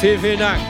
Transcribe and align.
Vielen, 0.00 0.20
vielen 0.20 0.38
Dank. 0.38 0.62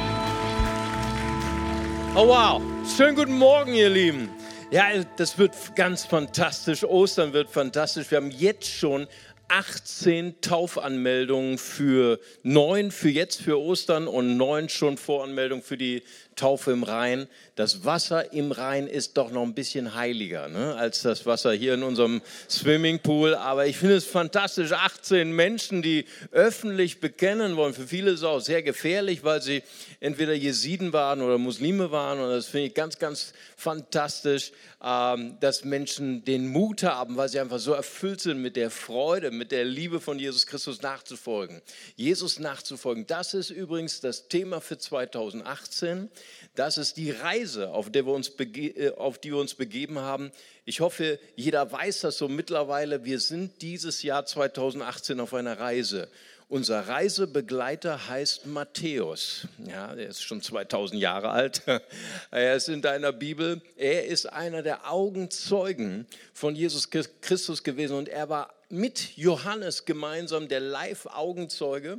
Oh 2.14 2.26
wow, 2.26 2.62
schönen 2.96 3.14
guten 3.14 3.36
Morgen, 3.36 3.74
ihr 3.74 3.90
Lieben. 3.90 4.30
Ja, 4.70 4.86
das 5.18 5.36
wird 5.36 5.52
ganz 5.76 6.06
fantastisch. 6.06 6.82
Ostern 6.82 7.34
wird 7.34 7.50
fantastisch. 7.50 8.10
Wir 8.10 8.16
haben 8.16 8.30
jetzt 8.30 8.66
schon 8.66 9.06
18 9.48 10.40
Taufanmeldungen 10.40 11.58
für 11.58 12.20
neun 12.42 12.90
für 12.90 13.10
jetzt 13.10 13.42
für 13.42 13.60
Ostern 13.60 14.08
und 14.08 14.38
neun 14.38 14.70
schon 14.70 14.96
Voranmeldungen 14.96 15.62
für 15.62 15.76
die 15.76 16.02
Taufe 16.38 16.72
im 16.72 16.82
Rhein. 16.82 17.28
Das 17.56 17.84
Wasser 17.84 18.32
im 18.32 18.52
Rhein 18.52 18.86
ist 18.86 19.16
doch 19.16 19.30
noch 19.30 19.42
ein 19.42 19.54
bisschen 19.54 19.94
heiliger 19.94 20.48
ne, 20.48 20.74
als 20.76 21.02
das 21.02 21.26
Wasser 21.26 21.52
hier 21.52 21.74
in 21.74 21.82
unserem 21.82 22.22
Swimmingpool. 22.48 23.34
Aber 23.34 23.66
ich 23.66 23.76
finde 23.76 23.96
es 23.96 24.04
fantastisch, 24.04 24.72
18 24.72 25.30
Menschen, 25.32 25.82
die 25.82 26.06
öffentlich 26.30 27.00
bekennen 27.00 27.56
wollen. 27.56 27.74
Für 27.74 27.86
viele 27.86 28.12
ist 28.12 28.20
es 28.20 28.24
auch 28.24 28.40
sehr 28.40 28.62
gefährlich, 28.62 29.24
weil 29.24 29.42
sie 29.42 29.62
entweder 30.00 30.32
Jesiden 30.32 30.92
waren 30.92 31.20
oder 31.20 31.36
Muslime 31.36 31.90
waren. 31.90 32.20
Und 32.20 32.30
das 32.30 32.46
finde 32.46 32.68
ich 32.68 32.74
ganz, 32.74 32.98
ganz 32.98 33.32
fantastisch, 33.56 34.52
ähm, 34.82 35.36
dass 35.40 35.64
Menschen 35.64 36.24
den 36.24 36.48
Mut 36.48 36.84
haben, 36.84 37.16
weil 37.16 37.28
sie 37.28 37.40
einfach 37.40 37.58
so 37.58 37.72
erfüllt 37.72 38.20
sind 38.20 38.40
mit 38.40 38.54
der 38.54 38.70
Freude, 38.70 39.32
mit 39.32 39.50
der 39.50 39.64
Liebe 39.64 40.00
von 40.00 40.18
Jesus 40.18 40.46
Christus 40.46 40.80
nachzufolgen. 40.82 41.60
Jesus 41.96 42.38
nachzufolgen. 42.38 43.06
Das 43.06 43.34
ist 43.34 43.50
übrigens 43.50 44.00
das 44.00 44.28
Thema 44.28 44.60
für 44.60 44.78
2018. 44.78 46.08
Das 46.54 46.78
ist 46.78 46.96
die 46.96 47.10
Reise, 47.10 47.70
auf, 47.70 47.90
der 47.90 48.06
wir 48.06 48.12
uns 48.12 48.30
äh, 48.38 48.90
auf 48.96 49.18
die 49.18 49.30
wir 49.30 49.38
uns 49.38 49.54
begeben 49.54 49.98
haben. 49.98 50.32
Ich 50.64 50.80
hoffe, 50.80 51.18
jeder 51.36 51.70
weiß 51.70 52.00
das 52.00 52.18
so 52.18 52.28
mittlerweile. 52.28 53.04
Wir 53.04 53.20
sind 53.20 53.62
dieses 53.62 54.02
Jahr 54.02 54.26
2018 54.26 55.20
auf 55.20 55.34
einer 55.34 55.58
Reise. 55.58 56.08
Unser 56.50 56.88
Reisebegleiter 56.88 58.08
heißt 58.08 58.46
Matthäus. 58.46 59.46
Ja, 59.66 59.92
er 59.92 60.08
ist 60.08 60.22
schon 60.22 60.40
2000 60.40 60.98
Jahre 60.98 61.28
alt. 61.28 61.62
Er 62.30 62.56
ist 62.56 62.70
in 62.70 62.80
deiner 62.80 63.12
Bibel. 63.12 63.60
Er 63.76 64.06
ist 64.06 64.24
einer 64.32 64.62
der 64.62 64.90
Augenzeugen 64.90 66.06
von 66.32 66.56
Jesus 66.56 66.88
Christus 66.88 67.62
gewesen 67.62 67.98
und 67.98 68.08
er 68.08 68.30
war 68.30 68.54
mit 68.70 69.16
Johannes 69.16 69.84
gemeinsam 69.84 70.48
der 70.48 70.60
Live-Augenzeuge. 70.60 71.98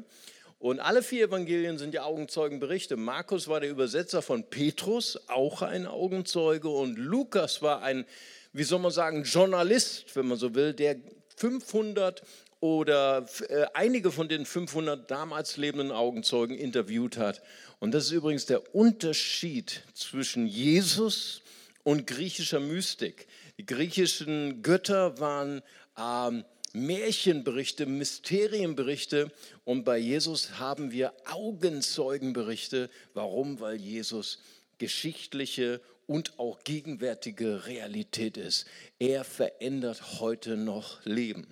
Und 0.60 0.82
alle 0.82 1.02
vier 1.02 1.28
Evangelien 1.28 1.78
sind 1.78 1.94
ja 1.94 2.04
Augenzeugenberichte. 2.04 2.98
Markus 2.98 3.48
war 3.48 3.62
der 3.62 3.70
Übersetzer 3.70 4.22
von 4.22 4.44
Petrus, 4.44 5.18
auch 5.30 5.62
ein 5.62 5.88
Augenzeuge. 5.88 6.68
Und 6.68 6.98
Lukas 6.98 7.62
war 7.62 7.82
ein, 7.82 8.06
wie 8.52 8.64
soll 8.64 8.80
man 8.80 8.92
sagen, 8.92 9.24
Journalist, 9.24 10.14
wenn 10.18 10.28
man 10.28 10.38
so 10.38 10.56
will, 10.56 10.74
der 10.74 10.98
500 11.38 12.24
oder 12.60 13.26
äh, 13.48 13.68
einige 13.74 14.12
von 14.12 14.28
den 14.28 14.46
500 14.46 15.10
damals 15.10 15.56
lebenden 15.56 15.94
Augenzeugen 15.94 16.58
interviewt 16.58 17.16
hat. 17.16 17.42
Und 17.80 17.94
das 17.94 18.06
ist 18.06 18.12
übrigens 18.12 18.46
der 18.46 18.76
Unterschied 18.76 19.84
zwischen 19.94 20.46
Jesus 20.46 21.42
und 21.84 22.06
griechischer 22.06 22.60
Mystik. 22.60 23.28
Die 23.58 23.66
griechischen 23.66 24.62
Götter 24.62 25.20
waren 25.20 25.62
ähm, 25.98 26.44
Märchenberichte, 26.74 27.86
Mysterienberichte 27.86 29.32
und 29.66 29.84
bei 29.84 29.98
Jesus 29.98 30.60
haben 30.60 30.92
wir 30.92 31.14
Augenzeugenberichte. 31.26 32.90
Warum? 33.14 33.60
Weil 33.60 33.76
Jesus 33.76 34.40
geschichtliche 34.78 35.82
und 36.08 36.40
auch 36.40 36.64
gegenwärtige 36.64 37.68
Realität 37.68 38.38
ist. 38.38 38.66
Er 38.98 39.24
verändert 39.24 40.20
heute 40.20 40.58
noch 40.58 41.06
Leben. 41.06 41.48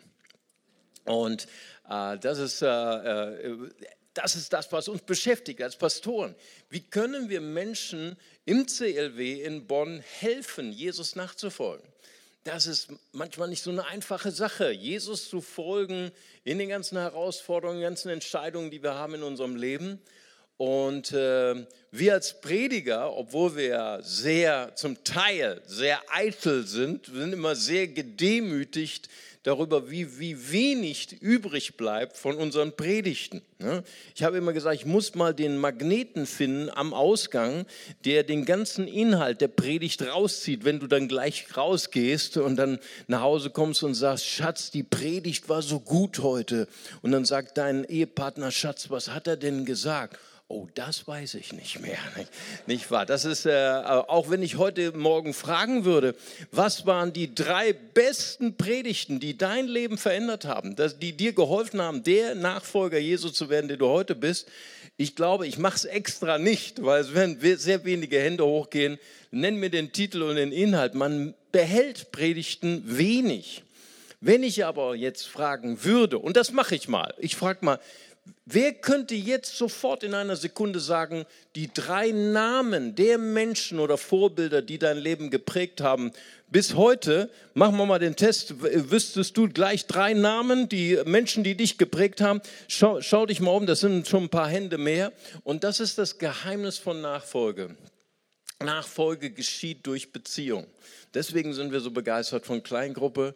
Und 1.06 1.48
äh, 1.90 2.18
das, 2.18 2.40
ist, 2.40 2.62
äh, 2.62 2.68
äh, 2.68 3.70
das 4.14 4.36
ist 4.36 4.52
das, 4.52 4.72
was 4.72 4.88
uns 4.88 5.02
beschäftigt 5.04 5.62
als 5.62 5.76
Pastoren. 5.76 6.36
Wie 6.70 6.82
können 6.82 7.30
wir 7.30 7.40
Menschen 7.40 8.18
im 8.46 8.68
CLW 8.68 9.44
in 9.44 9.68
Bonn 9.68 10.04
helfen, 10.20 10.72
Jesus 10.72 11.16
nachzufolgen? 11.16 11.88
Das 12.48 12.66
ist 12.66 12.90
manchmal 13.12 13.50
nicht 13.50 13.62
so 13.62 13.72
eine 13.72 13.86
einfache 13.86 14.32
Sache, 14.32 14.72
Jesus 14.72 15.30
zu 15.30 15.42
folgen 15.42 16.12
in 16.44 16.60
den 16.60 16.70
ganzen 16.70 16.98
Herausforderungen, 16.98 17.82
ganzen 17.82 18.10
Entscheidungen, 18.10 18.72
die 18.72 18.82
wir 18.82 18.96
haben 18.96 19.16
in 19.16 19.24
unserem 19.24 19.56
Leben. 19.56 20.02
Und 20.58 21.12
äh, 21.12 21.68
wir 21.92 22.14
als 22.14 22.42
Prediger, 22.42 23.16
obwohl 23.16 23.56
wir 23.56 24.00
sehr 24.02 24.76
zum 24.76 25.04
Teil 25.04 25.62
sehr 25.68 26.00
eitel 26.12 26.66
sind, 26.66 27.06
sind 27.06 27.34
immer 27.34 27.56
sehr 27.56 27.88
gedemütigt 27.88 29.08
darüber, 29.44 29.90
wie, 29.90 30.20
wie 30.20 30.52
wenig 30.52 31.22
übrig 31.22 31.78
bleibt 31.78 32.18
von 32.18 32.36
unseren 32.36 32.76
Predigten. 32.76 33.42
Ne? 33.60 33.84
Ich 34.14 34.24
habe 34.24 34.38
immer 34.38 34.52
gesagt, 34.52 34.76
ich 34.76 34.86
muss 34.86 35.16
mal 35.16 35.34
den 35.34 35.58
Magneten 35.58 36.26
finden 36.26 36.70
am 36.70 36.94
Ausgang, 36.94 37.66
der 38.04 38.24
den 38.24 38.44
ganzen 38.44 38.88
Inhalt 38.88 39.40
der 39.40 39.48
Predigt 39.48 40.02
rauszieht, 40.02 40.66
wenn 40.66 40.80
du 40.80 40.88
dann 40.88 41.08
gleich 41.08 41.56
rausgehst 41.56 42.38
und 42.38 42.58
dann 42.58 42.80
nach 43.08 43.22
Hause 43.22 43.52
kommst 43.52 43.84
und 43.84 43.94
sagst, 43.94 44.26
Schatz, 44.26 44.72
die 44.72 44.84
Predigt 44.84 45.48
war 45.48 45.62
so 45.62 45.80
gut 45.80 46.20
heute. 46.20 46.68
Und 47.02 47.12
dann 47.12 47.24
sagt 47.24 47.58
dein 47.58 47.86
Ehepartner, 47.86 48.52
Schatz, 48.52 48.90
was 48.90 49.12
hat 49.12 49.28
er 49.28 49.38
denn 49.38 49.64
gesagt? 49.64 50.20
Oh, 50.50 50.66
das 50.76 51.06
weiß 51.06 51.34
ich 51.34 51.52
nicht 51.52 51.82
mehr. 51.82 51.98
Nicht, 52.68 52.90
wahr? 52.90 53.06
Das 53.06 53.26
ist, 53.26 53.46
äh, 53.46 53.82
auch 54.08 54.30
wenn 54.30 54.42
ich 54.42 54.56
heute 54.56 54.94
Morgen 54.94 55.34
fragen 55.34 55.84
würde, 55.84 56.16
was 56.52 56.86
waren 56.86 57.12
die 57.12 57.36
drei 57.36 57.74
besten 57.74 58.56
Predigten, 58.56 59.20
die 59.20 59.38
dein 59.38 59.68
Leben 59.68 59.98
verändert 59.98 60.46
haben, 60.46 60.78
dass, 60.78 61.00
die 61.00 61.12
dir 61.12 61.34
geholfen 61.34 61.82
haben, 61.82 62.02
der 62.04 62.34
Nachfolger 62.34 62.98
Jesu 62.98 63.30
zu 63.30 63.50
werden, 63.50 63.68
der 63.68 63.76
du 63.76 63.88
heute 63.88 64.16
bist. 64.16 64.48
Ich 64.96 65.18
glaube, 65.18 65.48
ich 65.48 65.58
mache 65.58 65.76
es 65.76 65.86
extra 65.86 66.38
nicht, 66.38 66.82
weil 66.82 67.02
es 67.02 67.14
werden 67.14 67.38
sehr 67.58 67.84
wenige 67.84 68.18
Hände 68.18 68.46
hochgehen. 68.46 69.00
Nenn 69.32 69.58
mir 69.58 69.70
den 69.70 69.92
Titel 69.92 70.22
und 70.22 70.38
den 70.38 70.54
Inhalt. 70.54 70.96
Man 70.96 71.34
behält 71.52 72.14
Predigten 72.14 72.84
wenig. 72.86 73.64
Wenn 74.20 74.42
ich 74.42 74.66
aber 74.66 74.96
jetzt 74.96 75.28
fragen 75.28 75.84
würde, 75.84 76.18
und 76.18 76.38
das 76.38 76.52
mache 76.52 76.74
ich 76.74 76.88
mal, 76.88 77.14
ich 77.20 77.36
frage 77.36 77.64
mal, 77.64 77.80
Wer 78.46 78.74
könnte 78.74 79.14
jetzt 79.14 79.58
sofort 79.58 80.04
in 80.04 80.14
einer 80.14 80.38
Sekunde 80.38 80.80
sagen, 80.80 81.26
die 81.56 81.70
drei 81.74 82.12
Namen 82.12 82.96
der 82.96 83.18
Menschen 83.18 83.80
oder 83.80 83.98
Vorbilder, 83.98 84.62
die 84.62 84.80
dein 84.80 84.98
Leben 84.98 85.30
geprägt 85.30 85.82
haben, 85.82 86.14
bis 86.50 86.76
heute, 86.76 87.30
machen 87.54 87.76
wir 87.78 87.86
mal 87.86 88.00
den 88.00 88.16
Test, 88.16 88.56
wüsstest 88.62 89.36
du 89.36 89.50
gleich 89.50 89.86
drei 89.86 90.14
Namen, 90.14 90.70
die 90.70 90.98
Menschen, 91.06 91.44
die 91.44 91.56
dich 91.56 91.78
geprägt 91.78 92.22
haben? 92.22 92.42
Schau, 92.70 93.02
schau 93.02 93.26
dich 93.26 93.42
mal 93.42 93.52
um, 93.52 93.66
das 93.66 93.82
sind 93.82 94.08
schon 94.08 94.24
ein 94.24 94.30
paar 94.30 94.48
Hände 94.48 94.78
mehr. 94.78 95.12
Und 95.44 95.66
das 95.66 95.82
ist 95.82 95.98
das 95.98 96.18
Geheimnis 96.18 96.78
von 96.78 97.02
Nachfolge. 97.02 97.76
Nachfolge 98.64 99.30
geschieht 99.30 99.86
durch 99.86 100.14
Beziehung. 100.14 100.66
Deswegen 101.14 101.54
sind 101.54 101.72
wir 101.72 101.82
so 101.82 101.92
begeistert 101.92 102.46
von 102.46 102.64
Kleingruppe. 102.64 103.36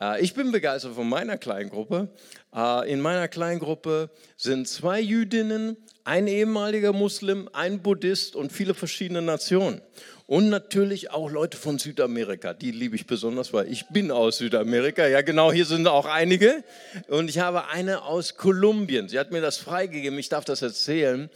Äh, 0.00 0.22
ich 0.22 0.34
bin 0.34 0.52
begeistert 0.52 0.94
von 0.94 1.08
meiner 1.08 1.38
Kleingruppe. 1.38 2.08
Äh, 2.54 2.90
in 2.90 3.00
meiner 3.00 3.28
Kleingruppe 3.28 4.10
sind 4.36 4.68
zwei 4.68 5.00
Jüdinnen, 5.00 5.76
ein 6.04 6.26
ehemaliger 6.26 6.92
Muslim, 6.92 7.48
ein 7.52 7.82
Buddhist 7.82 8.36
und 8.36 8.52
viele 8.52 8.74
verschiedene 8.74 9.22
Nationen. 9.22 9.80
Und 10.26 10.48
natürlich 10.48 11.12
auch 11.12 11.30
Leute 11.30 11.56
von 11.56 11.78
Südamerika. 11.78 12.52
Die 12.52 12.72
liebe 12.72 12.96
ich 12.96 13.06
besonders, 13.06 13.52
weil 13.52 13.70
ich 13.70 13.86
bin 13.88 14.10
aus 14.10 14.38
Südamerika. 14.38 15.06
Ja, 15.06 15.22
genau, 15.22 15.52
hier 15.52 15.66
sind 15.66 15.86
auch 15.86 16.06
einige. 16.06 16.64
Und 17.06 17.30
ich 17.30 17.38
habe 17.38 17.68
eine 17.68 18.02
aus 18.02 18.36
Kolumbien. 18.36 19.08
Sie 19.08 19.20
hat 19.20 19.30
mir 19.30 19.40
das 19.40 19.56
freigegeben, 19.56 20.18
ich 20.18 20.28
darf 20.28 20.44
das 20.44 20.62
erzählen. 20.62 21.30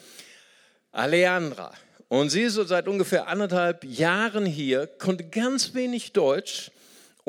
Alejandra. 0.91 1.73
Und 2.09 2.31
sie 2.31 2.43
ist 2.43 2.55
so 2.55 2.65
seit 2.65 2.89
ungefähr 2.89 3.29
anderthalb 3.29 3.85
Jahren 3.85 4.45
hier, 4.45 4.89
konnte 4.89 5.23
ganz 5.23 5.75
wenig 5.75 6.13
Deutsch 6.13 6.73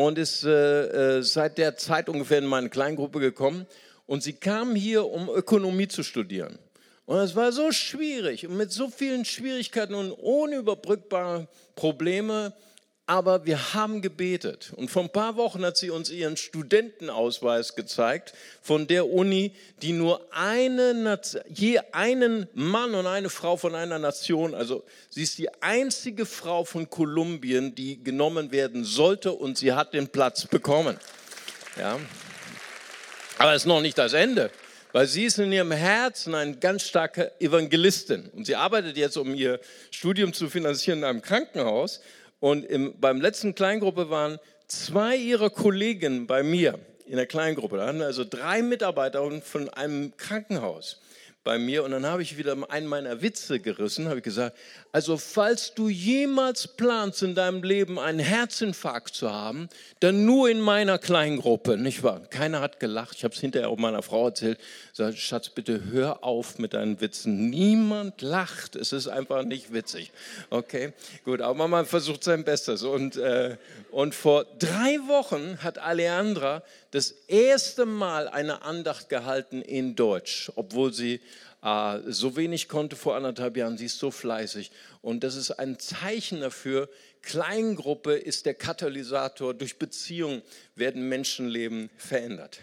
und 0.05 0.17
ist 0.17 0.43
äh, 0.43 1.17
äh, 1.17 1.23
seit 1.23 1.57
der 1.57 1.77
Zeit 1.77 2.09
ungefähr 2.09 2.39
in 2.39 2.45
meine 2.45 2.69
Kleingruppe 2.69 3.19
gekommen. 3.19 3.67
Und 4.07 4.23
sie 4.23 4.33
kam 4.33 4.75
hier, 4.75 5.05
um 5.05 5.29
Ökonomie 5.29 5.87
zu 5.87 6.03
studieren. 6.03 6.57
Und 7.05 7.17
es 7.17 7.35
war 7.35 7.51
so 7.51 7.71
schwierig 7.71 8.47
und 8.47 8.57
mit 8.57 8.71
so 8.71 8.89
vielen 8.89 9.25
Schwierigkeiten 9.25 9.93
und 9.93 10.11
unüberbrückbare 10.11 11.47
Probleme 11.75 12.53
aber 13.07 13.45
wir 13.45 13.73
haben 13.73 14.01
gebetet. 14.01 14.71
Und 14.75 14.89
vor 14.89 15.03
ein 15.03 15.11
paar 15.11 15.35
Wochen 15.35 15.65
hat 15.65 15.75
sie 15.75 15.89
uns 15.89 16.09
ihren 16.09 16.37
Studentenausweis 16.37 17.75
gezeigt 17.75 18.33
von 18.61 18.87
der 18.87 19.09
Uni, 19.09 19.53
die 19.81 19.91
nur 19.91 20.21
eine, 20.31 21.19
je 21.47 21.79
einen 21.91 22.47
Mann 22.53 22.95
und 22.95 23.07
eine 23.07 23.29
Frau 23.29 23.57
von 23.57 23.75
einer 23.75 23.99
Nation, 23.99 24.53
also 24.53 24.83
sie 25.09 25.23
ist 25.23 25.37
die 25.37 25.49
einzige 25.61 26.25
Frau 26.25 26.63
von 26.63 26.89
Kolumbien, 26.89 27.75
die 27.75 28.01
genommen 28.03 28.51
werden 28.51 28.83
sollte 28.83 29.33
und 29.33 29.57
sie 29.57 29.73
hat 29.73 29.93
den 29.93 30.07
Platz 30.07 30.45
bekommen. 30.45 30.97
Ja. 31.77 31.99
Aber 33.37 33.53
es 33.53 33.63
ist 33.63 33.67
noch 33.67 33.81
nicht 33.81 33.97
das 33.97 34.13
Ende 34.13 34.51
weil 34.91 35.07
sie 35.07 35.25
ist 35.25 35.39
in 35.39 35.51
ihrem 35.51 35.71
Herzen 35.71 36.35
eine 36.35 36.57
ganz 36.57 36.83
starke 36.83 37.31
Evangelistin. 37.39 38.29
Und 38.35 38.45
sie 38.45 38.55
arbeitet 38.55 38.97
jetzt, 38.97 39.17
um 39.17 39.33
ihr 39.33 39.59
Studium 39.89 40.33
zu 40.33 40.49
finanzieren, 40.49 40.99
in 40.99 41.05
einem 41.05 41.21
Krankenhaus. 41.21 42.01
Und 42.41 42.65
im, 42.65 42.99
beim 42.99 43.21
letzten 43.21 43.55
Kleingruppe 43.55 44.09
waren 44.09 44.39
zwei 44.67 45.15
ihrer 45.15 45.49
Kollegen 45.49 46.27
bei 46.27 46.43
mir 46.43 46.77
in 47.05 47.15
der 47.15 47.27
Kleingruppe. 47.27 47.77
Da 47.77 47.87
hatten 47.87 47.99
wir 47.99 48.07
also 48.07 48.25
drei 48.25 48.63
Mitarbeiter 48.63 49.29
von 49.41 49.69
einem 49.69 50.17
Krankenhaus. 50.17 50.99
Bei 51.43 51.57
mir 51.57 51.83
und 51.83 51.91
dann 51.91 52.05
habe 52.05 52.21
ich 52.21 52.37
wieder 52.37 52.55
einen 52.69 52.85
meiner 52.85 53.23
Witze 53.23 53.59
gerissen, 53.59 54.07
habe 54.07 54.17
ich 54.17 54.23
gesagt, 54.23 54.55
also 54.91 55.17
falls 55.17 55.73
du 55.73 55.89
jemals 55.89 56.67
planst 56.67 57.23
in 57.23 57.33
deinem 57.33 57.63
Leben 57.63 57.97
einen 57.97 58.19
Herzinfarkt 58.19 59.15
zu 59.15 59.31
haben, 59.31 59.67
dann 60.01 60.25
nur 60.25 60.49
in 60.49 60.61
meiner 60.61 60.99
Kleingruppe, 60.99 61.77
nicht 61.77 62.03
wahr? 62.03 62.21
Keiner 62.29 62.61
hat 62.61 62.79
gelacht, 62.79 63.15
ich 63.17 63.23
habe 63.23 63.33
es 63.33 63.41
hinterher 63.41 63.69
auch 63.69 63.77
meiner 63.77 64.03
Frau 64.03 64.27
erzählt, 64.27 64.59
sag, 64.93 65.17
Schatz, 65.17 65.49
bitte 65.49 65.85
hör 65.91 66.23
auf 66.23 66.59
mit 66.59 66.73
deinen 66.73 67.01
Witzen, 67.01 67.49
niemand 67.49 68.21
lacht, 68.21 68.75
es 68.75 68.91
ist 68.91 69.07
einfach 69.07 69.43
nicht 69.43 69.73
witzig, 69.73 70.11
okay? 70.51 70.93
Gut, 71.25 71.41
aber 71.41 71.67
man 71.67 71.87
versucht 71.87 72.23
sein 72.23 72.43
Bestes 72.43 72.83
und, 72.83 73.17
äh, 73.17 73.57
und 73.89 74.13
vor 74.13 74.45
drei 74.59 74.99
Wochen 75.07 75.57
hat 75.63 75.79
Aleandra 75.79 76.61
das 76.91 77.11
erste 77.27 77.85
Mal 77.85 78.27
eine 78.27 78.61
Andacht 78.63 79.09
gehalten 79.09 79.61
in 79.61 79.95
Deutsch, 79.95 80.51
obwohl 80.55 80.93
sie 80.93 81.21
äh, 81.63 81.99
so 82.07 82.35
wenig 82.35 82.67
konnte 82.67 82.95
vor 82.95 83.15
anderthalb 83.15 83.55
Jahren. 83.57 83.77
Sie 83.77 83.85
ist 83.85 83.97
so 83.97 84.11
fleißig. 84.11 84.71
Und 85.01 85.23
das 85.23 85.35
ist 85.35 85.51
ein 85.51 85.79
Zeichen 85.79 86.41
dafür, 86.41 86.89
Kleingruppe 87.21 88.15
ist 88.15 88.45
der 88.45 88.55
Katalysator. 88.55 89.53
Durch 89.53 89.77
Beziehung 89.77 90.41
werden 90.75 91.07
Menschenleben 91.07 91.89
verändert. 91.97 92.59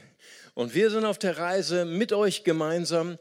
Und 0.55 0.75
wir 0.75 0.91
sind 0.91 1.05
auf 1.05 1.19
der 1.19 1.39
Reise 1.39 1.85
mit 1.85 2.13
euch 2.13 2.45
gemeinsam. 2.45 3.19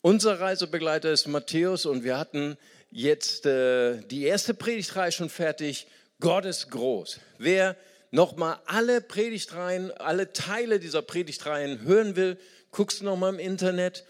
Unser 0.00 0.40
Reisebegleiter 0.40 1.12
ist 1.12 1.28
Matthäus 1.28 1.84
und 1.84 2.04
wir 2.04 2.18
hatten 2.18 2.56
jetzt 2.90 3.44
äh, 3.44 4.00
die 4.02 4.24
erste 4.24 4.54
Predigtreihe 4.54 5.12
schon 5.12 5.28
fertig. 5.28 5.86
Gott 6.20 6.46
ist 6.46 6.70
groß. 6.70 7.20
Wer 7.36 7.76
nochmal 8.10 8.58
alle 8.66 9.00
Predigtreihen, 9.00 9.90
alle 9.92 10.32
Teile 10.32 10.78
dieser 10.80 11.02
Predigtreihen 11.02 11.82
hören 11.82 12.16
will, 12.16 12.38
guckst 12.70 13.00
du 13.00 13.04
nochmal 13.04 13.34
im 13.34 13.40
Internet. 13.40 14.04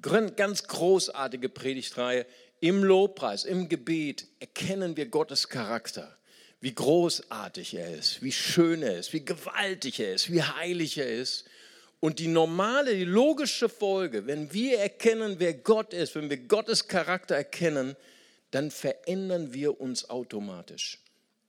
Ganz 0.00 0.64
großartige 0.64 1.48
Predigtreihe. 1.48 2.26
Im 2.60 2.82
Lobpreis, 2.82 3.44
im 3.44 3.68
Gebet 3.68 4.26
erkennen 4.40 4.96
wir 4.96 5.06
Gottes 5.06 5.48
Charakter. 5.48 6.16
Wie 6.60 6.74
großartig 6.74 7.74
er 7.74 7.94
ist, 7.94 8.22
wie 8.22 8.32
schön 8.32 8.82
er 8.82 8.98
ist, 8.98 9.12
wie 9.12 9.24
gewaltig 9.24 10.00
er 10.00 10.14
ist, 10.14 10.32
wie 10.32 10.42
heilig 10.42 10.96
er 10.96 11.08
ist. 11.08 11.44
Und 12.00 12.18
die 12.18 12.28
normale, 12.28 12.94
die 12.94 13.04
logische 13.04 13.68
Folge, 13.68 14.26
wenn 14.26 14.52
wir 14.52 14.78
erkennen, 14.78 15.36
wer 15.38 15.52
Gott 15.54 15.92
ist, 15.92 16.14
wenn 16.14 16.30
wir 16.30 16.38
Gottes 16.38 16.88
Charakter 16.88 17.34
erkennen, 17.34 17.96
dann 18.50 18.70
verändern 18.70 19.52
wir 19.52 19.80
uns 19.80 20.08
automatisch. 20.08 21.03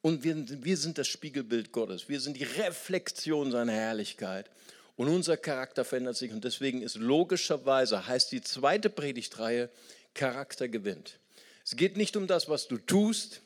Und 0.06 0.24
wir, 0.24 0.36
wir 0.64 0.78
sind 0.78 1.00
das 1.00 1.08
Spiegelbild 1.08 1.72
Gottes. 1.72 2.08
Wir 2.08 2.20
sind 2.20 2.38
die 2.38 2.44
Reflexion 2.44 3.50
seiner 3.50 3.72
Herrlichkeit. 3.72 4.52
Und 4.96 5.08
unser 5.08 5.36
Charakter 5.36 5.84
verändert 5.84 6.16
sich. 6.16 6.32
Und 6.32 6.44
deswegen 6.44 6.84
ist 6.84 6.98
logischerweise, 6.98 8.06
heißt 8.06 8.32
die 8.32 8.42
zweite 8.42 8.92
Predigtreihe, 8.92 9.68
Charakter 10.14 10.68
gewinnt. 10.68 11.18
Es 11.64 11.76
geht 11.76 11.98
nicht 11.98 12.16
um 12.18 12.28
das, 12.28 12.48
was 12.50 12.68
du 12.68 12.78
tust 12.78 13.42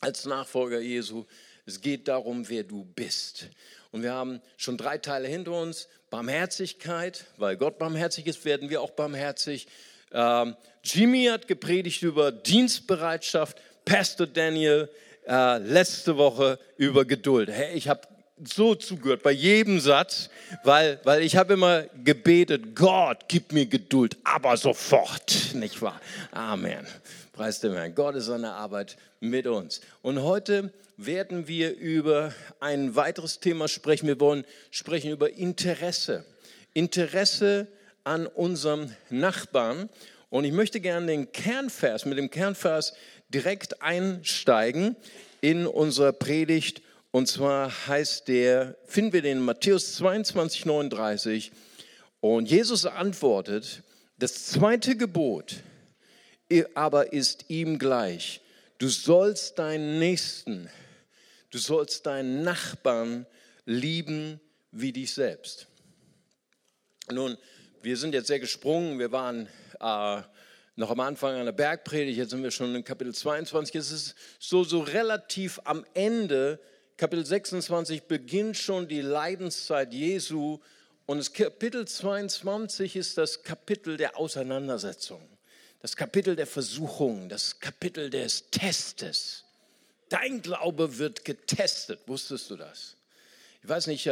als 0.00 0.24
Nachfolger 0.24 0.80
Jesu. 0.80 1.26
Es 1.66 1.82
geht 1.82 2.08
darum, 2.08 2.48
wer 2.48 2.64
du 2.64 2.84
bist. 2.84 3.48
Und 3.90 4.02
wir 4.02 4.14
haben 4.14 4.40
schon 4.56 4.78
drei 4.78 4.96
Teile 4.96 5.28
hinter 5.28 5.52
uns. 5.52 5.88
Barmherzigkeit, 6.08 7.26
weil 7.36 7.58
Gott 7.58 7.78
barmherzig 7.78 8.26
ist, 8.26 8.46
werden 8.46 8.70
wir 8.70 8.80
auch 8.80 8.92
barmherzig. 8.92 9.66
Ähm, 10.12 10.56
Jimmy 10.82 11.26
hat 11.26 11.46
gepredigt 11.46 12.02
über 12.04 12.32
Dienstbereitschaft. 12.32 13.58
Pastor 13.84 14.26
Daniel 14.26 14.88
äh, 15.28 15.58
letzte 15.58 16.16
Woche 16.16 16.58
über 16.76 17.04
Geduld. 17.04 17.50
Hey, 17.50 17.76
ich 17.76 17.88
habe 17.88 18.00
so 18.44 18.74
zugehört 18.74 19.22
bei 19.22 19.32
jedem 19.32 19.80
Satz, 19.80 20.30
weil, 20.64 21.00
weil 21.04 21.22
ich 21.22 21.36
habe 21.36 21.54
immer 21.54 21.82
gebetet, 22.04 22.74
Gott, 22.74 23.24
gib 23.28 23.52
mir 23.52 23.66
Geduld, 23.66 24.16
aber 24.24 24.56
sofort, 24.56 25.54
nicht 25.54 25.82
wahr? 25.82 26.00
Amen. 26.30 26.86
Preis 27.32 27.60
dem 27.60 27.74
Herrn. 27.74 27.94
Gott 27.94 28.14
ist 28.16 28.26
seine 28.26 28.52
Arbeit 28.52 28.96
mit 29.20 29.46
uns. 29.46 29.80
Und 30.02 30.22
heute 30.22 30.72
werden 30.96 31.46
wir 31.46 31.76
über 31.76 32.32
ein 32.60 32.96
weiteres 32.96 33.38
Thema 33.40 33.68
sprechen. 33.68 34.06
Wir 34.06 34.18
wollen 34.18 34.44
sprechen 34.70 35.10
über 35.10 35.30
Interesse. 35.30 36.24
Interesse 36.74 37.68
an 38.04 38.26
unserem 38.26 38.92
Nachbarn. 39.10 39.88
Und 40.30 40.44
ich 40.44 40.52
möchte 40.52 40.80
gerne 40.80 41.06
den 41.06 41.32
Kernvers, 41.32 42.04
mit 42.04 42.18
dem 42.18 42.30
Kernvers 42.30 42.94
direkt 43.28 43.82
einsteigen 43.82 44.96
in 45.40 45.66
unserer 45.66 46.12
Predigt. 46.12 46.82
Und 47.10 47.28
zwar 47.28 47.86
heißt 47.86 48.28
der, 48.28 48.76
finden 48.86 49.12
wir 49.12 49.22
den 49.22 49.40
Matthäus 49.40 49.94
22, 49.96 50.66
39. 50.66 51.52
Und 52.20 52.50
Jesus 52.50 52.86
antwortet, 52.86 53.82
das 54.18 54.46
zweite 54.46 54.96
Gebot 54.96 55.56
aber 56.74 57.12
ist 57.12 57.46
ihm 57.48 57.78
gleich. 57.78 58.40
Du 58.78 58.88
sollst 58.88 59.58
deinen 59.58 59.98
Nächsten, 59.98 60.70
du 61.50 61.58
sollst 61.58 62.06
deinen 62.06 62.42
Nachbarn 62.42 63.26
lieben 63.64 64.40
wie 64.70 64.92
dich 64.92 65.12
selbst. 65.12 65.66
Nun, 67.10 67.36
wir 67.82 67.96
sind 67.96 68.14
jetzt 68.14 68.28
sehr 68.28 68.40
gesprungen. 68.40 68.98
Wir 68.98 69.12
waren 69.12 69.48
äh, 69.80 70.22
noch 70.78 70.90
am 70.90 71.00
Anfang 71.00 71.34
einer 71.34 71.52
Bergpredigt, 71.52 72.18
jetzt 72.18 72.30
sind 72.30 72.42
wir 72.42 72.52
schon 72.52 72.74
in 72.74 72.84
Kapitel 72.84 73.12
22. 73.12 73.74
Es 73.74 73.90
ist 73.90 74.14
so, 74.38 74.62
so 74.62 74.80
relativ 74.80 75.60
am 75.64 75.84
Ende. 75.92 76.60
Kapitel 76.96 77.26
26 77.26 78.04
beginnt 78.04 78.56
schon 78.56 78.86
die 78.86 79.00
Leidenszeit 79.00 79.92
Jesu 79.92 80.60
und 81.06 81.18
das 81.18 81.32
Kapitel 81.32 81.86
22 81.86 82.94
ist 82.94 83.18
das 83.18 83.42
Kapitel 83.42 83.96
der 83.96 84.16
Auseinandersetzung, 84.16 85.20
das 85.82 85.96
Kapitel 85.96 86.36
der 86.36 86.46
Versuchung, 86.46 87.28
das 87.28 87.58
Kapitel 87.58 88.08
des 88.08 88.48
Testes. 88.50 89.44
Dein 90.08 90.42
Glaube 90.42 90.98
wird 90.98 91.24
getestet. 91.24 91.98
Wusstest 92.06 92.50
du 92.50 92.56
das? 92.56 92.94
Ich 93.64 93.68
weiß 93.68 93.88
nicht, 93.88 94.08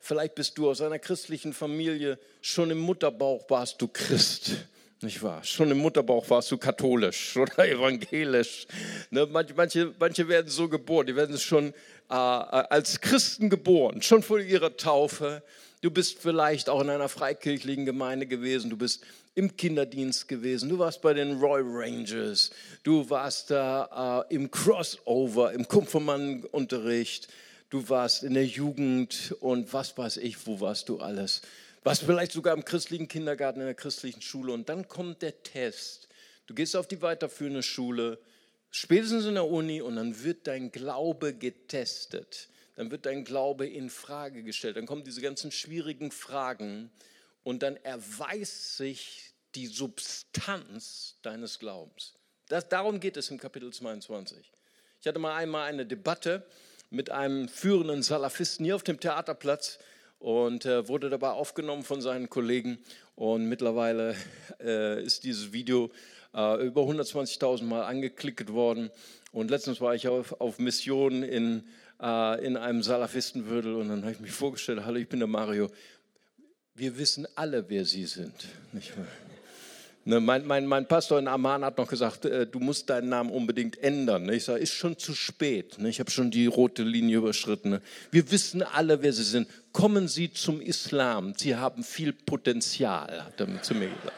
vielleicht 0.00 0.34
bist 0.34 0.58
du 0.58 0.68
aus 0.68 0.82
einer 0.82 0.98
christlichen 0.98 1.54
Familie, 1.54 2.18
schon 2.42 2.70
im 2.70 2.78
Mutterbauch 2.78 3.48
warst 3.48 3.80
du 3.80 3.88
Christ. 3.88 4.66
Nicht 5.02 5.22
wahr? 5.22 5.42
Schon 5.44 5.70
im 5.70 5.78
Mutterbauch 5.78 6.28
warst 6.28 6.50
du 6.50 6.58
katholisch 6.58 7.34
oder 7.36 7.66
evangelisch. 7.66 8.66
Ne, 9.10 9.26
manche, 9.26 9.94
manche, 9.98 10.28
werden 10.28 10.48
so 10.48 10.68
geboren, 10.68 11.06
die 11.06 11.16
werden 11.16 11.38
schon 11.38 11.68
äh, 12.10 12.14
als 12.14 13.00
Christen 13.00 13.48
geboren, 13.48 14.02
schon 14.02 14.22
vor 14.22 14.40
ihrer 14.40 14.76
Taufe. 14.76 15.42
Du 15.80 15.90
bist 15.90 16.18
vielleicht 16.18 16.68
auch 16.68 16.82
in 16.82 16.90
einer 16.90 17.08
freikirchlichen 17.08 17.86
Gemeinde 17.86 18.26
gewesen, 18.26 18.68
du 18.68 18.76
bist 18.76 19.02
im 19.34 19.56
Kinderdienst 19.56 20.28
gewesen, 20.28 20.68
du 20.68 20.78
warst 20.78 21.00
bei 21.00 21.14
den 21.14 21.40
Roy 21.40 21.62
Rangers, 21.64 22.50
du 22.82 23.08
warst 23.08 23.50
da 23.50 24.26
äh, 24.28 24.34
im 24.34 24.50
Crossover, 24.50 25.52
im 25.52 25.66
Konfirmandenunterricht, 25.66 27.28
du 27.70 27.88
warst 27.88 28.22
in 28.22 28.34
der 28.34 28.44
Jugend 28.44 29.34
und 29.40 29.72
was 29.72 29.96
weiß 29.96 30.18
ich, 30.18 30.46
wo 30.46 30.60
warst 30.60 30.90
du 30.90 30.98
alles 30.98 31.40
warst 31.82 32.02
vielleicht 32.02 32.32
sogar 32.32 32.54
im 32.54 32.64
christlichen 32.64 33.08
Kindergarten, 33.08 33.60
in 33.60 33.66
der 33.66 33.74
christlichen 33.74 34.22
Schule 34.22 34.52
und 34.52 34.68
dann 34.68 34.88
kommt 34.88 35.22
der 35.22 35.42
Test. 35.42 36.08
Du 36.46 36.54
gehst 36.54 36.76
auf 36.76 36.88
die 36.88 37.00
weiterführende 37.00 37.62
Schule, 37.62 38.18
spätestens 38.70 39.24
in 39.24 39.34
der 39.34 39.46
Uni 39.46 39.80
und 39.80 39.96
dann 39.96 40.22
wird 40.22 40.46
dein 40.46 40.72
Glaube 40.72 41.34
getestet. 41.34 42.48
Dann 42.76 42.90
wird 42.90 43.06
dein 43.06 43.24
Glaube 43.24 43.66
in 43.66 43.90
Frage 43.90 44.42
gestellt. 44.42 44.76
Dann 44.76 44.86
kommen 44.86 45.04
diese 45.04 45.20
ganzen 45.20 45.52
schwierigen 45.52 46.10
Fragen 46.10 46.90
und 47.42 47.62
dann 47.62 47.76
erweist 47.76 48.76
sich 48.76 49.34
die 49.54 49.66
Substanz 49.66 51.16
deines 51.22 51.58
Glaubens. 51.58 52.14
Das, 52.48 52.68
darum 52.68 53.00
geht 53.00 53.16
es 53.16 53.30
im 53.30 53.38
Kapitel 53.38 53.72
22. 53.72 54.50
Ich 55.00 55.06
hatte 55.06 55.18
mal 55.18 55.36
einmal 55.36 55.68
eine 55.68 55.86
Debatte 55.86 56.46
mit 56.90 57.10
einem 57.10 57.48
führenden 57.48 58.02
Salafisten 58.02 58.64
hier 58.64 58.76
auf 58.76 58.82
dem 58.82 58.98
Theaterplatz 58.98 59.78
und 60.20 60.66
äh, 60.66 60.86
wurde 60.86 61.10
dabei 61.10 61.30
aufgenommen 61.30 61.82
von 61.82 62.00
seinen 62.00 62.30
Kollegen. 62.30 62.78
Und 63.16 63.48
mittlerweile 63.48 64.14
äh, 64.60 65.02
ist 65.02 65.24
dieses 65.24 65.52
Video 65.52 65.90
äh, 66.32 66.64
über 66.64 66.82
120.000 66.82 67.64
Mal 67.64 67.82
angeklickt 67.82 68.52
worden. 68.52 68.90
Und 69.32 69.50
letztens 69.50 69.80
war 69.80 69.94
ich 69.94 70.06
auf, 70.06 70.40
auf 70.40 70.58
Mission 70.58 71.22
in, 71.22 71.64
äh, 72.00 72.44
in 72.44 72.56
einem 72.56 72.82
Salafistenviertel 72.82 73.74
und 73.74 73.88
dann 73.88 74.02
habe 74.02 74.12
ich 74.12 74.20
mich 74.20 74.32
vorgestellt, 74.32 74.84
hallo, 74.84 74.98
ich 74.98 75.08
bin 75.08 75.20
der 75.20 75.28
Mario. 75.28 75.70
Wir 76.74 76.98
wissen 76.98 77.26
alle, 77.34 77.68
wer 77.68 77.84
Sie 77.84 78.06
sind. 78.06 78.34
Nicht 78.72 78.96
wahr? 78.96 79.06
Ne, 80.10 80.18
mein, 80.18 80.44
mein, 80.44 80.66
mein, 80.66 80.88
Pastor 80.88 81.20
in 81.20 81.28
Amman 81.28 81.64
hat 81.64 81.78
noch 81.78 81.86
gesagt, 81.86 82.24
äh, 82.24 82.44
du 82.44 82.58
musst 82.58 82.90
deinen 82.90 83.10
Namen 83.10 83.30
unbedingt 83.30 83.78
ändern. 83.78 84.24
Ne? 84.24 84.34
Ich 84.34 84.44
sage, 84.44 84.58
ist 84.58 84.72
schon 84.72 84.98
zu 84.98 85.14
spät. 85.14 85.78
Ne? 85.78 85.88
Ich 85.88 86.00
habe 86.00 86.10
schon 86.10 86.32
die 86.32 86.46
rote 86.46 86.82
Linie 86.82 87.18
überschritten. 87.18 87.70
Ne? 87.70 87.82
Wir 88.10 88.28
wissen 88.32 88.64
alle, 88.64 89.02
wer 89.02 89.12
Sie 89.12 89.22
sind. 89.22 89.46
Kommen 89.70 90.08
Sie 90.08 90.32
zum 90.32 90.60
Islam. 90.60 91.34
Sie 91.36 91.54
haben 91.54 91.84
viel 91.84 92.12
Potenzial, 92.12 93.24
hat 93.24 93.40
er 93.40 93.62
zu 93.62 93.72
mir 93.72 93.86
gesagt. 93.86 94.12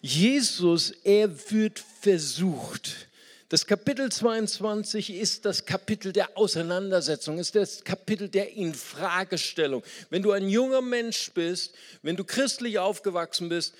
Jesus, 0.00 0.92
er 1.02 1.28
wird 1.50 1.82
versucht. 2.00 3.08
Das 3.48 3.66
Kapitel 3.66 4.12
22 4.12 5.14
ist 5.14 5.44
das 5.46 5.66
Kapitel 5.66 6.12
der 6.12 6.38
Auseinandersetzung, 6.38 7.40
ist 7.40 7.56
das 7.56 7.82
Kapitel 7.82 8.28
der 8.28 8.52
Infragestellung. 8.52 9.82
Wenn 10.10 10.22
du 10.22 10.30
ein 10.30 10.48
junger 10.48 10.80
Mensch 10.80 11.32
bist, 11.32 11.74
wenn 12.02 12.14
du 12.14 12.22
christlich 12.22 12.78
aufgewachsen 12.78 13.48
bist, 13.48 13.74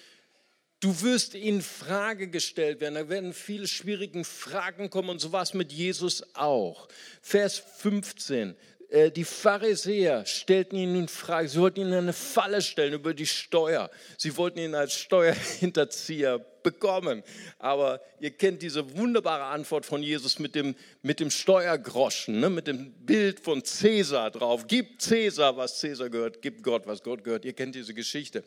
du 0.86 1.02
wirst 1.02 1.34
in 1.34 1.62
Frage 1.62 2.28
gestellt 2.28 2.80
werden. 2.80 2.94
Da 2.94 3.08
werden 3.08 3.32
viele 3.32 3.66
schwierige 3.66 4.22
Fragen 4.22 4.88
kommen 4.88 5.10
und 5.10 5.20
so 5.20 5.32
war 5.32 5.42
es 5.42 5.52
mit 5.52 5.72
Jesus 5.72 6.22
auch. 6.34 6.86
Vers 7.20 7.60
15. 7.78 8.54
Äh, 8.88 9.10
die 9.10 9.24
Pharisäer 9.24 10.24
stellten 10.26 10.78
ihn 10.78 10.94
in 10.94 11.08
Frage, 11.08 11.48
sie 11.48 11.58
wollten 11.58 11.80
ihn 11.80 11.88
in 11.88 11.94
eine 11.94 12.12
Falle 12.12 12.62
stellen 12.62 12.92
über 12.92 13.14
die 13.14 13.26
Steuer. 13.26 13.90
Sie 14.16 14.36
wollten 14.36 14.60
ihn 14.60 14.76
als 14.76 14.94
Steuerhinterzieher 14.94 16.38
bekommen. 16.62 17.24
Aber 17.58 18.00
ihr 18.20 18.30
kennt 18.30 18.62
diese 18.62 18.96
wunderbare 18.96 19.46
Antwort 19.46 19.86
von 19.86 20.04
Jesus 20.04 20.38
mit 20.38 20.54
dem, 20.54 20.76
mit 21.02 21.18
dem 21.18 21.32
Steuergroschen, 21.32 22.38
ne? 22.38 22.48
mit 22.48 22.68
dem 22.68 22.92
Bild 22.92 23.40
von 23.40 23.64
Cäsar 23.64 24.30
drauf. 24.30 24.66
Gib 24.68 25.02
Cäsar, 25.02 25.56
was 25.56 25.80
Cäsar 25.80 26.10
gehört, 26.10 26.42
gib 26.42 26.62
Gott, 26.62 26.86
was 26.86 27.02
Gott 27.02 27.24
gehört. 27.24 27.44
Ihr 27.44 27.54
kennt 27.54 27.74
diese 27.74 27.92
Geschichte. 27.92 28.44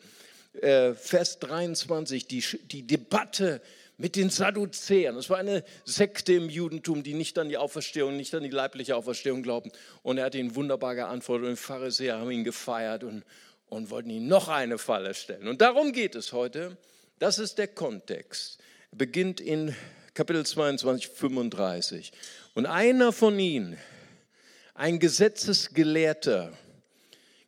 Äh, 0.52 0.94
Vers 0.94 1.38
23, 1.38 2.26
die, 2.26 2.44
die 2.64 2.86
Debatte 2.86 3.60
mit 4.00 4.16
den 4.16 4.30
Sadduzäern. 4.30 5.14
Das 5.14 5.28
war 5.28 5.38
eine 5.38 5.62
Sekte 5.84 6.32
im 6.32 6.48
Judentum, 6.48 7.02
die 7.02 7.14
nicht 7.14 7.38
an 7.38 7.48
die 7.48 7.58
Auferstehung, 7.58 8.16
nicht 8.16 8.34
an 8.34 8.42
die 8.42 8.48
leibliche 8.48 8.96
Auferstehung 8.96 9.42
glauben. 9.42 9.70
Und 10.02 10.18
er 10.18 10.24
hat 10.24 10.34
ihnen 10.34 10.54
wunderbar 10.56 10.94
geantwortet 10.94 11.48
und 11.48 11.52
die 11.52 11.62
Pharisäer 11.62 12.18
haben 12.18 12.30
ihn 12.30 12.42
gefeiert 12.42 13.04
und, 13.04 13.24
und 13.68 13.90
wollten 13.90 14.10
ihm 14.10 14.26
noch 14.26 14.48
eine 14.48 14.78
Falle 14.78 15.14
stellen. 15.14 15.46
Und 15.46 15.60
darum 15.60 15.92
geht 15.92 16.14
es 16.14 16.32
heute. 16.32 16.78
Das 17.18 17.38
ist 17.38 17.58
der 17.58 17.68
Kontext. 17.68 18.58
Er 18.90 18.98
beginnt 18.98 19.40
in 19.40 19.76
Kapitel 20.14 20.44
22, 20.44 21.08
35. 21.08 22.12
Und 22.54 22.66
einer 22.66 23.12
von 23.12 23.38
ihnen, 23.38 23.76
ein 24.74 24.98
Gesetzesgelehrter, 24.98 26.52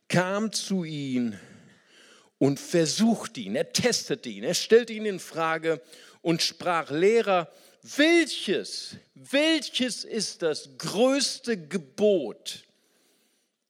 kam 0.09 0.53
zu 0.53 0.85
ihm 0.85 1.39
und 2.43 2.59
versuchte 2.59 3.39
ihn, 3.39 3.55
er 3.55 3.73
testete 3.73 4.29
ihn, 4.29 4.43
er 4.43 4.55
stellte 4.55 4.93
ihn 4.93 5.07
in 5.07 5.21
Frage 5.21 5.81
und 6.23 6.43
sprach, 6.43 6.91
Lehrer, 6.91 7.49
welches, 7.83 8.97
welches 9.15 10.03
ist 10.03 10.43
das 10.43 10.71
größte 10.77 11.57
Gebot 11.69 12.65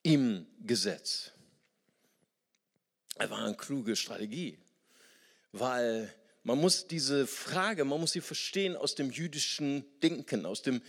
im 0.02 0.46
Gesetz? 0.60 1.32
Er 3.16 3.28
war 3.28 3.44
eine 3.44 3.56
kluge 3.56 3.94
Strategie, 3.94 4.56
weil 5.52 6.10
man 6.42 6.58
muss 6.58 6.86
diese 6.86 7.26
Frage, 7.26 7.84
man 7.84 8.00
muss 8.00 8.12
sie 8.12 8.22
verstehen 8.22 8.74
aus 8.74 8.94
dem 8.94 9.10
jüdischen 9.10 9.84
Denken, 10.02 10.46
aus 10.46 10.62
dem 10.62 10.80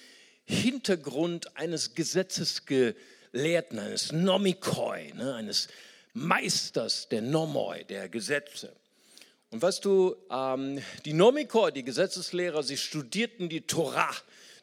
Hintergrund 0.46 1.58
eines 1.58 1.96
Gesetzesgelehrten, 1.96 3.78
eines 3.78 4.14
Nomikoi, 4.14 5.12
ne, 5.16 5.36
eines 5.36 5.68
Meisters 6.14 7.10
der 7.10 7.22
Nomoi, 7.22 7.84
der 7.86 8.08
Gesetze. 8.10 8.74
Und 9.50 9.62
weißt 9.62 9.86
du, 9.86 10.16
ähm, 10.32 10.82
die 11.06 11.14
Nomikor, 11.14 11.72
die 11.72 11.84
Gesetzeslehrer, 11.84 12.64
sie 12.64 12.78
studierten 12.78 13.50
die 13.50 13.62
Torah, 13.62 14.16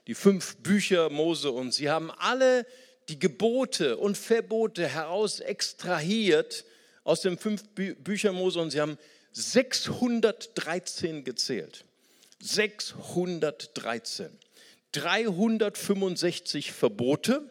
die 0.07 0.15
fünf 0.15 0.57
Bücher 0.57 1.11
Mose 1.11 1.51
und 1.51 1.73
sie 1.73 1.91
haben 1.91 2.11
alle 2.11 2.67
die 3.09 3.19
Gebote 3.19 3.97
und 3.97 4.17
Verbote 4.17 4.89
heraus 4.89 5.41
extrahiert 5.41 6.65
aus 7.05 7.21
den 7.23 7.39
fünf 7.39 7.69
Bü 7.71 7.95
Büchern 7.95 8.35
Mose 8.35 8.61
und 8.61 8.71
sie 8.71 8.81
haben 8.81 8.99
613 9.33 11.25
gezählt. 11.25 11.85
613. 12.41 14.31
365 14.93 16.73
Verbote. 16.73 17.49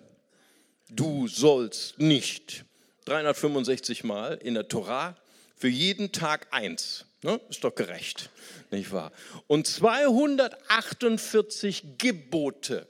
Du 0.89 1.27
sollst 1.27 1.99
nicht. 1.99 2.65
365 3.09 4.03
Mal 4.03 4.35
in 4.35 4.53
der 4.53 4.67
Torah. 4.67 5.15
Für 5.55 5.67
jeden 5.67 6.11
Tag 6.11 6.45
eins. 6.51 7.05
Ne? 7.23 7.41
Ist 7.49 7.63
doch 7.63 7.73
gerecht, 7.75 8.29
nicht 8.71 8.91
wahr? 8.91 9.11
Und 9.47 9.65
248 9.67 11.97
Gebote. 11.97 12.87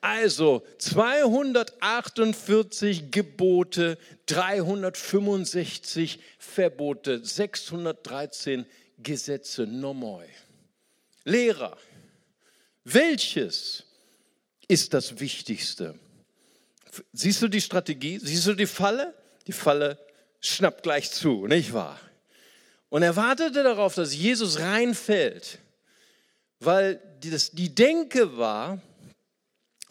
Also 0.00 0.62
248 0.78 3.10
Gebote, 3.10 3.98
365 4.26 6.20
Verbote, 6.38 7.24
613 7.24 8.66
Gesetze, 9.02 9.66
nomoi. 9.66 10.26
Lehrer, 11.24 11.76
welches 12.84 13.82
ist 14.68 14.94
das 14.94 15.18
Wichtigste? 15.18 15.98
Siehst 17.12 17.42
du 17.42 17.48
die 17.48 17.60
Strategie? 17.60 18.18
Siehst 18.22 18.46
du 18.46 18.54
die 18.54 18.66
Falle? 18.66 19.14
Die 19.46 19.52
Falle 19.52 19.98
schnappt 20.40 20.82
gleich 20.82 21.10
zu, 21.10 21.46
nicht 21.46 21.72
wahr? 21.72 21.98
Und 22.88 23.02
er 23.02 23.16
wartete 23.16 23.62
darauf, 23.62 23.94
dass 23.94 24.14
Jesus 24.14 24.60
reinfällt, 24.60 25.58
weil 26.60 27.00
das, 27.20 27.50
die 27.50 27.74
Denke 27.74 28.36
war, 28.36 28.80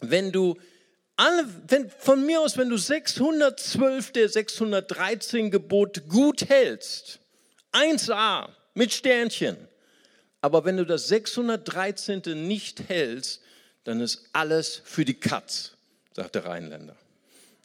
wenn 0.00 0.32
du 0.32 0.56
alle, 1.16 1.46
wenn, 1.68 1.90
von 1.90 2.24
mir 2.24 2.40
aus, 2.40 2.56
wenn 2.56 2.70
du 2.70 2.76
612 2.76 4.12
der 4.12 4.28
613 4.28 5.50
Gebote 5.50 6.02
gut 6.02 6.48
hältst, 6.48 7.20
1a 7.72 8.48
mit 8.74 8.92
Sternchen, 8.92 9.56
aber 10.40 10.64
wenn 10.64 10.76
du 10.76 10.84
das 10.84 11.08
613. 11.08 12.46
nicht 12.46 12.88
hältst, 12.88 13.40
dann 13.84 14.00
ist 14.00 14.28
alles 14.32 14.80
für 14.84 15.04
die 15.04 15.14
Katz 15.14 15.73
sagt 16.14 16.34
der 16.34 16.44
Rheinländer. 16.44 16.96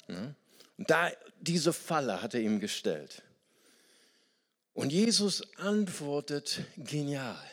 Und 0.08 0.90
da, 0.90 1.12
diese 1.40 1.74
Falle 1.74 2.22
hat 2.22 2.34
er 2.34 2.42
ihm 2.42 2.60
gestellt. 2.60 3.22
Und 4.74 4.92
Jesus 4.92 5.44
antwortet 5.58 6.62
genial. 6.78 7.44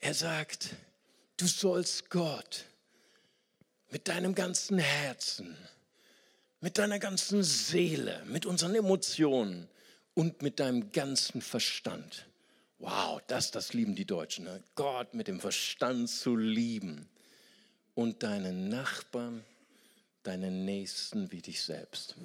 Er 0.00 0.14
sagt, 0.14 0.70
du 1.36 1.46
sollst 1.46 2.10
Gott 2.10 2.64
mit 3.90 4.08
deinem 4.08 4.34
ganzen 4.34 4.78
Herzen, 4.78 5.56
mit 6.60 6.78
deiner 6.78 6.98
ganzen 6.98 7.42
Seele, 7.42 8.22
mit 8.26 8.46
unseren 8.46 8.74
Emotionen 8.74 9.68
und 10.14 10.42
mit 10.42 10.60
deinem 10.60 10.90
ganzen 10.92 11.40
Verstand. 11.40 12.26
Wow, 12.78 13.22
das, 13.28 13.52
das 13.52 13.74
lieben 13.74 13.94
die 13.94 14.06
Deutschen. 14.06 14.44
Ne? 14.44 14.62
Gott 14.74 15.14
mit 15.14 15.28
dem 15.28 15.38
Verstand 15.38 16.10
zu 16.10 16.34
lieben 16.34 17.08
und 17.94 18.24
deinen 18.24 18.68
Nachbarn 18.68 19.44
deinen 20.22 20.64
Nächsten 20.64 21.30
wie 21.32 21.42
dich 21.42 21.62
selbst. 21.62 22.16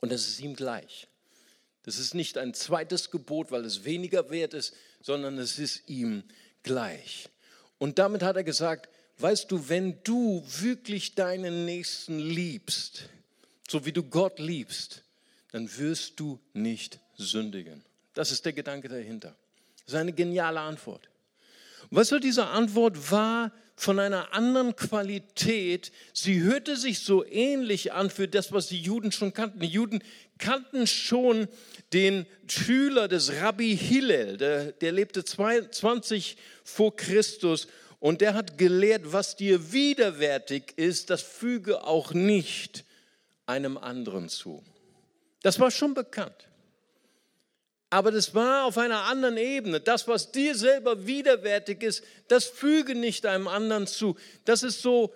Und 0.00 0.12
das 0.12 0.28
ist 0.28 0.40
ihm 0.40 0.54
gleich. 0.54 1.08
Das 1.84 1.98
ist 1.98 2.14
nicht 2.14 2.38
ein 2.38 2.54
zweites 2.54 3.10
Gebot, 3.10 3.50
weil 3.50 3.64
es 3.64 3.84
weniger 3.84 4.30
wert 4.30 4.54
ist, 4.54 4.74
sondern 5.00 5.38
es 5.38 5.58
ist 5.58 5.88
ihm 5.88 6.22
gleich. 6.62 7.28
Und 7.78 7.98
damit 7.98 8.22
hat 8.22 8.36
er 8.36 8.44
gesagt, 8.44 8.88
weißt 9.18 9.50
du, 9.50 9.68
wenn 9.68 10.02
du 10.04 10.44
wirklich 10.60 11.14
deinen 11.14 11.64
Nächsten 11.64 12.18
liebst, 12.18 13.08
so 13.68 13.84
wie 13.84 13.92
du 13.92 14.02
Gott 14.02 14.38
liebst, 14.38 15.02
dann 15.52 15.78
wirst 15.78 16.20
du 16.20 16.38
nicht 16.52 16.98
sündigen. 17.16 17.84
Das 18.14 18.32
ist 18.32 18.44
der 18.44 18.52
Gedanke 18.52 18.88
dahinter. 18.88 19.34
Das 19.84 19.94
ist 19.94 20.00
eine 20.00 20.12
geniale 20.12 20.60
Antwort. 20.60 21.08
Weißt 21.90 22.12
du, 22.12 22.18
diese 22.18 22.46
Antwort 22.46 23.10
war 23.10 23.52
von 23.76 24.00
einer 24.00 24.34
anderen 24.34 24.74
Qualität. 24.74 25.92
Sie 26.12 26.40
hörte 26.40 26.76
sich 26.76 26.98
so 27.00 27.24
ähnlich 27.24 27.92
an 27.92 28.10
für 28.10 28.26
das, 28.26 28.52
was 28.52 28.66
die 28.66 28.80
Juden 28.80 29.12
schon 29.12 29.32
kannten. 29.32 29.60
Die 29.60 29.68
Juden 29.68 30.02
kannten 30.38 30.86
schon 30.86 31.48
den 31.92 32.26
Schüler 32.48 33.08
des 33.08 33.32
Rabbi 33.40 33.76
Hillel, 33.76 34.36
der, 34.36 34.72
der 34.72 34.92
lebte 34.92 35.24
20 35.24 36.36
vor 36.64 36.96
Christus 36.96 37.68
und 38.00 38.20
der 38.20 38.34
hat 38.34 38.58
gelehrt, 38.58 39.12
was 39.12 39.36
dir 39.36 39.72
widerwärtig 39.72 40.74
ist, 40.76 41.10
das 41.10 41.22
füge 41.22 41.84
auch 41.84 42.12
nicht 42.12 42.84
einem 43.46 43.78
anderen 43.78 44.28
zu. 44.28 44.62
Das 45.42 45.58
war 45.58 45.70
schon 45.70 45.94
bekannt. 45.94 46.47
Aber 47.90 48.10
das 48.10 48.34
war 48.34 48.64
auf 48.64 48.76
einer 48.76 49.04
anderen 49.04 49.38
Ebene. 49.38 49.80
Das, 49.80 50.06
was 50.08 50.30
dir 50.30 50.54
selber 50.54 51.06
widerwärtig 51.06 51.82
ist, 51.82 52.04
das 52.28 52.44
füge 52.44 52.94
nicht 52.94 53.24
einem 53.24 53.48
anderen 53.48 53.86
zu. 53.86 54.16
Das 54.44 54.62
ist 54.62 54.82
so, 54.82 55.14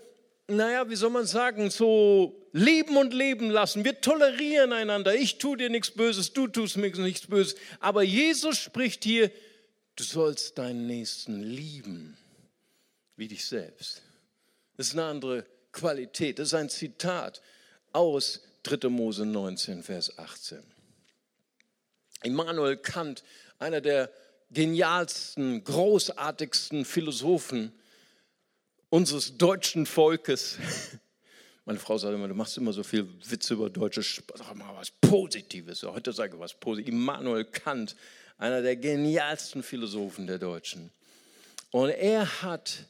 naja, 0.49 0.89
wie 0.89 0.97
soll 0.97 1.11
man 1.11 1.27
sagen, 1.27 1.71
so 1.71 2.49
leben 2.53 2.97
und 2.97 3.13
leben 3.13 3.51
lassen. 3.51 3.85
Wir 3.85 4.01
tolerieren 4.01 4.73
einander. 4.73 5.15
Ich 5.15 5.39
tue 5.39 5.59
dir 5.59 5.69
nichts 5.69 5.91
Böses, 5.91 6.33
du 6.33 6.47
tust 6.47 6.79
mir 6.79 6.91
nichts 6.91 7.27
Böses. 7.27 7.57
Aber 7.81 8.03
Jesus 8.03 8.59
spricht 8.59 9.05
hier, 9.05 9.31
du 9.97 10.05
sollst 10.05 10.57
deinen 10.57 10.87
Nächsten 10.87 11.43
lieben 11.43 12.17
wie 13.17 13.29
dich 13.29 13.45
selbst. 13.45 14.03
Das 14.77 14.89
ist 14.89 14.93
eine 14.95 15.05
andere 15.05 15.47
Qualität. 15.73 16.39
Das 16.39 16.49
ist 16.49 16.55
ein 16.55 16.71
Zitat 16.71 17.43
aus 17.93 18.41
3. 18.63 18.89
Mose 18.89 19.27
19, 19.27 19.83
Vers 19.83 20.19
18. 20.19 20.72
Immanuel 22.25 22.77
Kant, 22.77 23.23
einer 23.59 23.81
der 23.81 24.11
genialsten, 24.51 25.65
großartigsten 25.65 26.85
Philosophen 26.85 27.73
unseres 28.91 29.39
deutschen 29.39 29.87
Volkes. 29.87 30.59
Meine 31.65 31.79
Frau 31.79 31.97
sagt 31.97 32.15
immer, 32.15 32.29
du 32.29 32.35
machst 32.35 32.59
immer 32.59 32.73
so 32.73 32.83
viel 32.83 33.09
Witze 33.29 33.55
über 33.55 33.71
Deutsche, 33.71 34.03
sag 34.03 34.55
mal 34.57 34.75
was 34.77 34.91
Positives. 34.91 35.83
Heute 35.85 36.13
sage 36.13 36.35
ich 36.35 36.41
was 36.41 36.55
Positives. 36.55 36.93
Immanuel 36.93 37.45
Kant, 37.45 37.95
einer 38.37 38.63
der 38.63 38.77
genialsten 38.77 39.63
Philosophen 39.63 40.27
der 40.27 40.39
Deutschen. 40.39 40.91
Und 41.71 41.91
er 41.91 42.43
hat 42.43 42.87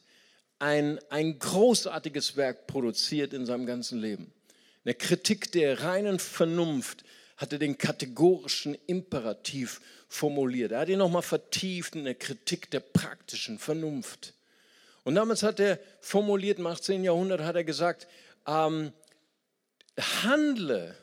ein, 0.59 0.99
ein 1.09 1.37
großartiges 1.39 2.35
Werk 2.35 2.67
produziert 2.67 3.33
in 3.33 3.45
seinem 3.45 3.65
ganzen 3.65 3.99
Leben. 3.99 4.23
In 4.23 4.85
der 4.85 4.95
Kritik 4.95 5.51
der 5.51 5.83
reinen 5.83 6.19
Vernunft 6.19 7.03
hat 7.37 7.53
er 7.53 7.59
den 7.59 7.77
kategorischen 7.77 8.77
Imperativ 8.87 9.81
formuliert. 10.07 10.71
Er 10.71 10.81
hat 10.81 10.89
ihn 10.89 10.99
nochmal 10.99 11.21
vertieft 11.21 11.95
in 11.95 12.05
der 12.05 12.15
Kritik 12.15 12.69
der 12.71 12.79
praktischen 12.79 13.59
Vernunft. 13.59 14.33
Und 15.03 15.15
damals 15.15 15.43
hat 15.43 15.59
er 15.59 15.79
formuliert, 15.99 16.59
im 16.59 16.67
18. 16.67 17.03
Jahrhundert 17.03 17.41
hat 17.41 17.55
er 17.55 17.63
gesagt, 17.63 18.07
ähm, 18.47 18.93
handle 19.97 20.95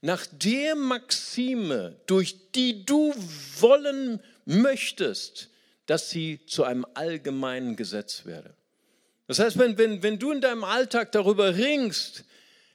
nach 0.00 0.26
der 0.26 0.76
Maxime, 0.76 1.96
durch 2.06 2.52
die 2.52 2.84
du 2.84 3.14
wollen 3.58 4.20
möchtest, 4.44 5.48
dass 5.86 6.10
sie 6.10 6.40
zu 6.46 6.64
einem 6.64 6.86
allgemeinen 6.94 7.76
Gesetz 7.76 8.26
werde. 8.26 8.54
Das 9.26 9.38
heißt, 9.38 9.58
wenn, 9.58 9.78
wenn, 9.78 10.02
wenn 10.02 10.18
du 10.18 10.30
in 10.30 10.40
deinem 10.40 10.64
Alltag 10.64 11.12
darüber 11.12 11.56
ringst, 11.56 12.24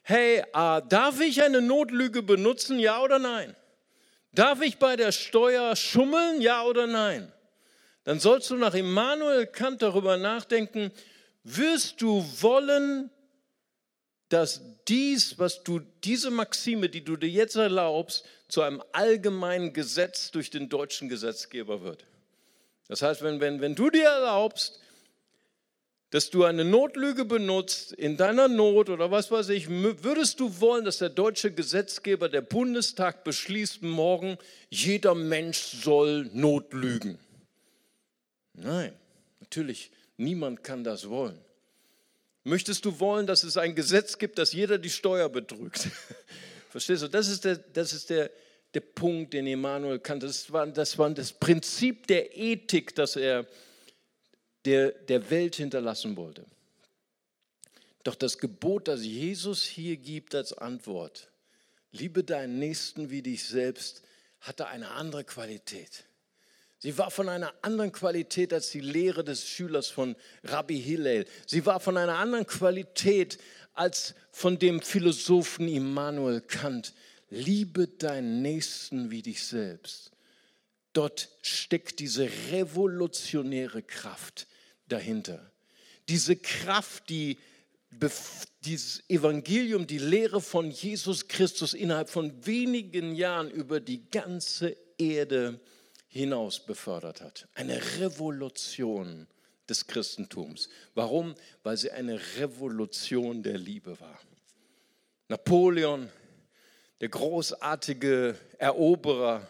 hey, 0.02 0.40
äh, 0.40 0.82
darf 0.88 1.20
ich 1.22 1.44
eine 1.44 1.62
Notlüge 1.62 2.22
benutzen, 2.24 2.80
ja 2.80 3.02
oder 3.02 3.20
nein? 3.20 3.56
Darf 4.34 4.62
ich 4.62 4.78
bei 4.78 4.96
der 4.96 5.12
Steuer 5.12 5.76
schummeln, 5.76 6.42
ja 6.42 6.64
oder 6.64 6.88
nein? 6.88 7.32
Dann 8.04 8.20
sollst 8.20 8.50
du 8.50 8.56
nach 8.56 8.74
Immanuel 8.74 9.46
Kant 9.48 9.82
darüber 9.82 10.18
nachdenken, 10.18 10.92
wirst 11.44 12.02
du 12.02 12.26
wollen, 12.40 13.10
dass 14.30 14.62
dies, 14.88 15.38
was 15.40 15.64
du, 15.64 15.80
diese 16.04 16.30
Maxime, 16.30 16.90
die 16.90 17.04
du 17.04 17.18
dir 17.18 17.30
jetzt 17.30 17.56
erlaubst, 17.56 18.26
zu 18.48 18.62
einem 18.62 18.82
allgemeinen 18.92 19.74
Gesetz 19.74 20.32
durch 20.32 20.50
den 20.50 20.70
deutschen 20.70 21.10
Gesetzgeber 21.10 21.82
wird. 21.82 22.06
Das 22.88 23.02
heißt, 23.02 23.22
wenn, 23.22 23.40
wenn, 23.40 23.62
wenn 23.62 23.76
du 23.76 23.90
dir 23.90 24.06
erlaubst, 24.06 24.80
dass 26.12 26.32
du 26.32 26.44
eine 26.44 26.66
Notlüge 26.66 27.24
benutzt 27.24 27.94
in 27.94 28.18
deiner 28.18 28.48
Not 28.48 28.90
oder 28.90 29.12
was 29.12 29.30
weiß 29.30 29.50
ich, 29.50 29.70
würdest 29.70 30.40
du 30.40 30.60
wollen, 30.60 30.86
dass 30.86 30.98
der 30.98 31.10
deutsche 31.10 31.52
Gesetzgeber, 31.52 32.30
der 32.30 32.42
Bundestag 32.42 33.24
beschließt 33.24 33.84
morgen, 33.84 34.38
jeder 34.70 35.14
Mensch 35.14 35.58
soll 35.58 36.30
Notlügen? 36.34 37.20
Nein, 38.54 38.94
natürlich, 39.40 39.92
niemand 40.18 40.64
kann 40.64 40.84
das 40.84 41.08
wollen. 41.10 41.40
Möchtest 42.44 42.86
du 42.86 43.00
wollen, 43.00 43.28
dass 43.28 43.44
es 43.44 43.58
ein 43.58 43.76
Gesetz 43.76 44.18
gibt, 44.18 44.40
dass 44.40 44.54
jeder 44.54 44.80
die 44.80 44.90
Steuer 44.90 45.30
betrügt? 45.30 45.90
Verstehst 46.70 47.04
du? 47.04 47.08
Das 47.08 47.28
ist 47.28 47.46
der, 47.46 47.58
das 47.58 47.94
ist 47.94 48.10
der, 48.10 48.32
der 48.74 48.80
Punkt, 48.80 49.34
den 49.34 49.46
Emanuel 49.46 50.00
kannte. 50.00 50.26
Das 50.26 50.52
war, 50.52 50.66
das 50.66 50.98
war 50.98 51.10
das 51.12 51.32
Prinzip 51.34 52.08
der 52.08 52.36
Ethik, 52.36 52.96
das 52.96 53.16
er 53.16 53.46
der, 54.66 54.92
der 54.92 55.30
Welt 55.30 55.56
hinterlassen 55.56 56.18
wollte. 56.18 56.46
Doch 58.04 58.16
das 58.16 58.38
Gebot, 58.38 58.88
das 58.88 59.04
Jesus 59.04 59.64
hier 59.64 59.98
gibt 59.98 60.34
als 60.36 60.54
Antwort, 60.54 61.30
liebe 61.92 62.24
deinen 62.24 62.60
Nächsten 62.60 63.10
wie 63.10 63.22
dich 63.22 63.44
selbst, 63.44 64.04
hatte 64.40 64.68
eine 64.68 64.92
andere 64.92 65.24
Qualität. 65.24 66.06
Sie 66.82 66.98
war 66.98 67.12
von 67.12 67.28
einer 67.28 67.54
anderen 67.62 67.92
Qualität 67.92 68.54
als 68.54 68.72
die 68.72 68.80
Lehre 68.80 69.26
des 69.26 69.46
Schülers 69.46 69.90
von 69.90 70.16
Rabbi 70.46 70.82
Hillel. 70.82 71.26
Sie 71.46 71.66
war 71.66 71.82
von 71.82 71.98
einer 71.98 72.18
anderen 72.18 72.48
Qualität 72.48 73.38
als 73.74 74.16
von 74.32 74.58
dem 74.60 74.82
Philosophen 74.82 75.68
Immanuel 75.68 76.40
Kant. 76.40 76.94
Liebe 77.30 77.88
deinen 77.88 78.42
Nächsten 78.42 79.12
wie 79.12 79.22
dich 79.22 79.46
selbst. 79.46 80.12
Dort 80.94 81.30
steckt 81.42 82.00
diese 82.00 82.30
revolutionäre 82.52 83.84
Kraft 83.84 84.48
dahinter. 84.88 85.52
Diese 86.08 86.36
Kraft, 86.36 87.10
die 87.10 87.38
dieses 88.62 89.10
Evangelium, 89.10 89.88
die 89.88 89.98
Lehre 89.98 90.42
von 90.42 90.70
Jesus 90.70 91.28
Christus 91.28 91.74
innerhalb 91.74 92.10
von 92.10 92.46
wenigen 92.46 93.16
Jahren 93.16 93.50
über 93.50 93.80
die 93.80 94.10
ganze 94.10 94.76
Erde 94.98 95.60
hinaus 96.08 96.66
befördert 96.66 97.22
hat. 97.22 97.48
Eine 97.54 97.80
Revolution 98.00 99.28
des 99.70 99.88
Christentums. 99.88 100.70
Warum? 100.96 101.36
Weil 101.64 101.78
sie 101.78 101.92
eine 101.92 102.20
Revolution 102.38 103.44
der 103.44 103.58
Liebe 103.58 104.00
war. 104.00 104.20
Napoleon, 105.28 106.10
der 107.02 107.10
großartige 107.10 108.36
Eroberer, 108.58 109.48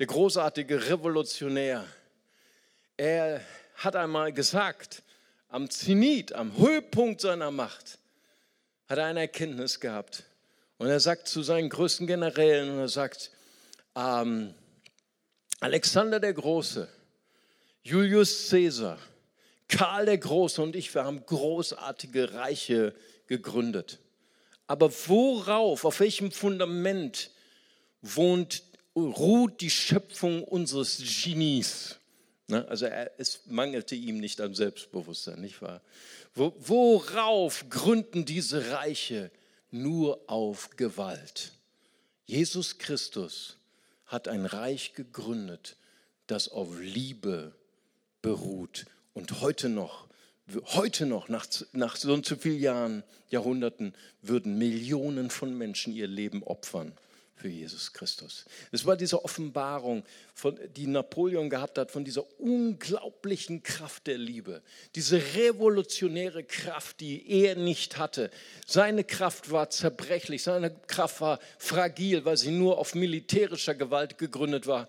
der 0.00 0.06
großartige 0.06 0.88
Revolutionär, 0.88 1.84
er 2.96 3.42
hat 3.74 3.96
einmal 3.96 4.32
gesagt, 4.32 5.02
am 5.50 5.68
Zenit, 5.68 6.32
am 6.32 6.56
Höhepunkt 6.56 7.20
seiner 7.20 7.50
Macht, 7.50 7.98
hat 8.88 8.96
er 8.96 9.04
eine 9.04 9.20
Erkenntnis 9.20 9.78
gehabt. 9.78 10.24
Und 10.78 10.88
er 10.88 11.00
sagt 11.00 11.28
zu 11.28 11.42
seinen 11.42 11.68
größten 11.68 12.06
Generälen, 12.06 12.70
und 12.70 12.78
er 12.78 12.88
sagt, 12.88 13.30
ähm, 13.94 14.54
Alexander 15.60 16.18
der 16.18 16.32
Große, 16.32 16.88
Julius 17.82 18.48
Caesar, 18.48 18.96
Karl 19.68 20.06
der 20.06 20.16
Große 20.16 20.62
und 20.62 20.76
ich, 20.76 20.94
wir 20.94 21.04
haben 21.04 21.26
großartige 21.26 22.32
Reiche 22.32 22.94
gegründet. 23.26 23.98
Aber 24.66 24.90
worauf, 25.08 25.84
auf 25.84 26.00
welchem 26.00 26.32
Fundament 26.32 27.30
wohnt, 28.00 28.62
ruht 28.94 29.60
die 29.60 29.70
Schöpfung 29.70 30.44
unseres 30.44 30.98
Genies? 30.98 31.96
Ne? 32.48 32.66
Also 32.68 32.86
es 32.86 33.42
mangelte 33.46 33.94
ihm 33.94 34.18
nicht 34.18 34.40
an 34.40 34.54
Selbstbewusstsein, 34.54 35.40
nicht 35.40 35.62
wahr? 35.62 35.80
Worauf 36.34 37.68
gründen 37.70 38.24
diese 38.24 38.70
Reiche? 38.72 39.30
Nur 39.70 40.20
auf 40.26 40.70
Gewalt. 40.76 41.52
Jesus 42.26 42.78
Christus 42.78 43.56
hat 44.06 44.26
ein 44.26 44.46
Reich 44.46 44.94
gegründet, 44.94 45.76
das 46.26 46.48
auf 46.48 46.68
Liebe 46.80 47.54
beruht 48.22 48.86
und 49.14 49.40
heute 49.40 49.68
noch, 49.68 50.08
heute 50.74 51.06
noch, 51.06 51.28
nach, 51.28 51.46
nach 51.72 51.96
so 51.96 52.12
und 52.12 52.26
so 52.26 52.34
vielen 52.34 52.60
Jahren, 52.60 53.04
Jahrhunderten, 53.28 53.94
würden 54.22 54.58
Millionen 54.58 55.30
von 55.30 55.56
Menschen 55.56 55.92
ihr 55.92 56.08
Leben 56.08 56.42
opfern 56.42 56.92
für 57.40 57.48
Jesus 57.48 57.92
Christus. 57.92 58.44
Es 58.70 58.84
war 58.84 58.96
diese 58.96 59.24
Offenbarung, 59.24 60.04
von, 60.34 60.58
die 60.76 60.86
Napoleon 60.86 61.48
gehabt 61.48 61.78
hat, 61.78 61.90
von 61.90 62.04
dieser 62.04 62.24
unglaublichen 62.38 63.62
Kraft 63.62 64.06
der 64.06 64.18
Liebe, 64.18 64.62
diese 64.94 65.22
revolutionäre 65.34 66.44
Kraft, 66.44 67.00
die 67.00 67.30
er 67.30 67.54
nicht 67.56 67.96
hatte. 67.96 68.30
Seine 68.66 69.04
Kraft 69.04 69.50
war 69.50 69.70
zerbrechlich, 69.70 70.42
seine 70.42 70.70
Kraft 70.86 71.22
war 71.22 71.40
fragil, 71.58 72.24
weil 72.26 72.36
sie 72.36 72.50
nur 72.50 72.76
auf 72.76 72.94
militärischer 72.94 73.74
Gewalt 73.74 74.18
gegründet 74.18 74.66
war. 74.66 74.88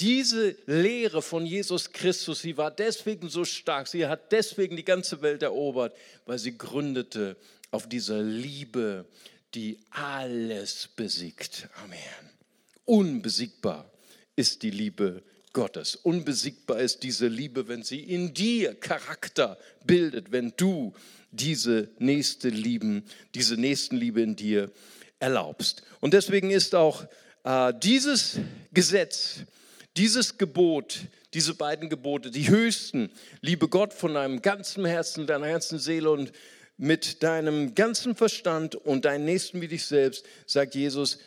Diese 0.00 0.56
Lehre 0.64 1.20
von 1.20 1.44
Jesus 1.44 1.92
Christus, 1.92 2.40
sie 2.40 2.56
war 2.56 2.70
deswegen 2.70 3.28
so 3.28 3.44
stark, 3.44 3.86
sie 3.88 4.06
hat 4.06 4.32
deswegen 4.32 4.74
die 4.74 4.84
ganze 4.84 5.20
Welt 5.20 5.42
erobert, 5.42 5.94
weil 6.24 6.38
sie 6.38 6.56
gründete 6.56 7.36
auf 7.70 7.86
dieser 7.86 8.22
Liebe, 8.22 9.04
die 9.54 9.78
alles 9.90 10.88
besiegt. 10.96 11.68
Amen. 11.82 11.98
Unbesiegbar 12.84 13.90
ist 14.36 14.62
die 14.62 14.70
Liebe 14.70 15.22
Gottes. 15.52 15.96
Unbesiegbar 15.96 16.80
ist 16.80 17.02
diese 17.02 17.26
Liebe, 17.26 17.68
wenn 17.68 17.82
sie 17.82 18.00
in 18.00 18.32
dir 18.34 18.74
Charakter 18.74 19.58
bildet, 19.84 20.32
wenn 20.32 20.52
du 20.56 20.94
diese 21.32 21.88
nächste 21.98 22.48
Lieben, 22.48 23.04
diese 23.34 23.56
Nächstenliebe 23.56 24.20
in 24.22 24.36
dir 24.36 24.70
erlaubst. 25.18 25.82
Und 26.00 26.14
deswegen 26.14 26.50
ist 26.50 26.74
auch 26.74 27.06
äh, 27.44 27.72
dieses 27.80 28.38
Gesetz 28.72 29.44
Dieses 29.96 30.38
Gebot, 30.38 31.00
diese 31.34 31.54
beiden 31.54 31.88
Gebote, 31.88 32.30
die 32.30 32.48
höchsten, 32.48 33.10
liebe 33.40 33.68
Gott 33.68 33.92
von 33.92 34.14
deinem 34.14 34.40
ganzen 34.40 34.84
Herzen, 34.84 35.26
deiner 35.26 35.48
ganzen 35.48 35.80
Seele 35.80 36.10
und 36.12 36.32
mit 36.80 37.22
deinem 37.22 37.74
ganzen 37.74 38.14
Verstand 38.14 38.74
und 38.74 39.04
deinen 39.04 39.26
Nächsten 39.26 39.60
wie 39.60 39.68
dich 39.68 39.84
selbst, 39.84 40.24
sagt 40.46 40.74
Jesus, 40.74 41.18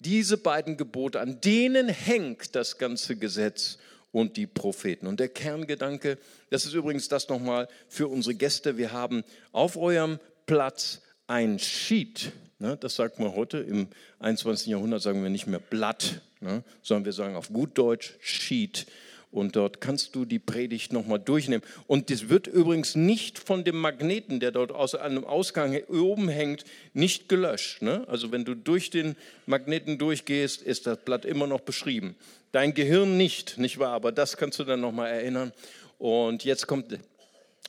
diese 0.00 0.36
beiden 0.36 0.76
Gebote, 0.76 1.20
an 1.20 1.40
denen 1.40 1.88
hängt 1.88 2.56
das 2.56 2.78
ganze 2.78 3.14
Gesetz 3.14 3.78
und 4.10 4.36
die 4.36 4.48
Propheten. 4.48 5.06
Und 5.06 5.20
der 5.20 5.28
Kerngedanke, 5.28 6.18
das 6.50 6.64
ist 6.64 6.72
übrigens 6.74 7.08
das 7.08 7.28
nochmal 7.28 7.68
für 7.88 8.08
unsere 8.08 8.34
Gäste, 8.34 8.76
wir 8.76 8.90
haben 8.90 9.22
auf 9.52 9.76
eurem 9.76 10.18
Platz 10.46 11.00
ein 11.28 11.60
Sheet, 11.60 12.32
ne, 12.58 12.76
das 12.76 12.96
sagt 12.96 13.20
man 13.20 13.36
heute, 13.36 13.58
im 13.58 13.86
21. 14.18 14.66
Jahrhundert 14.66 15.02
sagen 15.02 15.22
wir 15.22 15.30
nicht 15.30 15.46
mehr 15.46 15.60
Blatt, 15.60 16.22
ne, 16.40 16.64
sondern 16.82 17.04
wir 17.04 17.12
sagen 17.12 17.36
auf 17.36 17.52
gut 17.52 17.78
Deutsch 17.78 18.14
Sheet. 18.20 18.86
Und 19.30 19.56
dort 19.56 19.80
kannst 19.82 20.14
du 20.14 20.24
die 20.24 20.38
Predigt 20.38 20.92
nochmal 20.92 21.18
durchnehmen. 21.18 21.62
Und 21.86 22.08
das 22.10 22.30
wird 22.30 22.46
übrigens 22.46 22.94
nicht 22.94 23.38
von 23.38 23.62
dem 23.62 23.78
Magneten, 23.78 24.40
der 24.40 24.52
dort 24.52 24.72
aus 24.72 24.94
einem 24.94 25.24
Ausgang 25.24 25.78
oben 25.88 26.28
hängt, 26.28 26.64
nicht 26.94 27.28
gelöscht. 27.28 27.82
Ne? 27.82 28.04
Also 28.08 28.32
wenn 28.32 28.46
du 28.46 28.54
durch 28.54 28.88
den 28.88 29.16
Magneten 29.44 29.98
durchgehst, 29.98 30.62
ist 30.62 30.86
das 30.86 30.98
Blatt 31.04 31.26
immer 31.26 31.46
noch 31.46 31.60
beschrieben. 31.60 32.16
Dein 32.52 32.72
Gehirn 32.72 33.18
nicht, 33.18 33.58
nicht 33.58 33.78
wahr? 33.78 33.92
Aber 33.92 34.12
das 34.12 34.38
kannst 34.38 34.58
du 34.58 34.64
dann 34.64 34.80
nochmal 34.80 35.10
erinnern. 35.10 35.52
Und 35.98 36.44
jetzt 36.44 36.66
kommt 36.66 36.98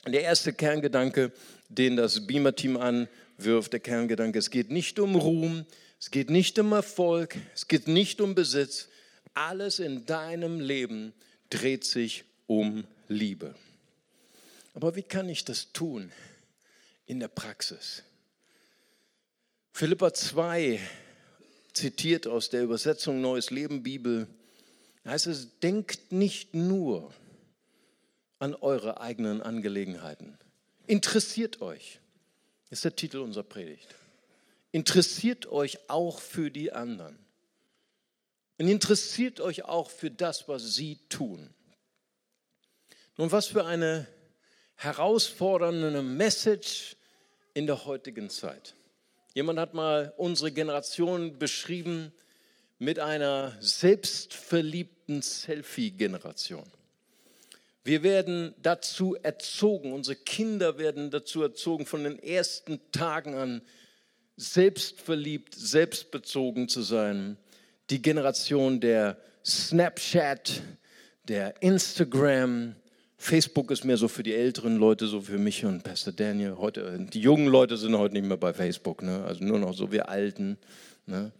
der 0.06 0.22
erste 0.22 0.54
Kerngedanke, 0.54 1.30
den 1.68 1.96
das 1.96 2.26
Beamer-Team 2.26 2.78
anwirft. 2.78 3.74
Der 3.74 3.80
Kerngedanke, 3.80 4.38
es 4.38 4.50
geht 4.50 4.70
nicht 4.70 4.98
um 4.98 5.14
Ruhm, 5.14 5.66
es 5.98 6.10
geht 6.10 6.30
nicht 6.30 6.58
um 6.58 6.72
Erfolg, 6.72 7.36
es 7.54 7.68
geht 7.68 7.86
nicht 7.86 8.22
um 8.22 8.34
Besitz. 8.34 8.88
Alles 9.34 9.78
in 9.78 10.06
deinem 10.06 10.58
Leben 10.58 11.12
dreht 11.50 11.84
sich 11.84 12.24
um 12.46 12.84
Liebe. 13.08 13.54
Aber 14.74 14.96
wie 14.96 15.02
kann 15.02 15.28
ich 15.28 15.44
das 15.44 15.72
tun 15.72 16.10
in 17.06 17.20
der 17.20 17.28
Praxis? 17.28 18.02
Philippa 19.72 20.12
2 20.12 20.80
zitiert 21.72 22.26
aus 22.26 22.50
der 22.50 22.62
Übersetzung 22.62 23.20
Neues 23.20 23.50
Leben 23.50 23.82
Bibel, 23.82 24.26
heißt 25.04 25.26
es, 25.26 25.58
denkt 25.60 26.12
nicht 26.12 26.54
nur 26.54 27.12
an 28.38 28.54
eure 28.54 29.00
eigenen 29.00 29.42
Angelegenheiten. 29.42 30.38
Interessiert 30.86 31.60
euch, 31.60 32.00
ist 32.70 32.84
der 32.84 32.96
Titel 32.96 33.18
unserer 33.18 33.44
Predigt. 33.44 33.94
Interessiert 34.72 35.46
euch 35.46 35.78
auch 35.88 36.20
für 36.20 36.50
die 36.50 36.72
anderen. 36.72 37.18
Und 38.60 38.68
interessiert 38.68 39.40
euch 39.40 39.64
auch 39.64 39.88
für 39.88 40.10
das, 40.10 40.46
was 40.46 40.74
sie 40.74 40.98
tun. 41.08 41.48
Nun, 43.16 43.32
was 43.32 43.46
für 43.46 43.64
eine 43.64 44.06
herausfordernde 44.74 46.02
Message 46.02 46.94
in 47.54 47.66
der 47.66 47.86
heutigen 47.86 48.28
Zeit. 48.28 48.74
Jemand 49.32 49.58
hat 49.58 49.72
mal 49.72 50.12
unsere 50.18 50.52
Generation 50.52 51.38
beschrieben 51.38 52.12
mit 52.78 52.98
einer 52.98 53.56
selbstverliebten 53.60 55.22
Selfie-Generation. 55.22 56.70
Wir 57.82 58.02
werden 58.02 58.54
dazu 58.60 59.14
erzogen, 59.14 59.94
unsere 59.94 60.16
Kinder 60.16 60.76
werden 60.76 61.10
dazu 61.10 61.40
erzogen, 61.40 61.86
von 61.86 62.04
den 62.04 62.22
ersten 62.22 62.78
Tagen 62.92 63.36
an 63.36 63.62
selbstverliebt, 64.36 65.54
selbstbezogen 65.54 66.68
zu 66.68 66.82
sein 66.82 67.38
die 67.90 68.00
Generation 68.00 68.80
der 68.80 69.16
Snapchat, 69.44 70.62
der 71.26 71.60
Instagram. 71.60 72.76
Facebook 73.16 73.70
ist 73.70 73.84
mehr 73.84 73.96
so 73.96 74.08
für 74.08 74.22
die 74.22 74.32
älteren 74.32 74.76
Leute, 74.76 75.06
so 75.06 75.20
für 75.20 75.38
mich 75.38 75.64
und 75.64 75.82
Pastor 75.82 76.12
Daniel. 76.12 76.56
Heute, 76.56 77.06
die 77.12 77.20
jungen 77.20 77.48
Leute 77.48 77.76
sind 77.76 77.98
heute 77.98 78.14
nicht 78.14 78.26
mehr 78.26 78.36
bei 78.36 78.54
Facebook, 78.54 79.02
ne? 79.02 79.24
also 79.24 79.44
nur 79.44 79.58
noch 79.58 79.74
so 79.74 79.92
wir 79.92 80.08
Alten. 80.08 80.56
Ne? 81.06 81.32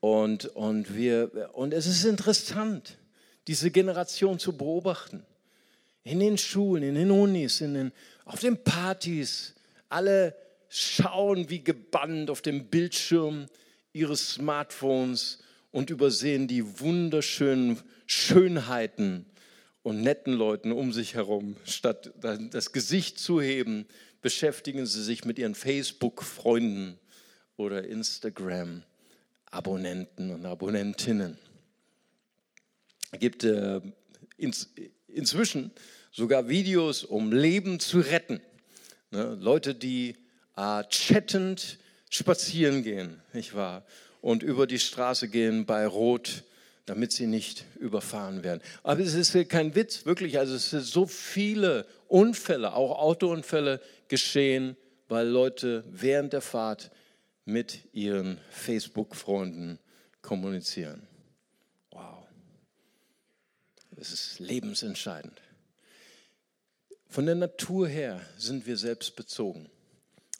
Und, 0.00 0.46
und, 0.46 0.94
wir, 0.94 1.50
und 1.52 1.72
es 1.72 1.86
ist 1.86 2.04
interessant, 2.04 2.98
diese 3.46 3.70
Generation 3.70 4.38
zu 4.38 4.56
beobachten. 4.56 5.24
In 6.04 6.18
den 6.18 6.36
Schulen, 6.36 6.82
in 6.82 6.96
den 6.96 7.10
Unis, 7.12 7.60
in 7.60 7.74
den, 7.74 7.92
auf 8.24 8.40
den 8.40 8.62
Partys. 8.62 9.54
Alle 9.88 10.34
schauen 10.68 11.48
wie 11.48 11.62
gebannt 11.62 12.28
auf 12.28 12.42
dem 12.42 12.66
Bildschirm 12.66 13.46
ihres 13.92 14.32
Smartphones 14.32 15.38
und 15.72 15.90
übersehen 15.90 16.46
die 16.46 16.80
wunderschönen 16.80 17.80
Schönheiten 18.06 19.26
und 19.82 20.02
netten 20.02 20.34
Leuten 20.34 20.70
um 20.70 20.92
sich 20.92 21.14
herum. 21.14 21.56
Statt 21.64 22.12
das 22.20 22.70
Gesicht 22.72 23.18
zu 23.18 23.40
heben, 23.40 23.86
beschäftigen 24.20 24.86
sie 24.86 25.02
sich 25.02 25.24
mit 25.24 25.38
ihren 25.38 25.56
Facebook-Freunden 25.56 26.98
oder 27.56 27.84
Instagram-Abonnenten 27.84 30.30
und 30.30 30.46
Abonnentinnen. 30.46 31.36
Es 33.10 33.18
gibt 33.18 33.42
äh, 33.44 33.80
ins, 34.36 34.72
inzwischen 35.08 35.72
sogar 36.10 36.48
Videos, 36.48 37.04
um 37.04 37.32
Leben 37.32 37.80
zu 37.80 38.00
retten. 38.00 38.40
Ne? 39.10 39.36
Leute, 39.40 39.74
die 39.74 40.16
äh, 40.56 40.84
chattend 40.88 41.78
spazieren 42.08 42.82
gehen, 42.82 43.20
nicht 43.32 43.54
wahr? 43.54 43.84
Und 44.22 44.42
über 44.42 44.66
die 44.66 44.78
Straße 44.78 45.28
gehen 45.28 45.66
bei 45.66 45.86
Rot, 45.86 46.44
damit 46.86 47.12
sie 47.12 47.26
nicht 47.26 47.66
überfahren 47.78 48.42
werden. 48.42 48.62
Aber 48.82 49.00
es 49.00 49.14
ist 49.14 49.36
kein 49.50 49.74
Witz, 49.74 50.06
wirklich. 50.06 50.38
Also 50.38 50.54
es 50.54 50.70
sind 50.70 50.84
so 50.84 51.06
viele 51.06 51.86
Unfälle, 52.08 52.72
auch 52.72 52.98
Autounfälle 52.98 53.80
geschehen, 54.08 54.76
weil 55.08 55.28
Leute 55.28 55.84
während 55.90 56.32
der 56.32 56.40
Fahrt 56.40 56.90
mit 57.44 57.80
ihren 57.92 58.38
Facebook-Freunden 58.50 59.78
kommunizieren. 60.22 61.06
Wow. 61.90 62.24
Das 63.90 64.12
ist 64.12 64.38
lebensentscheidend. 64.38 65.40
Von 67.08 67.26
der 67.26 67.34
Natur 67.34 67.88
her 67.88 68.20
sind 68.38 68.66
wir 68.66 68.76
selbst 68.76 69.16
bezogen. 69.16 69.68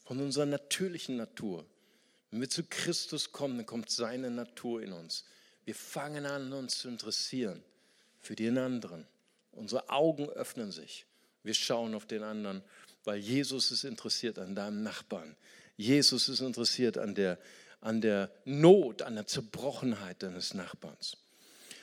Von 0.05 0.21
unserer 0.21 0.47
natürlichen 0.47 1.17
Natur 1.17 1.67
wenn 2.33 2.41
wir 2.41 2.49
zu 2.49 2.65
Christus 2.65 3.31
kommen, 3.31 3.59
dann 3.59 3.67
kommt 3.67 3.91
seine 3.91 4.31
Natur 4.31 4.83
in 4.83 4.93
uns. 4.93 5.25
Wir 5.67 5.75
fangen 5.75 6.25
an, 6.25 6.53
uns 6.55 6.79
zu 6.79 6.89
interessieren 6.89 7.63
für 8.21 8.35
den 8.35 8.57
anderen. 8.57 9.07
Unsere 9.53 9.91
Augen 9.91 10.31
öffnen 10.31 10.73
sich. 10.73 11.05
Wir 11.43 11.53
schauen 11.53 11.95
auf 11.95 12.07
den 12.07 12.23
anderen, 12.23 12.63
weil 13.05 13.19
Jesus 13.19 13.71
ist 13.71 13.85
interessiert 13.85 14.39
an 14.39 14.55
deinem 14.55 14.83
Nachbarn. 14.83 15.37
Jesus 15.77 16.31
ist 16.31 16.41
interessiert 16.41 16.97
an 16.97 17.15
der, 17.15 17.39
an 17.83 18.01
der 18.01 18.33
Not, 18.47 19.03
an 19.03 19.17
der 19.17 19.27
Zerbrochenheit 19.27 20.23
deines 20.23 20.55
Nachbarns. 20.55 21.19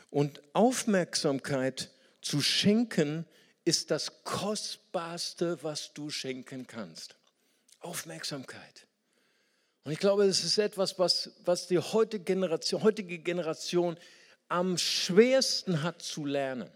Und 0.10 0.42
Aufmerksamkeit 0.54 1.92
zu 2.22 2.42
schenken 2.42 3.26
ist 3.66 3.92
das 3.92 4.24
Kostbarste, 4.24 5.62
was 5.62 5.94
du 5.94 6.10
schenken 6.10 6.66
kannst. 6.66 7.18
Aufmerksamkeit. 7.82 8.88
Und 9.84 9.92
ich 9.92 10.00
glaube, 10.00 10.28
das 10.28 10.44
ist 10.44 10.58
etwas, 10.58 11.00
was, 11.00 11.32
was 11.46 11.68
die 11.68 11.80
heutige 11.80 12.24
Generation, 12.24 12.84
heutige 12.84 13.20
Generation 13.20 13.98
am 14.48 14.78
schwersten 14.78 15.84
hat 15.84 16.02
zu 16.02 16.26
lernen. 16.26 16.70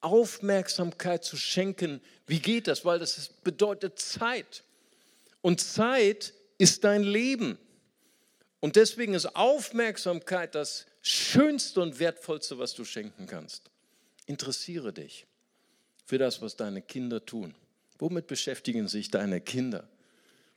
Aufmerksamkeit 0.00 1.24
zu 1.24 1.36
schenken. 1.36 2.00
Wie 2.26 2.38
geht 2.38 2.68
das? 2.68 2.84
Weil 2.84 2.98
das 2.98 3.28
bedeutet 3.42 3.98
Zeit. 3.98 4.62
Und 5.42 5.60
Zeit 5.60 6.34
ist 6.56 6.84
dein 6.84 7.02
Leben. 7.02 7.58
Und 8.60 8.76
deswegen 8.76 9.14
ist 9.14 9.36
Aufmerksamkeit 9.36 10.54
das 10.54 10.86
Schönste 11.02 11.80
und 11.80 11.98
Wertvollste, 11.98 12.58
was 12.58 12.74
du 12.74 12.84
schenken 12.84 13.26
kannst. 13.26 13.70
Interessiere 14.26 14.92
dich 14.92 15.26
für 16.04 16.18
das, 16.18 16.42
was 16.42 16.56
deine 16.56 16.82
Kinder 16.82 17.24
tun. 17.24 17.54
Womit 17.98 18.26
beschäftigen 18.26 18.88
sich 18.88 19.10
deine 19.10 19.40
Kinder? 19.40 19.88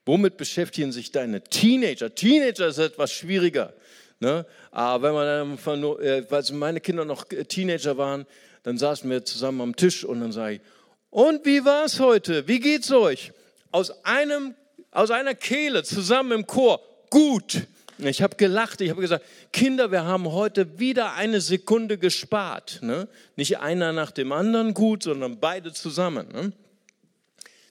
Womit 0.05 0.37
beschäftigen 0.37 0.91
sich 0.91 1.11
deine 1.11 1.43
Teenager? 1.43 2.13
Teenager 2.13 2.67
ist 2.67 2.79
etwas 2.79 3.11
schwieriger. 3.11 3.73
Ne? 4.19 4.45
Aber 4.71 5.07
wenn 5.07 5.13
man 5.13 5.57
dann, 5.65 5.83
äh, 5.99 6.25
weil 6.29 6.43
meine 6.53 6.79
Kinder 6.79 7.05
noch 7.05 7.25
Teenager 7.25 7.97
waren, 7.97 8.25
dann 8.63 8.77
saßen 8.77 9.09
wir 9.09 9.25
zusammen 9.25 9.61
am 9.61 9.75
Tisch 9.75 10.03
und 10.03 10.21
dann 10.21 10.31
sage 10.31 10.55
ich, 10.55 10.61
und 11.09 11.45
wie 11.45 11.65
war 11.65 11.85
es 11.85 11.99
heute? 11.99 12.47
Wie 12.47 12.59
geht's 12.59 12.91
euch? 12.91 13.33
Aus, 13.71 14.05
einem, 14.05 14.55
aus 14.91 15.11
einer 15.11 15.35
Kehle 15.35 15.83
zusammen 15.83 16.31
im 16.31 16.47
Chor, 16.47 16.81
gut. 17.09 17.67
Ich 17.97 18.21
habe 18.21 18.35
gelacht, 18.35 18.81
ich 18.81 18.89
habe 18.89 19.01
gesagt, 19.01 19.25
Kinder, 19.51 19.91
wir 19.91 20.05
haben 20.05 20.31
heute 20.31 20.79
wieder 20.79 21.13
eine 21.13 21.41
Sekunde 21.41 21.97
gespart. 21.97 22.79
Ne? 22.81 23.07
Nicht 23.35 23.59
einer 23.59 23.93
nach 23.93 24.11
dem 24.11 24.31
anderen 24.31 24.73
gut, 24.73 25.03
sondern 25.03 25.39
beide 25.39 25.73
zusammen. 25.73 26.27
Ne? 26.31 26.53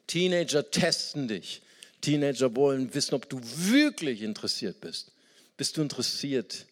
Teenager 0.06 0.70
testen 0.70 1.26
dich. 1.26 1.62
Teenager 2.00 2.54
wollen 2.56 2.92
wissen, 2.94 3.14
ob 3.14 3.28
du 3.28 3.40
wirklich 3.42 4.22
interessiert 4.22 4.80
bist. 4.80 5.12
Bist 5.56 5.76
du 5.76 5.82
interessiert 5.82 6.66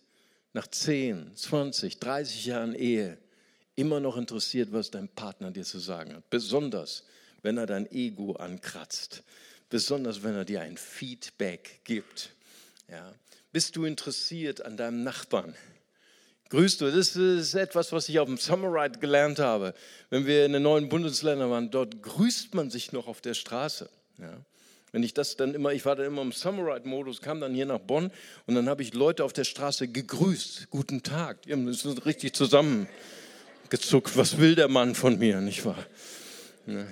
nach 0.53 0.67
10, 0.67 1.37
20, 1.37 1.99
30 1.99 2.47
Jahren 2.47 2.75
Ehe 2.75 3.19
immer 3.77 4.01
noch 4.01 4.17
interessiert, 4.17 4.73
was 4.73 4.91
dein 4.91 5.09
Partner 5.09 5.51
dir 5.51 5.65
zu 5.65 5.79
sagen 5.79 6.15
hat. 6.15 6.29
Besonders, 6.31 7.05
wenn 7.43 7.59
er 7.59 7.67
dein 7.67 7.91
Ego 7.93 8.33
ankratzt. 8.33 9.23
Besonders, 9.71 10.23
wenn 10.23 10.35
er 10.35 10.45
dir 10.45 10.63
ein 10.63 10.77
Feedback 10.77 11.81
gibt. 11.85 12.31
Ja. 12.91 13.15
Bist 13.53 13.77
du 13.77 13.85
interessiert 13.85 14.65
an 14.65 14.77
deinem 14.77 15.05
Nachbarn? 15.05 15.55
Grüßt 16.49 16.81
du. 16.81 16.91
Das 16.91 17.15
ist 17.15 17.55
etwas, 17.55 17.93
was 17.93 18.09
ich 18.09 18.19
auf 18.19 18.27
dem 18.27 18.39
Summer 18.39 18.73
Ride 18.73 18.99
gelernt 18.99 19.39
habe. 19.39 19.75
Wenn 20.11 20.27
wir 20.27 20.47
in 20.47 20.55
den 20.55 20.63
neuen 20.63 20.89
Bundesländern 20.89 21.51
waren, 21.51 21.71
dort 21.71 22.03
grüßt 22.03 22.55
man 22.55 22.71
sich 22.71 22.93
noch 22.93 23.07
auf 23.07 23.21
der 23.21 23.35
Straße. 23.35 23.89
Ja. 24.19 24.39
Wenn 24.93 25.03
ich 25.03 25.13
das 25.13 25.37
dann 25.37 25.55
immer, 25.55 25.73
ich 25.73 25.85
war 25.85 25.97
dann 25.97 26.07
immer 26.07 26.23
im 26.23 26.33
Summer 26.33 26.75
Ride 26.75 26.89
Modus, 26.89 27.21
kam 27.21 27.41
dann 27.41 27.55
hier 27.55 27.67
nach 27.67 27.79
Bonn 27.79 28.11
und 28.47 28.55
dann 28.55 28.69
habe 28.69 28.83
ich 28.83 28.95
Leute 28.95 29.25
auf 29.25 29.33
der 29.33 29.45
Straße 29.45 29.89
gegrüßt. 29.89 30.71
Guten 30.71 31.03
Tag. 31.03 31.43
Die 31.43 31.53
haben 31.53 31.71
sind 31.75 32.07
richtig 32.07 32.35
zusammengezuckt. 32.35 34.17
Was 34.17 34.39
will 34.39 34.55
der 34.55 34.69
Mann 34.69 34.95
von 34.95 35.19
mir, 35.19 35.41
nicht 35.41 35.65
wahr? 35.67 35.85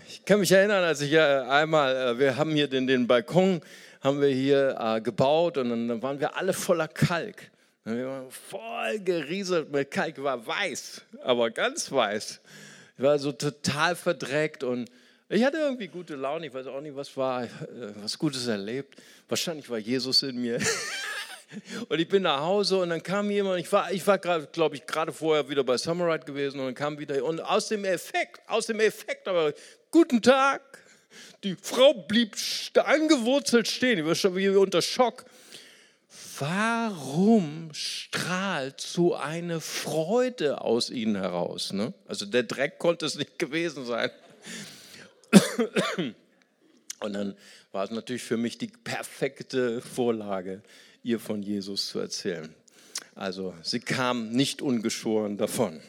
Ich 0.09 0.25
kann 0.25 0.41
mich 0.41 0.53
erinnern, 0.53 0.85
als 0.85 1.01
ich 1.01 1.11
ja 1.11 1.49
einmal, 1.49 1.95
äh, 1.97 2.19
wir 2.19 2.37
haben 2.37 2.53
hier 2.53 2.67
den, 2.67 2.87
den 2.87 3.07
Balkon, 3.07 3.61
haben 4.01 4.21
wir 4.21 4.29
hier 4.29 4.77
äh, 4.79 5.01
gebaut 5.01 5.59
und 5.59 5.69
dann 5.69 6.03
waren 6.03 6.21
wir 6.21 6.37
alle 6.37 6.53
voller 6.53 6.89
Kalk. 6.89 7.51
Wir 7.85 8.07
waren 8.07 8.31
voll 8.31 8.99
gerieselt 9.01 9.71
mit 9.71 9.91
Kalk, 9.91 10.23
war 10.23 10.47
weiß, 10.47 11.03
aber 11.23 11.51
ganz 11.51 11.93
weiß. 11.93 12.41
Ich 12.97 13.03
war 13.03 13.19
so 13.19 13.33
total 13.33 13.95
verdreckt 13.97 14.65
und 14.65 14.91
ich 15.29 15.45
hatte 15.45 15.57
irgendwie 15.57 15.89
gute 15.89 16.15
Laune, 16.15 16.47
ich 16.47 16.55
weiß 16.55 16.67
auch 16.69 16.81
nicht, 16.81 16.95
was 16.95 17.17
war, 17.17 17.45
äh, 17.45 17.49
was 17.97 18.17
Gutes 18.19 18.47
erlebt. 18.47 19.01
Wahrscheinlich 19.29 19.69
war 19.69 19.79
Jesus 19.79 20.23
in 20.23 20.41
mir. 20.41 20.61
Und 21.89 21.99
ich 21.99 22.09
bin 22.09 22.23
nach 22.25 22.41
Hause 22.41 22.79
und 22.79 22.91
dann 22.91 23.03
kam 23.03 23.31
jemand, 23.31 23.61
ich 23.61 23.71
war, 23.71 23.93
ich 23.93 24.05
war 24.05 24.19
glaube 24.19 24.75
ich, 24.75 24.85
gerade 24.85 25.13
vorher 25.13 25.49
wieder 25.49 25.63
bei 25.63 25.77
Summerite 25.77 26.27
gewesen 26.27 26.59
und 26.59 26.67
dann 26.67 26.75
kam 26.75 26.99
wieder, 26.99 27.25
und 27.25 27.41
aus 27.41 27.69
dem 27.69 27.85
Effekt, 27.85 28.41
aus 28.49 28.67
dem 28.67 28.81
Effekt, 28.81 29.29
aber 29.29 29.55
guten 29.93 30.21
Tag, 30.21 30.61
die 31.45 31.55
Frau 31.55 31.95
blieb 31.95 32.35
angewurzelt 32.75 33.69
stehen, 33.69 34.01
ich 34.01 34.05
war 34.05 34.17
schon 34.17 34.35
wie 34.35 34.49
unter 34.49 34.83
Schock. 34.83 35.25
Warum 36.39 37.71
strahlt 37.73 38.81
so 38.81 39.15
eine 39.15 39.61
Freude 39.61 40.61
aus 40.61 40.91
ihnen 40.91 41.15
heraus? 41.15 41.73
Ne? 41.73 41.95
Also 42.09 42.27
der 42.27 42.43
Dreck 42.43 42.79
konnte 42.79 43.07
es 43.07 43.15
nicht 43.15 43.39
gewesen 43.39 43.87
sein. 43.87 44.11
Und 47.01 47.13
dann 47.13 47.37
war 47.73 47.85
es 47.85 47.91
natürlich 47.91 48.23
für 48.23 48.37
mich 48.37 48.59
die 48.59 48.69
perfekte 48.69 49.81
Vorlage, 49.81 50.63
ihr 51.03 51.21
von 51.21 51.43
Jesus 51.43 51.89
zu 51.89 51.99
erzählen. 51.99 52.55
Also 53.15 53.55
sie 53.63 53.81
kam 53.81 54.31
nicht 54.31 54.63
ungeschoren 54.63 55.39
davon. 55.39 55.81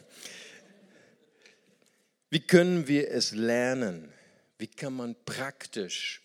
Wie 2.30 2.40
können 2.42 2.88
wir 2.88 3.10
es 3.12 3.32
lernen? 3.32 4.12
Wie 4.58 4.68
kann 4.68 4.94
man 4.94 5.16
praktisch 5.26 6.22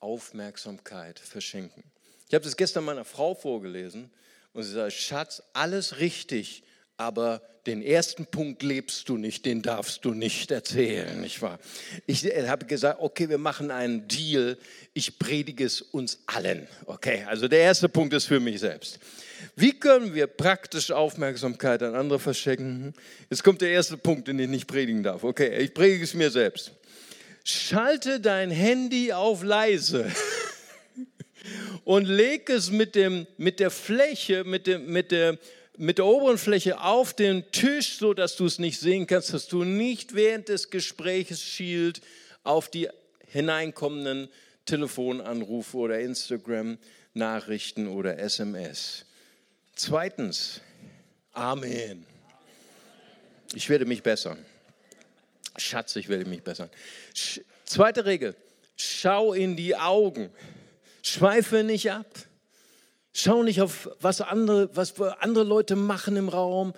Aufmerksamkeit 0.00 1.18
verschenken? 1.18 1.84
Ich 2.28 2.34
habe 2.34 2.44
das 2.44 2.56
gestern 2.56 2.84
meiner 2.84 3.04
Frau 3.04 3.34
vorgelesen 3.34 4.10
und 4.52 4.64
sie 4.64 4.72
sagt, 4.72 4.92
Schatz, 4.92 5.42
alles 5.52 5.98
richtig, 5.98 6.64
aber 6.96 7.42
den 7.66 7.82
ersten 7.82 8.26
Punkt 8.26 8.62
lebst 8.62 9.08
du 9.08 9.16
nicht, 9.16 9.44
den 9.44 9.60
darfst 9.60 10.04
du 10.04 10.14
nicht 10.14 10.50
erzählen, 10.50 11.20
nicht 11.20 11.42
wahr? 11.42 11.58
Ich 12.06 12.24
äh, 12.24 12.46
habe 12.48 12.64
gesagt, 12.66 13.00
okay, 13.00 13.28
wir 13.28 13.38
machen 13.38 13.70
einen 13.70 14.06
Deal, 14.06 14.56
ich 14.94 15.18
predige 15.18 15.64
es 15.64 15.82
uns 15.82 16.20
allen, 16.26 16.68
okay? 16.86 17.24
Also 17.26 17.48
der 17.48 17.60
erste 17.60 17.88
Punkt 17.88 18.14
ist 18.14 18.26
für 18.26 18.40
mich 18.40 18.60
selbst. 18.60 19.00
Wie 19.56 19.72
können 19.72 20.14
wir 20.14 20.26
praktisch 20.26 20.90
Aufmerksamkeit 20.90 21.82
an 21.82 21.94
andere 21.94 22.18
verschenken? 22.18 22.94
Jetzt 23.30 23.42
kommt 23.42 23.60
der 23.60 23.70
erste 23.70 23.96
Punkt, 23.96 24.28
den 24.28 24.38
ich 24.38 24.48
nicht 24.48 24.66
predigen 24.66 25.02
darf. 25.02 25.24
Okay, 25.24 25.58
ich 25.58 25.74
predige 25.74 26.04
es 26.04 26.14
mir 26.14 26.30
selbst. 26.30 26.72
Schalte 27.44 28.20
dein 28.20 28.50
Handy 28.50 29.12
auf 29.12 29.42
leise 29.42 30.10
und 31.84 32.06
leg 32.06 32.48
es 32.48 32.70
mit, 32.70 32.94
dem, 32.94 33.26
mit 33.36 33.60
der 33.60 33.70
Fläche, 33.70 34.44
mit, 34.44 34.66
dem, 34.66 34.92
mit 34.92 35.10
der 35.10 35.38
mit 35.78 35.98
der 35.98 36.06
oberen 36.06 36.38
Fläche 36.38 36.80
auf 36.80 37.14
den 37.14 37.50
Tisch, 37.52 37.98
so 37.98 38.14
dass 38.14 38.36
du 38.36 38.46
es 38.46 38.58
nicht 38.58 38.80
sehen 38.80 39.06
kannst, 39.06 39.32
dass 39.34 39.46
du 39.46 39.64
nicht 39.64 40.14
während 40.14 40.48
des 40.48 40.70
Gesprächs 40.70 41.42
schielt 41.42 42.00
auf 42.44 42.70
die 42.70 42.88
hineinkommenden 43.28 44.28
Telefonanrufe 44.64 45.76
oder 45.76 46.00
Instagram-Nachrichten 46.00 47.88
oder 47.88 48.18
SMS. 48.18 49.04
Zweitens, 49.74 50.60
Amen. 51.36 52.06
Ich 53.54 53.68
werde 53.68 53.84
mich 53.84 54.02
bessern. 54.02 54.38
Schatz, 55.58 55.94
ich 55.96 56.08
werde 56.08 56.24
mich 56.24 56.42
bessern. 56.42 56.70
Zweite 57.66 58.06
Regel, 58.06 58.34
schau 58.76 59.34
in 59.34 59.54
die 59.54 59.76
Augen. 59.76 60.30
Schweife 61.02 61.62
nicht 61.62 61.92
ab. 61.92 62.06
Schau 63.18 63.42
nicht 63.42 63.62
auf, 63.62 63.88
was 63.98 64.20
andere, 64.20 64.68
was 64.76 65.00
andere 65.00 65.42
Leute 65.42 65.74
machen 65.74 66.16
im 66.16 66.28
Raum. 66.28 66.74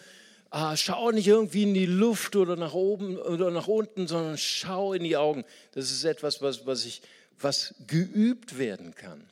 Ah, 0.50 0.76
schau 0.76 1.10
nicht 1.10 1.26
irgendwie 1.26 1.64
in 1.64 1.74
die 1.74 1.84
Luft 1.84 2.36
oder 2.36 2.54
nach 2.54 2.74
oben 2.74 3.16
oder 3.16 3.50
nach 3.50 3.66
unten, 3.66 4.06
sondern 4.06 4.38
schau 4.38 4.92
in 4.92 5.02
die 5.02 5.16
Augen. 5.16 5.44
Das 5.72 5.90
ist 5.90 6.04
etwas, 6.04 6.40
was, 6.40 6.64
was, 6.64 6.84
ich, 6.84 7.02
was 7.40 7.74
geübt 7.88 8.56
werden 8.56 8.94
kann. 8.94 9.28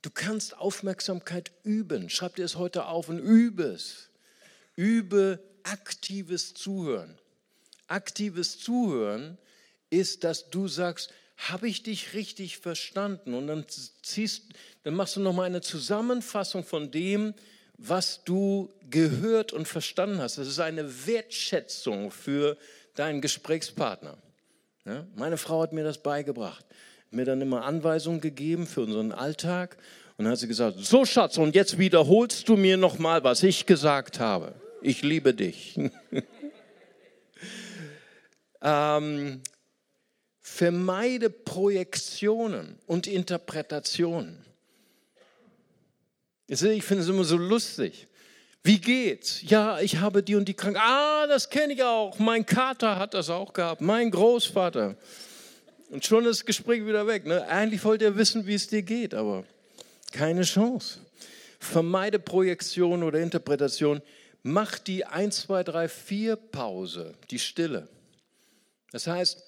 Du 0.00 0.10
kannst 0.10 0.56
Aufmerksamkeit 0.56 1.50
üben. 1.64 2.08
Schreib 2.08 2.36
dir 2.36 2.44
es 2.44 2.54
heute 2.54 2.86
auf 2.86 3.08
und 3.08 3.18
übe 3.18 3.64
es. 3.64 4.08
Übe 4.76 5.40
aktives 5.64 6.54
Zuhören. 6.54 7.18
Aktives 7.88 8.60
Zuhören 8.60 9.38
ist, 9.90 10.22
dass 10.22 10.50
du 10.50 10.68
sagst, 10.68 11.10
habe 11.36 11.68
ich 11.68 11.82
dich 11.82 12.14
richtig 12.14 12.58
verstanden? 12.58 13.34
Und 13.34 13.46
dann 13.46 13.66
ziehst, 14.02 14.44
dann 14.84 14.94
machst 14.94 15.16
du 15.16 15.20
nochmal 15.20 15.46
eine 15.46 15.60
Zusammenfassung 15.60 16.64
von 16.64 16.90
dem, 16.90 17.34
was 17.78 18.24
du 18.24 18.72
gehört 18.88 19.52
und 19.52 19.68
verstanden 19.68 20.18
hast. 20.18 20.38
Das 20.38 20.48
ist 20.48 20.60
eine 20.60 21.06
Wertschätzung 21.06 22.10
für 22.10 22.56
deinen 22.94 23.20
Gesprächspartner. 23.20 24.16
Ja? 24.86 25.06
Meine 25.14 25.36
Frau 25.36 25.62
hat 25.62 25.72
mir 25.72 25.84
das 25.84 25.98
beigebracht, 25.98 26.64
mir 27.10 27.24
dann 27.24 27.40
immer 27.40 27.64
Anweisungen 27.64 28.20
gegeben 28.20 28.66
für 28.66 28.82
unseren 28.82 29.12
Alltag. 29.12 29.76
Und 30.16 30.24
dann 30.24 30.32
hat 30.32 30.38
sie 30.38 30.48
gesagt, 30.48 30.78
so 30.78 31.04
Schatz, 31.04 31.36
und 31.36 31.54
jetzt 31.54 31.78
wiederholst 31.78 32.48
du 32.48 32.56
mir 32.56 32.78
nochmal, 32.78 33.22
was 33.22 33.42
ich 33.42 33.66
gesagt 33.66 34.18
habe. 34.18 34.54
Ich 34.80 35.02
liebe 35.02 35.34
dich. 35.34 35.78
ähm, 38.62 39.42
Vermeide 40.48 41.28
Projektionen 41.28 42.78
und 42.86 43.08
Interpretationen. 43.08 44.38
Ich 46.46 46.60
finde 46.60 47.02
es 47.02 47.08
immer 47.08 47.24
so 47.24 47.36
lustig. 47.36 48.06
Wie 48.62 48.78
geht's? 48.78 49.42
Ja, 49.42 49.80
ich 49.80 49.96
habe 49.96 50.22
die 50.22 50.36
und 50.36 50.46
die 50.46 50.54
Krankheit. 50.54 50.84
Ah, 50.86 51.26
das 51.26 51.50
kenne 51.50 51.74
ich 51.74 51.82
auch. 51.82 52.20
Mein 52.20 52.46
Kater 52.46 52.96
hat 52.96 53.12
das 53.12 53.28
auch 53.28 53.52
gehabt. 53.52 53.80
Mein 53.80 54.10
Großvater. 54.12 54.96
Und 55.90 56.06
schon 56.06 56.24
ist 56.24 56.38
das 56.38 56.46
Gespräch 56.46 56.86
wieder 56.86 57.08
weg. 57.08 57.26
Ne? 57.26 57.46
Eigentlich 57.48 57.84
wollte 57.84 58.04
er 58.04 58.16
wissen, 58.16 58.46
wie 58.46 58.54
es 58.54 58.68
dir 58.68 58.82
geht, 58.82 59.14
aber 59.14 59.44
keine 60.12 60.42
Chance. 60.42 61.00
Vermeide 61.58 62.20
Projektion 62.20 63.02
oder 63.02 63.18
Interpretation. 63.18 64.00
Mach 64.44 64.78
die 64.78 65.04
1, 65.04 65.42
2, 65.42 65.64
3, 65.64 65.88
4 65.88 66.36
Pause, 66.36 67.14
die 67.30 67.40
Stille. 67.40 67.88
Das 68.92 69.08
heißt, 69.08 69.45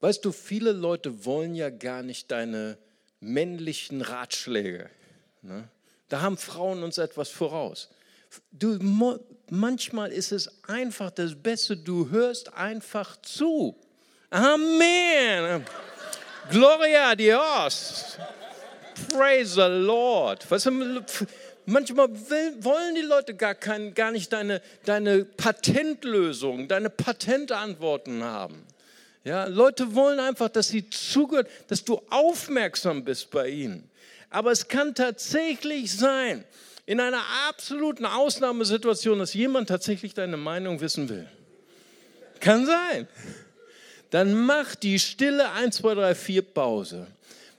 Weißt 0.00 0.24
du, 0.24 0.32
viele 0.32 0.72
Leute 0.72 1.24
wollen 1.24 1.54
ja 1.54 1.70
gar 1.70 2.02
nicht 2.02 2.30
deine 2.30 2.78
männlichen 3.20 4.02
Ratschläge. 4.02 4.90
Ne? 5.42 5.68
Da 6.08 6.20
haben 6.20 6.36
Frauen 6.36 6.82
uns 6.82 6.98
etwas 6.98 7.30
voraus. 7.30 7.88
Du, 8.52 8.78
manchmal 9.50 10.12
ist 10.12 10.32
es 10.32 10.64
einfach 10.64 11.10
das 11.10 11.34
Beste, 11.34 11.76
du 11.76 12.10
hörst 12.10 12.52
einfach 12.54 13.16
zu. 13.22 13.76
Amen. 14.30 15.64
Gloria 16.50 17.10
a 17.10 17.14
Dios. 17.14 18.18
Praise 19.12 19.54
the 19.54 19.62
Lord. 19.62 20.46
Du, 20.48 21.04
manchmal 21.66 22.08
will, 22.08 22.56
wollen 22.60 22.94
die 22.94 23.02
Leute 23.02 23.34
gar, 23.34 23.54
kein, 23.54 23.94
gar 23.94 24.10
nicht 24.10 24.32
deine, 24.32 24.60
deine 24.84 25.24
Patentlösung, 25.24 26.68
deine 26.68 26.90
Patentantworten 26.90 28.22
haben. 28.22 28.66
Ja, 29.26 29.46
Leute 29.46 29.96
wollen 29.96 30.20
einfach, 30.20 30.48
dass 30.48 30.68
sie 30.68 30.88
zugehört, 30.88 31.48
dass 31.66 31.82
du 31.82 32.00
aufmerksam 32.10 33.02
bist 33.02 33.28
bei 33.32 33.48
ihnen. 33.48 33.90
Aber 34.30 34.52
es 34.52 34.68
kann 34.68 34.94
tatsächlich 34.94 35.92
sein, 35.92 36.44
in 36.86 37.00
einer 37.00 37.24
absoluten 37.48 38.06
Ausnahmesituation, 38.06 39.18
dass 39.18 39.34
jemand 39.34 39.68
tatsächlich 39.68 40.14
deine 40.14 40.36
Meinung 40.36 40.80
wissen 40.80 41.08
will. 41.08 41.28
Kann 42.38 42.66
sein. 42.66 43.08
Dann 44.10 44.32
mach 44.32 44.76
die 44.76 45.00
stille 45.00 45.50
1, 45.50 45.78
2, 45.78 45.94
3, 45.94 46.14
4 46.14 46.42
Pause. 46.42 47.08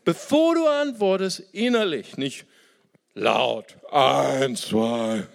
Bevor 0.06 0.56
du 0.56 0.67
antwortest, 0.67 1.43
innerlich, 1.51 2.15
nicht 2.15 2.45
laut. 3.13 3.75
1, 3.91 4.62
2. 4.62 5.27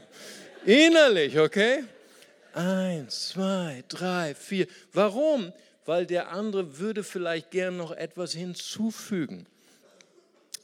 Innerlich, 0.64 1.38
okay? 1.38 1.84
Eins, 2.54 3.30
zwei, 3.30 3.82
drei, 3.88 4.34
vier. 4.34 4.66
Warum? 4.92 5.52
Weil 5.84 6.06
der 6.06 6.30
andere 6.30 6.78
würde 6.78 7.02
vielleicht 7.02 7.50
gern 7.50 7.76
noch 7.76 7.90
etwas 7.90 8.32
hinzufügen 8.32 9.46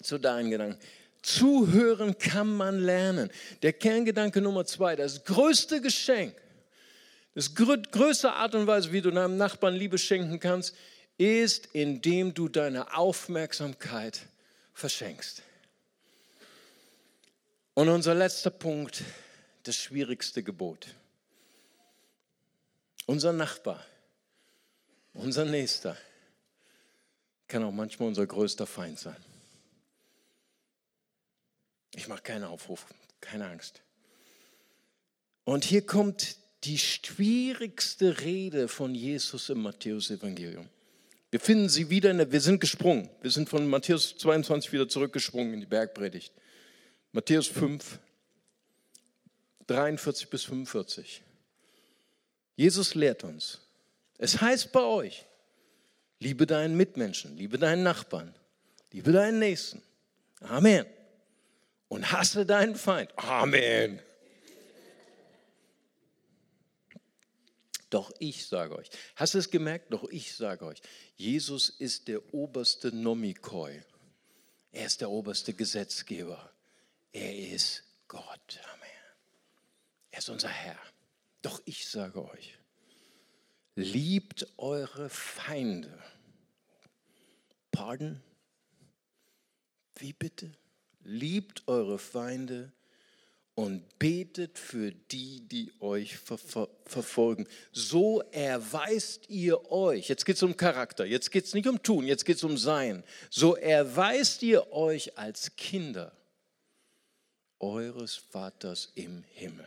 zu 0.02 0.18
deinen 0.18 0.50
Gedanken. 0.50 0.78
Zuhören 1.22 2.16
kann 2.18 2.56
man 2.56 2.78
lernen. 2.78 3.30
Der 3.62 3.72
Kerngedanke 3.72 4.40
Nummer 4.40 4.64
zwei, 4.64 4.94
das 4.94 5.24
größte 5.24 5.80
Geschenk, 5.80 6.34
das 7.34 7.54
größte 7.54 8.32
Art 8.32 8.54
und 8.54 8.66
Weise, 8.66 8.92
wie 8.92 9.00
du 9.00 9.10
deinem 9.10 9.36
Nachbarn 9.36 9.74
Liebe 9.74 9.98
schenken 9.98 10.38
kannst, 10.40 10.74
ist, 11.18 11.66
indem 11.72 12.32
du 12.32 12.48
deine 12.48 12.96
Aufmerksamkeit 12.96 14.20
verschenkst. 14.72 15.42
Und 17.74 17.88
unser 17.88 18.14
letzter 18.14 18.50
Punkt, 18.50 19.02
das 19.64 19.76
schwierigste 19.76 20.42
Gebot. 20.42 20.88
Unser 23.06 23.32
Nachbar, 23.32 23.84
unser 25.18 25.44
Nächster 25.44 25.96
kann 27.46 27.64
auch 27.64 27.72
manchmal 27.72 28.08
unser 28.08 28.26
größter 28.26 28.66
Feind 28.66 28.98
sein. 28.98 29.16
Ich 31.94 32.08
mache 32.08 32.22
keinen 32.22 32.44
Aufruf, 32.44 32.86
keine 33.20 33.46
Angst. 33.46 33.82
Und 35.44 35.64
hier 35.64 35.84
kommt 35.84 36.36
die 36.64 36.78
schwierigste 36.78 38.20
Rede 38.20 38.68
von 38.68 38.94
Jesus 38.94 39.48
im 39.48 39.62
Matthäus-Evangelium. 39.62 40.68
Wir 41.30 41.40
finden 41.40 41.68
sie 41.68 41.90
wieder 41.90 42.10
in 42.10 42.18
der, 42.18 42.32
wir 42.32 42.40
sind 42.40 42.60
gesprungen. 42.60 43.08
Wir 43.22 43.30
sind 43.30 43.48
von 43.48 43.68
Matthäus 43.68 44.16
22 44.16 44.72
wieder 44.72 44.88
zurückgesprungen 44.88 45.54
in 45.54 45.60
die 45.60 45.66
Bergpredigt. 45.66 46.32
Matthäus 47.12 47.46
5, 47.48 47.98
43 49.66 50.30
bis 50.30 50.44
45. 50.44 51.22
Jesus 52.56 52.94
lehrt 52.94 53.24
uns. 53.24 53.60
Es 54.18 54.40
heißt 54.40 54.72
bei 54.72 54.82
euch, 54.82 55.26
liebe 56.18 56.46
deinen 56.46 56.76
Mitmenschen, 56.76 57.36
liebe 57.36 57.58
deinen 57.58 57.82
Nachbarn, 57.82 58.34
liebe 58.92 59.12
deinen 59.12 59.38
Nächsten. 59.38 59.82
Amen 60.40 60.86
und 61.88 62.12
hasse 62.12 62.46
deinen 62.46 62.76
Feind. 62.76 63.10
Amen. 63.16 64.00
Doch 67.90 68.12
ich 68.18 68.46
sage 68.46 68.76
euch, 68.76 68.90
hast 69.16 69.32
du 69.32 69.38
es 69.38 69.50
gemerkt? 69.50 69.92
Doch 69.92 70.04
ich 70.10 70.34
sage 70.34 70.66
euch, 70.66 70.82
Jesus 71.16 71.70
ist 71.70 72.08
der 72.08 72.34
oberste 72.34 72.94
Nomikoi. 72.94 73.82
Er 74.72 74.86
ist 74.86 75.00
der 75.00 75.08
oberste 75.08 75.54
Gesetzgeber. 75.54 76.52
Er 77.12 77.34
ist 77.34 77.84
Gott. 78.06 78.60
Amen. 78.74 78.90
Er 80.10 80.18
ist 80.18 80.28
unser 80.28 80.50
Herr. 80.50 80.78
Doch 81.40 81.62
ich 81.64 81.88
sage 81.88 82.22
euch, 82.22 82.57
liebt 83.82 84.46
eure 84.56 85.08
Feinde. 85.08 85.98
Pardon? 87.70 88.20
Wie 89.96 90.12
bitte? 90.12 90.52
liebt 91.08 91.66
eure 91.66 91.98
Feinde 91.98 92.72
und 93.54 93.98
betet 93.98 94.58
für 94.58 94.92
die, 94.92 95.40
die 95.48 95.72
euch 95.80 96.16
ver 96.16 96.38
ver 96.38 96.68
verfolgen. 96.84 97.46
So 97.72 98.20
erweist 98.30 99.28
ihr 99.28 99.70
euch, 99.72 100.08
jetzt 100.08 100.24
geht 100.24 100.36
es 100.36 100.42
um 100.42 100.56
Charakter, 100.56 101.04
jetzt 101.04 101.30
geht 101.32 101.44
es 101.44 101.54
nicht 101.54 101.66
um 101.66 101.82
Tun, 101.82 102.06
jetzt 102.06 102.24
geht 102.24 102.36
es 102.36 102.44
um 102.44 102.56
Sein. 102.56 103.02
So 103.30 103.56
erweist 103.56 104.42
ihr 104.42 104.72
euch 104.72 105.18
als 105.18 105.56
Kinder 105.56 106.12
eures 107.58 108.14
Vaters 108.14 108.92
im 108.94 109.24
Himmel. 109.34 109.66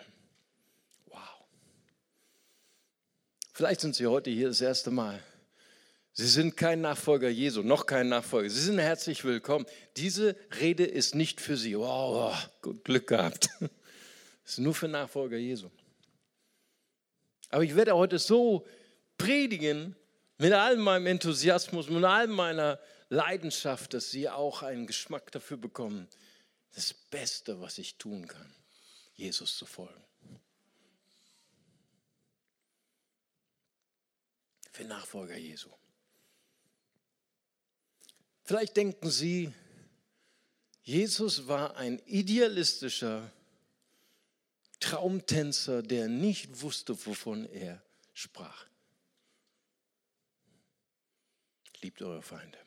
Vielleicht 3.62 3.82
sind 3.82 3.95
Sie 3.95 4.08
heute 4.08 4.32
hier 4.32 4.47
das 4.47 4.60
erste 4.60 4.89
Mal. 4.89 5.21
Sie 6.13 6.26
sind 6.26 6.58
kein 6.58 6.82
Nachfolger 6.82 7.30
Jesu, 7.30 7.62
noch 7.62 7.86
kein 7.86 8.10
Nachfolger. 8.10 8.50
Sie 8.50 8.60
sind 8.60 8.80
herzlich 8.80 9.24
willkommen. 9.24 9.67
Diese 9.97 10.36
Rede 10.60 10.84
ist 10.84 11.13
nicht 11.13 11.39
für 11.39 11.56
Sie. 11.56 11.78
Wow, 11.78 12.36
gut 12.63 12.84
Glück 12.84 13.06
gehabt. 13.06 13.50
Es 14.43 14.54
ist 14.54 14.58
nur 14.58 14.74
für 14.74 14.88
Nachfolger 14.88 15.38
Jesu. 15.38 15.69
Aber 17.50 17.63
ich 17.63 17.76
werde 17.76 17.95
heute 17.95 18.17
so 18.17 18.65
predigen, 19.19 19.95
mit 20.39 20.54
all 20.54 20.78
meinem 20.78 21.06
Enthusiasmus, 21.06 21.88
mit 21.88 22.04
all 22.04 22.26
meiner 22.26 22.80
Leidenschaft, 23.10 23.93
dass 23.93 24.10
Sie 24.10 24.28
auch 24.28 24.63
einen 24.63 24.88
Geschmack 24.88 25.32
dafür 25.34 25.58
bekommen, 25.58 26.08
das 26.74 26.95
Beste, 26.95 27.62
was 27.62 27.78
ich 27.78 28.00
tun 28.00 28.28
kann, 28.28 28.56
Jesus 29.13 29.56
zu 29.56 29.67
folgen. 29.67 30.04
Für 34.71 34.86
Nachfolger 34.86 35.38
Jesu. 35.38 35.69
Vielleicht 38.43 38.75
denken 38.75 39.12
Sie, 39.12 39.53
Jesus 40.84 41.47
war 41.47 41.75
ein 41.77 41.99
idealistischer 42.05 43.31
Traumtänzer, 44.79 45.84
der 45.84 46.07
nicht 46.07 46.62
wusste, 46.62 47.05
wovon 47.05 47.45
er 47.45 47.84
sprach. 48.13 48.65
Liebt 51.81 52.01
eure 52.01 52.21
Feinde. 52.21 52.57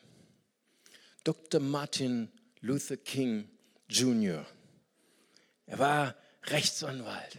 Dr. 1.25 1.61
Martin 1.61 2.31
Luther 2.61 2.97
King 2.97 3.49
Jr. 3.89 4.47
Er 5.67 5.79
war 5.79 6.17
Rechtsanwalt. 6.45 7.39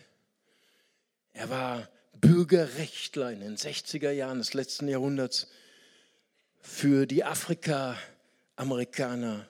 Er 1.33 1.49
war 1.49 1.89
Bürgerrechtler 2.21 3.31
in 3.31 3.39
den 3.39 3.57
60er 3.57 4.11
Jahren 4.11 4.37
des 4.39 4.53
letzten 4.53 4.87
Jahrhunderts 4.87 5.47
für 6.61 7.05
die 7.05 7.23
Afrika 7.23 7.97
Amerikaner. 8.55 9.47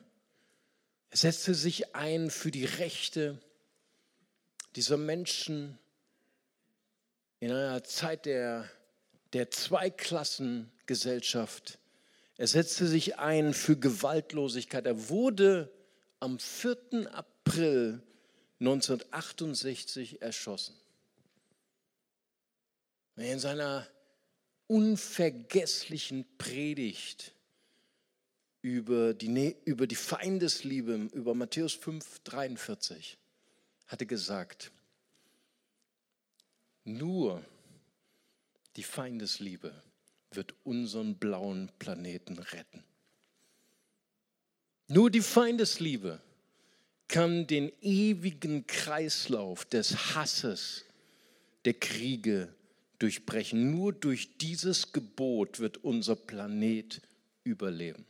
Er 1.09 1.17
setzte 1.17 1.55
sich 1.55 1.95
ein 1.95 2.29
für 2.29 2.51
die 2.51 2.65
Rechte 2.65 3.39
dieser 4.75 4.97
Menschen 4.97 5.79
in 7.39 7.51
einer 7.51 7.83
Zeit 7.83 8.25
der, 8.25 8.69
der 9.33 9.49
Zweiklassengesellschaft. 9.51 11.77
Er 12.37 12.47
setzte 12.47 12.87
sich 12.87 13.17
ein 13.17 13.53
für 13.53 13.77
Gewaltlosigkeit. 13.77 14.85
Er 14.85 15.09
wurde 15.09 15.71
am 16.19 16.39
4. 16.39 17.13
April 17.13 18.01
1968 18.59 20.21
erschossen. 20.21 20.75
In 23.17 23.39
seiner 23.39 23.87
unvergesslichen 24.67 26.25
Predigt 26.37 27.33
über 28.61 29.13
die, 29.13 29.55
über 29.63 29.87
die 29.87 29.95
Feindesliebe, 29.95 31.09
über 31.13 31.33
Matthäus 31.33 31.73
5, 31.73 32.19
43, 32.23 33.17
hatte 33.87 34.05
gesagt, 34.05 34.71
nur 36.83 37.43
die 38.75 38.83
Feindesliebe 38.83 39.73
wird 40.31 40.53
unseren 40.63 41.15
blauen 41.15 41.71
Planeten 41.79 42.37
retten. 42.37 42.83
Nur 44.87 45.09
die 45.09 45.21
Feindesliebe 45.21 46.21
kann 47.07 47.47
den 47.47 47.71
ewigen 47.81 48.67
Kreislauf 48.67 49.63
des 49.65 50.15
Hasses, 50.15 50.85
der 51.63 51.75
Kriege 51.75 52.53
durchbrechen. 52.99 53.71
Nur 53.71 53.93
durch 53.93 54.37
dieses 54.37 54.91
Gebot 54.91 55.59
wird 55.59 55.83
unser 55.83 56.15
Planet 56.15 57.01
überleben. 57.43 58.05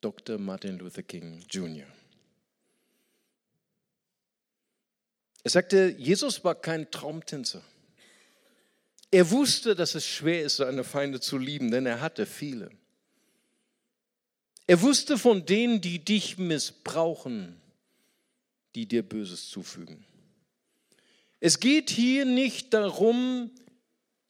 Dr. 0.00 0.38
Martin 0.38 0.78
Luther 0.78 1.02
King 1.02 1.44
Jr. 1.50 1.86
Er 5.42 5.50
sagte, 5.50 5.94
Jesus 5.98 6.44
war 6.44 6.54
kein 6.54 6.90
Traumtänzer. 6.90 7.62
Er 9.10 9.30
wusste, 9.30 9.74
dass 9.74 9.94
es 9.94 10.06
schwer 10.06 10.42
ist, 10.42 10.56
seine 10.56 10.84
Feinde 10.84 11.20
zu 11.20 11.36
lieben, 11.36 11.70
denn 11.70 11.86
er 11.86 12.00
hatte 12.00 12.26
viele. 12.26 12.70
Er 14.66 14.80
wusste 14.82 15.18
von 15.18 15.44
denen, 15.44 15.80
die 15.80 15.98
dich 15.98 16.38
missbrauchen, 16.38 17.60
die 18.74 18.86
dir 18.86 19.02
Böses 19.02 19.48
zufügen. 19.48 20.04
Es 21.40 21.58
geht 21.58 21.88
hier 21.90 22.26
nicht 22.26 22.74
darum, 22.74 23.50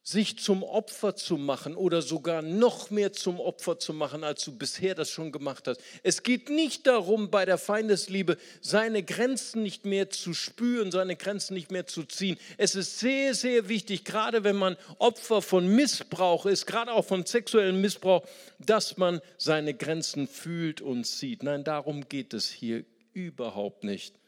sich 0.02 0.38
zum 0.38 0.62
Opfer 0.62 1.14
zu 1.14 1.36
machen 1.36 1.76
oder 1.76 2.02
sogar 2.02 2.42
noch 2.42 2.90
mehr 2.90 3.12
zum 3.12 3.38
Opfer 3.38 3.78
zu 3.78 3.92
machen, 3.92 4.24
als 4.24 4.44
du 4.44 4.56
bisher 4.56 4.94
das 4.94 5.10
schon 5.10 5.30
gemacht 5.30 5.68
hast. 5.68 5.80
Es 6.02 6.22
geht 6.22 6.48
nicht 6.48 6.86
darum, 6.86 7.30
bei 7.30 7.44
der 7.44 7.58
Feindesliebe 7.58 8.36
seine 8.60 9.02
Grenzen 9.02 9.62
nicht 9.62 9.84
mehr 9.84 10.10
zu 10.10 10.34
spüren, 10.34 10.90
seine 10.90 11.16
Grenzen 11.16 11.54
nicht 11.54 11.70
mehr 11.70 11.86
zu 11.86 12.04
ziehen. 12.04 12.38
Es 12.56 12.74
ist 12.74 12.98
sehr, 12.98 13.34
sehr 13.34 13.68
wichtig, 13.68 14.04
gerade 14.04 14.42
wenn 14.42 14.56
man 14.56 14.76
Opfer 14.98 15.42
von 15.42 15.68
Missbrauch 15.68 16.46
ist, 16.46 16.66
gerade 16.66 16.92
auch 16.92 17.04
von 17.04 17.26
sexuellem 17.26 17.80
Missbrauch, 17.80 18.24
dass 18.58 18.96
man 18.96 19.20
seine 19.36 19.74
Grenzen 19.74 20.26
fühlt 20.26 20.80
und 20.80 21.06
sieht. 21.06 21.42
Nein, 21.42 21.62
darum 21.62 22.08
geht 22.08 22.34
es 22.34 22.50
hier 22.50 22.84
überhaupt 23.12 23.84
nicht, 23.84 24.19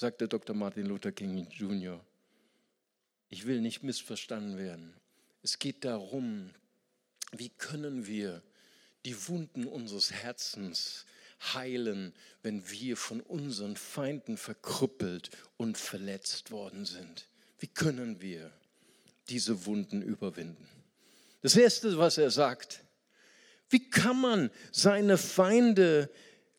sagte 0.00 0.28
Dr. 0.28 0.56
Martin 0.56 0.86
Luther 0.86 1.12
King 1.12 1.46
Jr 1.50 2.00
ich 3.30 3.46
will 3.46 3.60
nicht 3.60 3.82
missverstanden 3.82 4.58
werden. 4.58 4.92
Es 5.42 5.58
geht 5.58 5.84
darum, 5.84 6.50
wie 7.32 7.48
können 7.48 8.06
wir 8.06 8.42
die 9.06 9.28
Wunden 9.28 9.64
unseres 9.66 10.10
Herzens 10.10 11.06
heilen, 11.54 12.12
wenn 12.42 12.68
wir 12.68 12.96
von 12.96 13.20
unseren 13.20 13.76
Feinden 13.76 14.36
verkrüppelt 14.36 15.30
und 15.56 15.78
verletzt 15.78 16.50
worden 16.50 16.84
sind. 16.84 17.28
Wie 17.60 17.68
können 17.68 18.20
wir 18.20 18.50
diese 19.28 19.64
Wunden 19.64 20.02
überwinden? 20.02 20.68
Das 21.40 21.56
Erste, 21.56 21.96
was 21.96 22.18
er 22.18 22.30
sagt, 22.30 22.84
wie 23.70 23.88
kann 23.88 24.20
man 24.20 24.50
seine 24.72 25.16
Feinde 25.16 26.10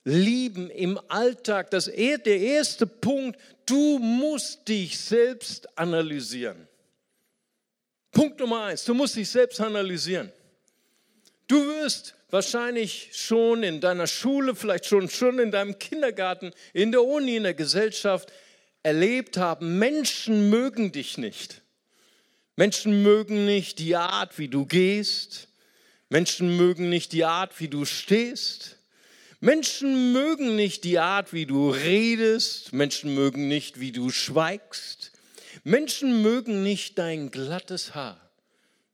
lieben 0.04 0.70
im 0.70 1.00
Alltag? 1.08 1.72
Das, 1.72 1.86
der 1.86 2.26
erste 2.26 2.88
Punkt, 2.88 3.40
du 3.66 4.00
musst 4.00 4.68
dich 4.68 5.00
selbst 5.00 5.78
analysieren. 5.78 6.68
Punkt 8.12 8.40
Nummer 8.40 8.66
eins, 8.66 8.84
du 8.84 8.94
musst 8.94 9.16
dich 9.16 9.30
selbst 9.30 9.60
analysieren. 9.62 10.32
Du 11.48 11.66
wirst 11.68 12.16
wahrscheinlich 12.30 13.10
schon 13.14 13.64
in 13.64 13.82
deiner 13.82 14.08
Schule, 14.08 14.56
vielleicht 14.56 14.86
schon, 14.86 15.10
schon 15.10 15.40
in 15.40 15.52
deinem 15.52 15.80
Kindergarten, 15.80 16.52
in 16.74 16.92
der 16.92 17.04
Uni, 17.04 17.38
in 17.38 17.44
der 17.44 17.54
Gesellschaft 17.54 18.32
erlebt 18.84 19.38
haben, 19.38 19.78
Menschen 19.78 20.50
mögen 20.50 20.92
dich 20.92 21.18
nicht. 21.18 21.62
Menschen 22.56 23.04
mögen 23.04 23.46
nicht 23.46 23.80
die 23.80 23.96
Art, 23.96 24.38
wie 24.38 24.48
du 24.48 24.66
gehst. 24.66 25.48
Menschen 26.10 26.58
mögen 26.58 26.90
nicht 26.90 27.14
die 27.14 27.26
Art, 27.26 27.60
wie 27.60 27.68
du 27.68 27.86
stehst. 27.86 28.78
Menschen 29.44 30.14
mögen 30.14 30.56
nicht 30.56 30.84
die 30.84 31.00
Art, 31.00 31.34
wie 31.34 31.48
du 31.48 31.72
redest. 31.72 32.74
Menschen 32.74 33.16
mögen 33.16 33.48
nicht, 33.48 33.80
wie 33.80 33.92
du 33.92 34.12
schweigst. 34.12 35.12
Menschen 35.64 36.22
mögen 36.22 36.62
nicht 36.62 37.00
dein 37.00 37.32
glattes 37.32 37.96
Haar. 37.96 38.30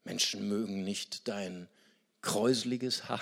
Menschen 0.05 0.47
mögen 0.47 0.85
nicht 0.85 1.27
dein 1.27 1.67
kräusliges 2.21 3.09
Haar. 3.09 3.19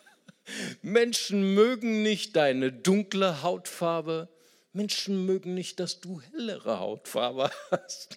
Menschen 0.82 1.52
mögen 1.52 2.02
nicht 2.02 2.34
deine 2.34 2.72
dunkle 2.72 3.42
Hautfarbe. 3.42 4.30
Menschen 4.72 5.26
mögen 5.26 5.52
nicht, 5.52 5.78
dass 5.80 6.00
du 6.00 6.22
hellere 6.32 6.78
Hautfarbe 6.78 7.50
hast. 7.70 8.16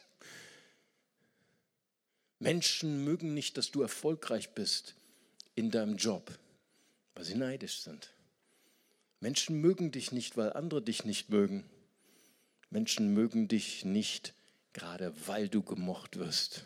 Menschen 2.40 3.04
mögen 3.04 3.34
nicht, 3.34 3.58
dass 3.58 3.72
du 3.72 3.82
erfolgreich 3.82 4.52
bist 4.52 4.96
in 5.56 5.70
deinem 5.70 5.98
Job, 5.98 6.32
weil 7.14 7.26
sie 7.26 7.36
neidisch 7.36 7.82
sind. 7.82 8.14
Menschen 9.22 9.62
mögen 9.62 9.92
dich 9.92 10.12
nicht, 10.12 10.36
weil 10.36 10.52
andere 10.54 10.82
dich 10.82 11.06
nicht 11.06 11.30
mögen. 11.30 11.64
Menschen 12.70 13.14
mögen 13.14 13.48
dich 13.48 13.86
nicht, 13.86 14.34
gerade 14.74 15.14
weil 15.28 15.48
du 15.48 15.62
gemocht 15.62 16.18
wirst. 16.18 16.66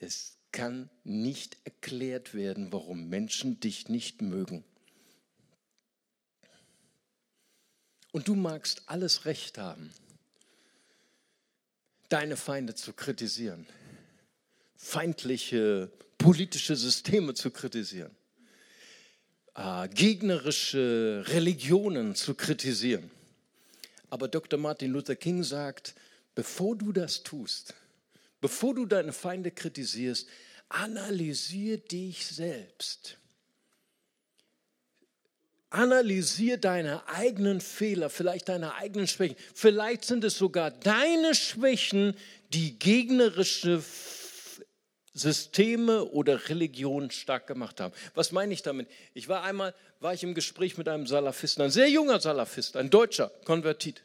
Es 0.00 0.36
kann 0.52 0.90
nicht 1.04 1.56
erklärt 1.64 2.34
werden, 2.34 2.72
warum 2.72 3.08
Menschen 3.08 3.60
dich 3.60 3.88
nicht 3.88 4.20
mögen. 4.20 4.64
Und 8.10 8.26
du 8.26 8.34
magst 8.34 8.82
alles 8.86 9.26
Recht 9.26 9.58
haben, 9.58 9.92
deine 12.08 12.36
Feinde 12.36 12.74
zu 12.74 12.92
kritisieren, 12.92 13.66
feindliche 14.76 15.92
politische 16.16 16.74
Systeme 16.74 17.34
zu 17.34 17.50
kritisieren, 17.52 18.10
äh, 19.58 19.88
gegnerische 19.88 21.24
Religionen 21.26 22.14
zu 22.14 22.34
kritisieren. 22.34 23.10
Aber 24.08 24.28
Dr. 24.28 24.58
Martin 24.58 24.92
Luther 24.92 25.16
King 25.16 25.42
sagt, 25.42 25.94
bevor 26.36 26.76
du 26.76 26.92
das 26.92 27.24
tust, 27.24 27.74
bevor 28.40 28.74
du 28.74 28.86
deine 28.86 29.12
Feinde 29.12 29.50
kritisierst, 29.50 30.28
analysier 30.68 31.78
dich 31.78 32.24
selbst. 32.24 33.18
Analysier 35.70 36.56
deine 36.56 37.06
eigenen 37.08 37.60
Fehler, 37.60 38.10
vielleicht 38.10 38.48
deine 38.48 38.76
eigenen 38.76 39.08
Schwächen. 39.08 39.36
Vielleicht 39.54 40.04
sind 40.04 40.22
es 40.22 40.38
sogar 40.38 40.70
deine 40.70 41.34
Schwächen, 41.34 42.14
die 42.54 42.78
gegnerische 42.78 43.82
Systeme 45.18 46.04
oder 46.04 46.48
Religionen 46.48 47.10
stark 47.10 47.46
gemacht 47.46 47.80
haben. 47.80 47.92
Was 48.14 48.32
meine 48.32 48.54
ich 48.54 48.62
damit? 48.62 48.88
Ich 49.14 49.28
war 49.28 49.42
einmal, 49.42 49.74
war 50.00 50.14
ich 50.14 50.22
im 50.22 50.34
Gespräch 50.34 50.78
mit 50.78 50.88
einem 50.88 51.06
Salafisten, 51.06 51.62
ein 51.62 51.70
sehr 51.70 51.90
junger 51.90 52.20
Salafist, 52.20 52.76
ein 52.76 52.90
Deutscher, 52.90 53.30
konvertiert. 53.44 54.02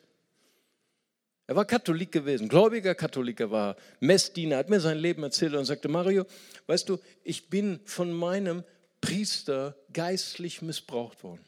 Er 1.46 1.56
war 1.56 1.66
Katholik 1.66 2.12
gewesen, 2.12 2.48
gläubiger 2.48 2.96
Katholik, 2.96 3.40
er 3.40 3.52
war 3.52 3.76
Messdiener, 4.00 4.58
hat 4.58 4.70
mir 4.70 4.80
sein 4.80 4.98
Leben 4.98 5.24
erzählt 5.24 5.54
und 5.54 5.66
sagte, 5.66 5.90
Mario, 5.90 6.26
weißt 6.68 6.88
du, 6.88 7.00
ich 7.24 7.50
bin 7.50 7.80
von 7.86 8.14
meinem 8.14 8.64
Priester 9.02 9.76
geistlich 9.92 10.62
missbraucht 10.62 11.24
worden. 11.24 11.44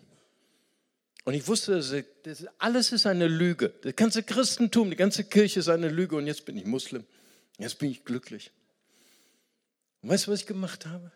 Und 1.23 1.33
ich 1.33 1.47
wusste, 1.47 1.81
das, 2.23 2.45
alles 2.59 2.91
ist 2.91 3.07
eine 3.07 3.27
Lüge. 3.27 3.73
Das 3.81 3.95
ganze 3.95 4.21
Christentum, 4.21 4.91
die 4.91 4.95
ganze 4.95 5.23
Kirche 5.23 5.61
ist 5.61 5.69
eine 5.69 5.89
Lüge 5.89 6.15
und 6.15 6.27
jetzt 6.27 6.45
bin 6.45 6.57
ich 6.57 6.65
Muslim. 6.65 7.03
Jetzt 7.57 7.79
bin 7.79 7.89
ich 7.89 8.03
glücklich. 8.05 8.51
Und 10.05 10.11
weißt 10.11 10.27
du, 10.27 10.31
was 10.33 10.41
ich 10.41 10.45
gemacht 10.45 10.85
habe? 10.85 11.11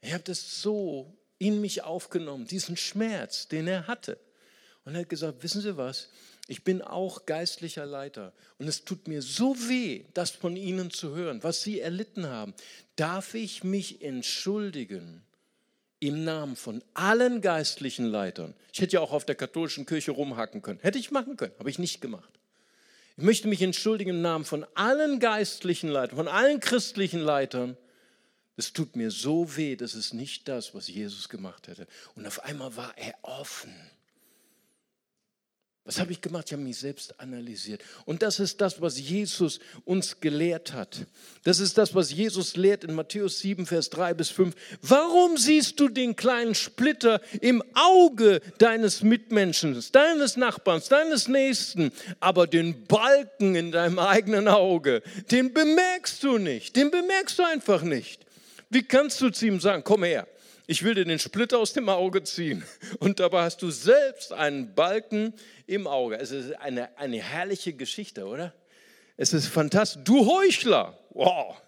Ich 0.00 0.12
habe 0.12 0.24
das 0.24 0.60
so 0.60 1.16
in 1.38 1.60
mich 1.60 1.84
aufgenommen, 1.84 2.48
diesen 2.48 2.76
Schmerz, 2.76 3.46
den 3.46 3.68
er 3.68 3.86
hatte. 3.86 4.18
Und 4.84 4.96
er 4.96 5.02
hat 5.02 5.08
gesagt, 5.08 5.44
wissen 5.44 5.60
Sie 5.60 5.76
was, 5.76 6.08
ich 6.48 6.64
bin 6.64 6.82
auch 6.82 7.26
geistlicher 7.26 7.86
Leiter 7.86 8.32
und 8.58 8.66
es 8.66 8.84
tut 8.84 9.06
mir 9.06 9.22
so 9.22 9.54
weh, 9.68 10.04
das 10.14 10.32
von 10.32 10.56
Ihnen 10.56 10.90
zu 10.90 11.14
hören, 11.14 11.44
was 11.44 11.62
Sie 11.62 11.78
erlitten 11.78 12.26
haben. 12.26 12.54
Darf 12.96 13.34
ich 13.34 13.62
mich 13.62 14.02
entschuldigen 14.02 15.22
im 16.00 16.24
Namen 16.24 16.56
von 16.56 16.82
allen 16.94 17.40
geistlichen 17.40 18.06
Leitern? 18.06 18.52
Ich 18.72 18.80
hätte 18.80 18.94
ja 18.94 19.00
auch 19.00 19.12
auf 19.12 19.26
der 19.26 19.36
katholischen 19.36 19.86
Kirche 19.86 20.10
rumhacken 20.10 20.60
können. 20.60 20.80
Hätte 20.80 20.98
ich 20.98 21.12
machen 21.12 21.36
können, 21.36 21.54
habe 21.60 21.70
ich 21.70 21.78
nicht 21.78 22.00
gemacht. 22.00 22.39
Ich 23.20 23.26
möchte 23.26 23.48
mich 23.48 23.60
entschuldigen 23.60 24.12
im 24.12 24.22
Namen 24.22 24.46
von 24.46 24.64
allen 24.74 25.20
geistlichen 25.20 25.90
Leitern, 25.90 26.16
von 26.16 26.26
allen 26.26 26.58
christlichen 26.58 27.20
Leitern. 27.20 27.76
Es 28.56 28.72
tut 28.72 28.96
mir 28.96 29.10
so 29.10 29.58
weh, 29.58 29.76
das 29.76 29.94
ist 29.94 30.14
nicht 30.14 30.48
das, 30.48 30.74
was 30.74 30.88
Jesus 30.88 31.28
gemacht 31.28 31.68
hätte. 31.68 31.86
Und 32.16 32.26
auf 32.26 32.42
einmal 32.42 32.76
war 32.76 32.96
er 32.96 33.14
offen. 33.20 33.74
Was 35.84 35.98
habe 35.98 36.12
ich 36.12 36.20
gemacht? 36.20 36.44
Ich 36.46 36.52
habe 36.52 36.62
mich 36.62 36.76
selbst 36.76 37.18
analysiert. 37.18 37.82
Und 38.04 38.22
das 38.22 38.38
ist 38.38 38.60
das, 38.60 38.82
was 38.82 39.00
Jesus 39.00 39.60
uns 39.84 40.20
gelehrt 40.20 40.74
hat. 40.74 41.06
Das 41.42 41.58
ist 41.58 41.78
das, 41.78 41.94
was 41.94 42.12
Jesus 42.12 42.54
lehrt 42.56 42.84
in 42.84 42.94
Matthäus 42.94 43.40
7, 43.40 43.64
Vers 43.64 43.88
3 43.88 44.12
bis 44.12 44.28
5. 44.28 44.54
Warum 44.82 45.38
siehst 45.38 45.80
du 45.80 45.88
den 45.88 46.16
kleinen 46.16 46.54
Splitter 46.54 47.22
im 47.40 47.64
Auge 47.72 48.42
deines 48.58 49.02
Mitmenschen, 49.02 49.82
deines 49.92 50.36
Nachbarns, 50.36 50.88
deines 50.88 51.28
Nächsten, 51.28 51.92
aber 52.20 52.46
den 52.46 52.84
Balken 52.86 53.54
in 53.54 53.72
deinem 53.72 53.98
eigenen 53.98 54.48
Auge, 54.48 55.02
den 55.30 55.54
bemerkst 55.54 56.22
du 56.22 56.36
nicht. 56.36 56.76
Den 56.76 56.90
bemerkst 56.90 57.38
du 57.38 57.42
einfach 57.42 57.82
nicht. 57.82 58.26
Wie 58.68 58.82
kannst 58.82 59.20
du 59.22 59.30
zu 59.30 59.46
ihm 59.46 59.60
sagen, 59.60 59.82
komm 59.82 60.04
her, 60.04 60.28
ich 60.70 60.84
will 60.84 60.94
dir 60.94 61.04
den 61.04 61.18
Splitter 61.18 61.58
aus 61.58 61.72
dem 61.72 61.88
Auge 61.88 62.22
ziehen. 62.22 62.62
Und 63.00 63.18
dabei 63.18 63.42
hast 63.42 63.60
du 63.60 63.70
selbst 63.70 64.32
einen 64.32 64.72
Balken 64.72 65.34
im 65.66 65.88
Auge. 65.88 66.16
Es 66.16 66.30
ist 66.30 66.52
eine, 66.60 66.96
eine 66.96 67.20
herrliche 67.20 67.72
Geschichte, 67.72 68.24
oder? 68.24 68.54
Es 69.16 69.32
ist 69.32 69.48
fantastisch. 69.48 70.04
Du 70.04 70.24
Heuchler! 70.32 70.96
Wow! 71.10 71.60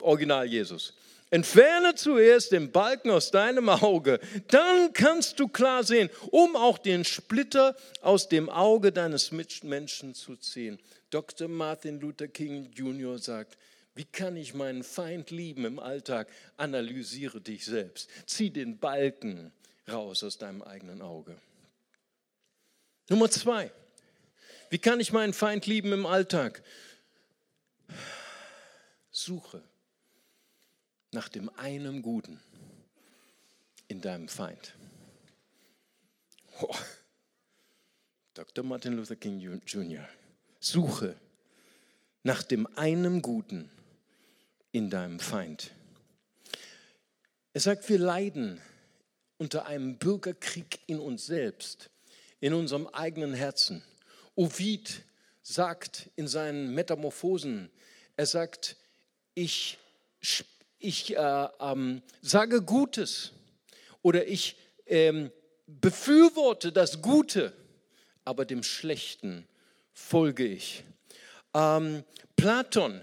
Original 0.00 0.46
Jesus. 0.46 0.94
Entferne 1.30 1.96
zuerst 1.96 2.52
den 2.52 2.70
Balken 2.70 3.10
aus 3.10 3.32
deinem 3.32 3.68
Auge, 3.68 4.20
dann 4.46 4.92
kannst 4.92 5.40
du 5.40 5.48
klar 5.48 5.82
sehen, 5.82 6.08
um 6.30 6.54
auch 6.54 6.78
den 6.78 7.04
Splitter 7.04 7.74
aus 8.02 8.28
dem 8.28 8.48
Auge 8.48 8.92
deines 8.92 9.32
Mitmenschen 9.32 10.14
zu 10.14 10.36
ziehen. 10.36 10.78
Dr. 11.10 11.48
Martin 11.48 11.98
Luther 11.98 12.28
King 12.28 12.70
Jr. 12.72 13.18
sagt, 13.18 13.58
wie 13.98 14.04
kann 14.04 14.36
ich 14.36 14.54
meinen 14.54 14.84
Feind 14.84 15.32
lieben 15.32 15.64
im 15.64 15.80
Alltag? 15.80 16.28
Analysiere 16.56 17.40
dich 17.40 17.64
selbst. 17.64 18.08
Zieh 18.26 18.48
den 18.48 18.78
Balken 18.78 19.50
raus 19.88 20.22
aus 20.22 20.38
deinem 20.38 20.62
eigenen 20.62 21.02
Auge. 21.02 21.36
Nummer 23.08 23.28
zwei. 23.28 23.72
Wie 24.70 24.78
kann 24.78 25.00
ich 25.00 25.12
meinen 25.12 25.32
Feind 25.32 25.66
lieben 25.66 25.92
im 25.92 26.06
Alltag? 26.06 26.62
Suche 29.10 29.64
nach 31.10 31.28
dem 31.28 31.48
einen 31.56 32.00
Guten 32.00 32.40
in 33.88 34.00
deinem 34.00 34.28
Feind. 34.28 34.74
Oh. 36.60 36.72
Dr. 38.34 38.62
Martin 38.62 38.92
Luther 38.92 39.16
King 39.16 39.40
Jr. 39.66 40.08
Suche 40.60 41.16
nach 42.22 42.44
dem 42.44 42.68
einen 42.76 43.22
Guten 43.22 43.72
in 44.78 44.90
deinem 44.90 45.18
Feind. 45.18 45.72
Er 47.52 47.60
sagt, 47.60 47.88
wir 47.88 47.98
leiden 47.98 48.60
unter 49.36 49.66
einem 49.66 49.98
Bürgerkrieg 49.98 50.78
in 50.86 51.00
uns 51.00 51.26
selbst, 51.26 51.90
in 52.38 52.54
unserem 52.54 52.86
eigenen 52.86 53.34
Herzen. 53.34 53.82
Ovid 54.36 55.02
sagt 55.42 56.10
in 56.14 56.28
seinen 56.28 56.74
Metamorphosen, 56.74 57.70
er 58.16 58.26
sagt, 58.26 58.76
ich, 59.34 59.78
ich 60.78 61.16
äh, 61.16 61.48
ähm, 61.58 62.02
sage 62.22 62.62
Gutes 62.62 63.32
oder 64.02 64.28
ich 64.28 64.56
ähm, 64.86 65.32
befürworte 65.66 66.70
das 66.70 67.02
Gute, 67.02 67.52
aber 68.24 68.44
dem 68.44 68.62
Schlechten 68.62 69.48
folge 69.92 70.46
ich. 70.46 70.84
Ähm, 71.52 72.04
Platon 72.36 73.00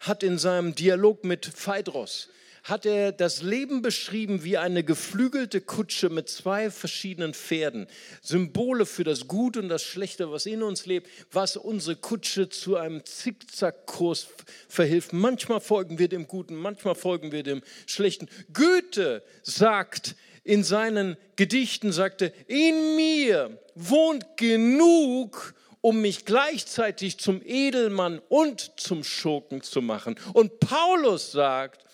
hat 0.00 0.22
in 0.22 0.38
seinem 0.38 0.74
Dialog 0.74 1.24
mit 1.24 1.46
Phaedros 1.46 2.28
hat 2.68 2.84
er 2.84 3.12
das 3.12 3.42
Leben 3.42 3.82
beschrieben 3.82 4.44
wie 4.44 4.58
eine 4.58 4.84
geflügelte 4.84 5.60
Kutsche 5.60 6.10
mit 6.10 6.28
zwei 6.28 6.70
verschiedenen 6.70 7.32
Pferden. 7.32 7.86
Symbole 8.20 8.84
für 8.84 9.04
das 9.04 9.26
Gute 9.26 9.60
und 9.60 9.68
das 9.68 9.82
Schlechte, 9.82 10.30
was 10.30 10.44
in 10.46 10.62
uns 10.62 10.84
lebt, 10.84 11.08
was 11.32 11.56
unsere 11.56 11.96
Kutsche 11.96 12.48
zu 12.48 12.76
einem 12.76 13.04
Zickzackkurs 13.04 14.28
verhilft. 14.68 15.12
Manchmal 15.12 15.60
folgen 15.60 15.98
wir 15.98 16.08
dem 16.08 16.26
Guten, 16.26 16.56
manchmal 16.56 16.94
folgen 16.94 17.32
wir 17.32 17.42
dem 17.42 17.62
Schlechten. 17.86 18.28
Goethe 18.52 19.22
sagt 19.42 20.14
in 20.44 20.62
seinen 20.64 21.16
Gedichten, 21.36 21.92
sagte, 21.92 22.32
in 22.46 22.96
mir 22.96 23.58
wohnt 23.74 24.36
genug, 24.36 25.54
um 25.80 26.00
mich 26.00 26.24
gleichzeitig 26.24 27.18
zum 27.18 27.40
Edelmann 27.44 28.20
und 28.28 28.72
zum 28.76 29.04
Schurken 29.04 29.62
zu 29.62 29.82
machen. 29.82 30.18
Und 30.32 30.60
Paulus 30.60 31.32
sagt, 31.32 31.84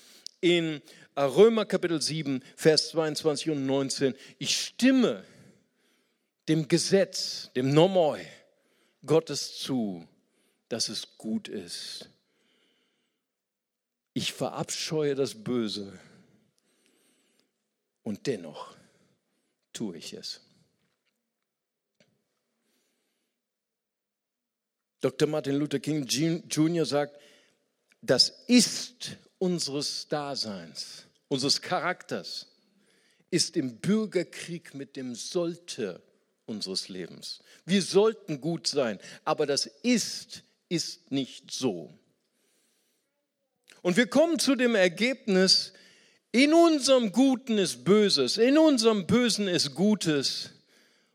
in 0.40 0.82
Römer 1.16 1.64
Kapitel 1.64 2.02
7, 2.02 2.42
Vers 2.56 2.90
22 2.90 3.50
und 3.50 3.66
19, 3.66 4.14
ich 4.38 4.56
stimme 4.56 5.24
dem 6.48 6.68
Gesetz, 6.68 7.50
dem 7.54 7.72
Nomoi 7.72 8.20
Gottes 9.06 9.58
zu, 9.58 10.06
dass 10.68 10.88
es 10.88 11.16
gut 11.18 11.48
ist. 11.48 12.08
Ich 14.12 14.32
verabscheue 14.32 15.14
das 15.14 15.34
Böse 15.34 15.98
und 18.02 18.26
dennoch 18.26 18.76
tue 19.72 19.96
ich 19.96 20.12
es. 20.12 20.43
Dr. 25.04 25.28
Martin 25.28 25.56
Luther 25.56 25.80
King 25.80 26.06
Jr. 26.06 26.86
sagt, 26.86 27.20
das 28.00 28.32
ist 28.46 29.18
unseres 29.36 30.08
Daseins, 30.08 31.04
unseres 31.28 31.60
Charakters, 31.60 32.46
ist 33.30 33.54
im 33.58 33.76
Bürgerkrieg 33.80 34.72
mit 34.72 34.96
dem 34.96 35.14
sollte 35.14 36.02
unseres 36.46 36.88
Lebens. 36.88 37.40
Wir 37.66 37.82
sollten 37.82 38.40
gut 38.40 38.66
sein, 38.66 38.98
aber 39.26 39.44
das 39.44 39.66
ist, 39.82 40.42
ist 40.70 41.12
nicht 41.12 41.50
so. 41.50 41.92
Und 43.82 43.98
wir 43.98 44.06
kommen 44.06 44.38
zu 44.38 44.54
dem 44.54 44.74
Ergebnis, 44.74 45.74
in 46.32 46.54
unserem 46.54 47.12
Guten 47.12 47.58
ist 47.58 47.84
Böses, 47.84 48.38
in 48.38 48.56
unserem 48.56 49.06
Bösen 49.06 49.48
ist 49.48 49.74
Gutes. 49.74 50.52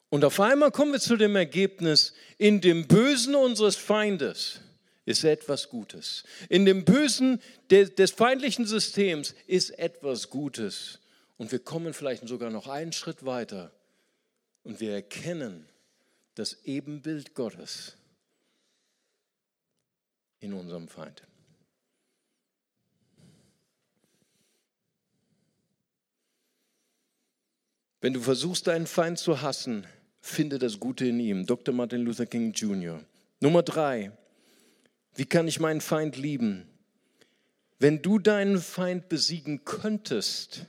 Und 0.09 0.23
auf 0.25 0.39
einmal 0.39 0.71
kommen 0.71 0.91
wir 0.91 0.99
zu 0.99 1.17
dem 1.17 1.35
Ergebnis, 1.35 2.13
in 2.39 2.61
dem 2.61 2.87
Bösen 2.87 3.35
unseres 3.35 3.75
Feindes 3.75 4.61
ist 5.05 5.23
etwas 5.23 5.69
Gutes. 5.69 6.23
In 6.47 6.65
dem 6.65 6.85
Bösen 6.85 7.41
des 7.69 8.11
feindlichen 8.11 8.65
Systems 8.65 9.35
ist 9.45 9.71
etwas 9.77 10.29
Gutes. 10.29 10.99
Und 11.37 11.51
wir 11.51 11.59
kommen 11.59 11.93
vielleicht 11.93 12.27
sogar 12.27 12.49
noch 12.49 12.67
einen 12.67 12.93
Schritt 12.93 13.25
weiter 13.25 13.71
und 14.63 14.79
wir 14.79 14.93
erkennen 14.93 15.67
das 16.35 16.63
Ebenbild 16.63 17.35
Gottes 17.35 17.97
in 20.39 20.53
unserem 20.53 20.87
Feind. 20.87 21.23
Wenn 27.99 28.13
du 28.13 28.21
versuchst, 28.21 28.67
deinen 28.67 28.87
Feind 28.87 29.19
zu 29.19 29.41
hassen, 29.41 29.85
finde 30.21 30.59
das 30.59 30.79
Gute 30.79 31.07
in 31.07 31.19
ihm. 31.19 31.45
Dr. 31.45 31.73
Martin 31.73 32.01
Luther 32.01 32.25
King 32.25 32.53
Jr. 32.53 32.99
Nummer 33.39 33.63
drei, 33.63 34.11
wie 35.15 35.25
kann 35.25 35.47
ich 35.47 35.59
meinen 35.59 35.81
Feind 35.81 36.17
lieben? 36.17 36.67
Wenn 37.79 38.01
du 38.01 38.19
deinen 38.19 38.59
Feind 38.59 39.07
besiegen 39.07 39.63
könntest, 39.63 40.65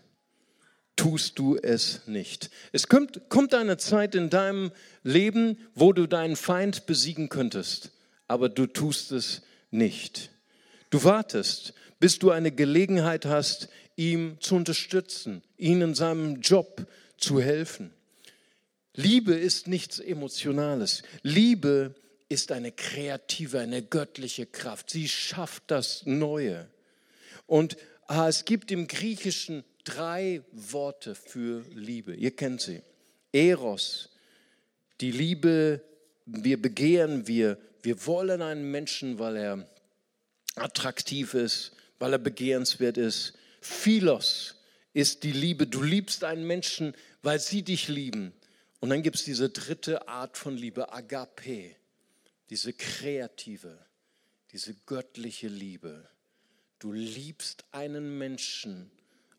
tust 0.95 1.39
du 1.39 1.57
es 1.57 2.07
nicht. 2.07 2.51
Es 2.73 2.87
kommt, 2.87 3.29
kommt 3.29 3.55
eine 3.55 3.79
Zeit 3.79 4.15
in 4.15 4.31
deinem 4.31 4.71
Leben, 5.03 5.59
wo 5.75 5.93
du 5.93 6.07
deinen 6.07 6.37
Feind 6.37 6.87
besiegen 6.87 7.29
könntest, 7.29 7.91
aber 8.29 8.49
du 8.49 8.67
tust 8.67 9.11
es 9.11 9.43
nicht. 9.71 10.31
Du 10.91 11.03
wartest, 11.03 11.75
bis 11.99 12.19
du 12.19 12.31
eine 12.31 12.53
Gelegenheit 12.53 13.25
hast, 13.27 13.69
ihm 13.97 14.37
zu 14.41 14.57
unterstützen, 14.57 15.43
ihm 15.57 15.83
in 15.83 15.95
seinem 15.95 16.41
Job 16.41 16.87
zu 17.17 17.41
helfen. 17.41 17.93
Liebe 18.95 19.35
ist 19.35 19.69
nichts 19.69 19.99
Emotionales. 19.99 21.03
Liebe 21.23 21.95
ist 22.29 22.53
eine 22.53 22.73
kreative, 22.73 23.61
eine 23.61 23.83
göttliche 23.83 24.47
Kraft. 24.47 24.91
Sie 24.91 25.09
schafft 25.09 25.65
das 25.69 26.07
Neue. 26.07 26.69
Und 27.47 27.77
ah, 28.07 28.29
es 28.29 28.45
gibt 28.45 28.71
im 28.71 28.87
Griechischen 28.87 29.65
drei 29.85 30.43
Worte 30.53 31.15
für 31.15 31.65
Liebe. 31.75 32.15
Ihr 32.15 32.35
kennt 32.35 32.61
sie. 32.61 32.83
Eros, 33.33 34.11
die 35.01 35.13
Liebe, 35.13 35.83
wir 36.27 36.61
begehren, 36.61 37.27
wir, 37.27 37.59
wir 37.83 38.07
wollen 38.07 38.43
einen 38.43 38.71
Menschen, 38.71 39.19
weil 39.19 39.37
er 39.37 39.69
attraktiv 40.57 41.35
ist, 41.35 41.73
weil 41.99 42.13
er 42.13 42.19
begehrenswert 42.19 42.97
ist. 42.99 43.35
Philos 43.61 44.57
ist 44.93 45.23
die 45.23 45.33
Liebe. 45.33 45.67
Du 45.67 45.83
liebst 45.83 46.25
einen 46.25 46.47
Menschen, 46.47 46.95
weil 47.23 47.39
sie 47.39 47.63
dich 47.63 47.89
lieben. 47.89 48.33
Und 48.81 48.91
dann 48.91 49.03
gibt 49.03 49.17
es 49.17 49.25
diese 49.25 49.51
dritte 49.51 50.09
Art 50.09 50.37
von 50.37 50.57
Liebe, 50.57 50.93
Agape 50.93 51.77
diese 52.51 52.73
kreative, 52.73 53.79
diese 54.51 54.75
göttliche 54.75 55.49
Liebe. 55.49 56.09
Du 56.81 56.93
liebst 56.93 57.65
einen 57.71 58.19
Menschen, 58.19 58.91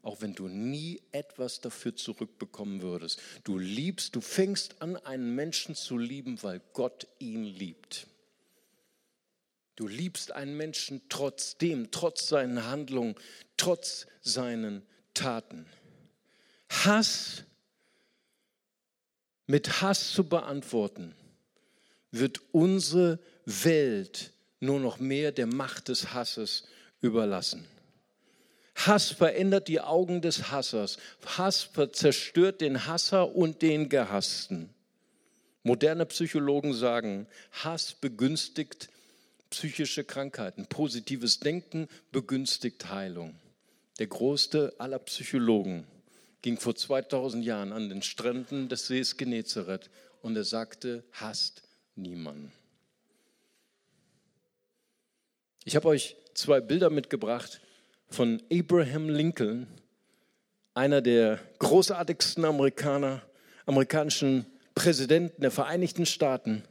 auch 0.02 0.22
wenn 0.22 0.34
du 0.34 0.48
nie 0.48 1.02
etwas 1.12 1.60
dafür 1.60 1.96
zurückbekommen 1.96 2.82
würdest. 2.82 3.22
Du 3.44 3.58
liebst, 3.58 4.16
du 4.16 4.22
fängst 4.22 4.82
an, 4.82 4.96
einen 4.96 5.36
Menschen 5.36 5.76
zu 5.76 5.98
lieben, 5.98 6.42
weil 6.42 6.62
Gott 6.74 7.08
ihn 7.20 7.44
liebt. 7.44 8.08
Du 9.76 9.88
liebst 9.88 10.32
einen 10.32 10.56
Menschen 10.56 11.02
trotzdem, 11.10 11.92
trotz 11.92 12.28
seinen 12.28 12.66
Handlungen, 12.66 13.16
trotz 13.58 14.08
seinen 14.22 14.84
Taten. 15.14 15.66
Hass 16.70 17.44
mit 19.48 19.82
Hass 19.82 20.12
zu 20.12 20.24
beantworten, 20.24 21.16
wird 22.12 22.42
unsere 22.52 23.20
Welt 23.46 24.32
nur 24.60 24.80
noch 24.80 25.00
mehr 25.00 25.32
der 25.32 25.48
Macht 25.48 25.88
des 25.88 26.14
Hasses 26.14 26.66
überlassen. 27.02 27.66
Hass 28.76 29.10
verändert 29.12 29.68
die 29.68 29.82
Augen 29.82 30.22
des 30.22 30.52
Hassers. 30.52 30.98
Hass 31.26 31.70
zerstört 31.92 32.62
den 32.62 32.86
Hasser 32.88 33.36
und 33.36 33.62
den 33.62 33.90
Gehassten. 33.90 34.70
Moderne 35.64 36.06
Psychologen 36.08 36.74
sagen, 36.74 37.28
Hass 37.52 37.94
begünstigt 37.94 38.90
psychische 39.50 40.04
Krankheiten. 40.04 40.66
Positives 40.66 41.40
Denken 41.40 41.88
begünstigt 42.12 42.90
Heilung. 42.90 43.36
Der 44.00 44.08
größte 44.08 44.74
aller 44.80 45.00
Psychologen 45.00 45.86
ging 46.42 46.58
vor 46.58 46.76
2000 46.76 47.46
Jahren 47.46 47.72
an 47.72 47.90
den 47.90 48.02
Stränden 48.02 48.70
des 48.70 48.88
Sees 48.88 49.18
Genezareth 49.18 49.90
und 50.22 50.36
er 50.36 50.44
sagte, 50.44 51.04
hasst 51.12 51.64
niemanden. 51.96 52.52
Ich 55.64 55.76
habe 55.76 55.90
euch 55.90 56.16
zwei 56.34 56.60
Bilder 56.60 56.90
mitgebracht 56.90 57.62
von 58.10 58.42
Abraham 58.52 59.10
Lincoln, 59.10 59.68
einer 60.74 61.02
der 61.02 61.40
großartigsten 61.60 62.44
Amerikaner, 62.46 63.22
amerikanischen 63.66 64.46
Präsidenten 64.74 65.42
der 65.42 65.52
Vereinigten 65.52 66.06
Staaten. 66.06 66.64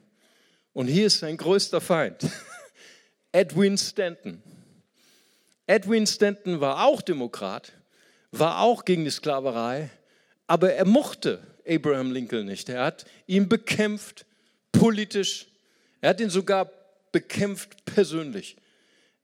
Und 0.73 0.89
hier 0.89 1.07
ist 1.07 1.21
sein 1.21 1.37
größter 1.37 1.81
Feind, 1.81 2.27
Edwin 3.33 3.79
Stanton. 3.79 4.43
Edwin 5.67 6.07
Stanton 6.07 6.61
war 6.61 6.85
auch 6.85 7.01
Demokrat, 7.01 7.73
war 8.33 8.61
auch 8.61 8.85
gegen 8.85 9.05
die 9.05 9.11
Sklaverei, 9.11 9.91
aber 10.47 10.73
er 10.73 10.85
mochte 10.85 11.41
Abraham 11.69 12.13
Lincoln 12.13 12.47
nicht. 12.47 12.69
Er 12.69 12.85
hat 12.85 13.05
ihn 13.27 13.49
bekämpft, 13.49 14.27
politisch. 14.73 15.47
Er 16.01 16.11
hat 16.11 16.21
ihn 16.21 16.31
sogar 16.31 16.71
bekämpft 17.13 17.85
persönlich. 17.85 18.57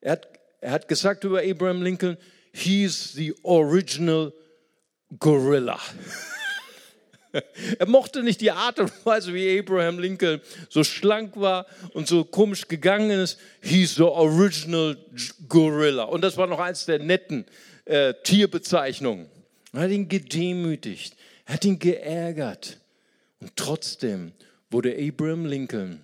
Er 0.01 0.13
hat, 0.13 0.29
er 0.61 0.73
hat 0.73 0.89
gesagt 0.89 1.25
über 1.25 1.41
Abraham 1.41 1.83
Lincoln, 1.83 2.17
he's 2.53 3.13
the 3.13 3.35
original 3.43 4.33
gorilla. 5.19 5.81
er 7.79 7.87
mochte 7.87 8.23
nicht 8.23 8.41
die 8.41 8.51
Art 8.51 8.79
und 8.79 8.93
Weise, 9.05 9.35
wie 9.35 9.59
Abraham 9.59 9.99
Lincoln 9.99 10.41
so 10.69 10.85
schlank 10.85 11.37
war 11.37 11.67
und 11.93 12.09
so 12.09 12.25
komisch 12.25 12.69
gegangen 12.69 13.11
ist. 13.11 13.39
He's 13.61 13.95
the 13.97 14.03
original 14.03 14.97
gorilla. 15.49 16.05
Und 16.05 16.23
das 16.23 16.37
war 16.37 16.47
noch 16.47 16.61
eins 16.61 16.87
der 16.87 16.99
netten 16.99 17.47
äh, 17.87 18.15
Tierbezeichnungen. 18.23 19.29
Er 19.73 19.81
hat 19.81 19.91
ihn 19.91 20.09
gedemütigt, 20.09 21.17
er 21.47 21.55
hat 21.55 21.65
ihn 21.65 21.79
geärgert. 21.79 22.79
Und 23.41 23.57
trotzdem 23.57 24.33
wurde 24.71 24.97
Abraham 24.97 25.47
Lincoln 25.47 26.01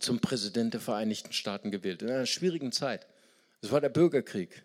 zum 0.00 0.20
Präsident 0.20 0.74
der 0.74 0.80
Vereinigten 0.80 1.32
Staaten 1.32 1.70
gewählt. 1.70 2.02
In 2.02 2.10
einer 2.10 2.26
schwierigen 2.26 2.72
Zeit. 2.72 3.06
Es 3.60 3.70
war 3.70 3.80
der 3.80 3.90
Bürgerkrieg, 3.90 4.62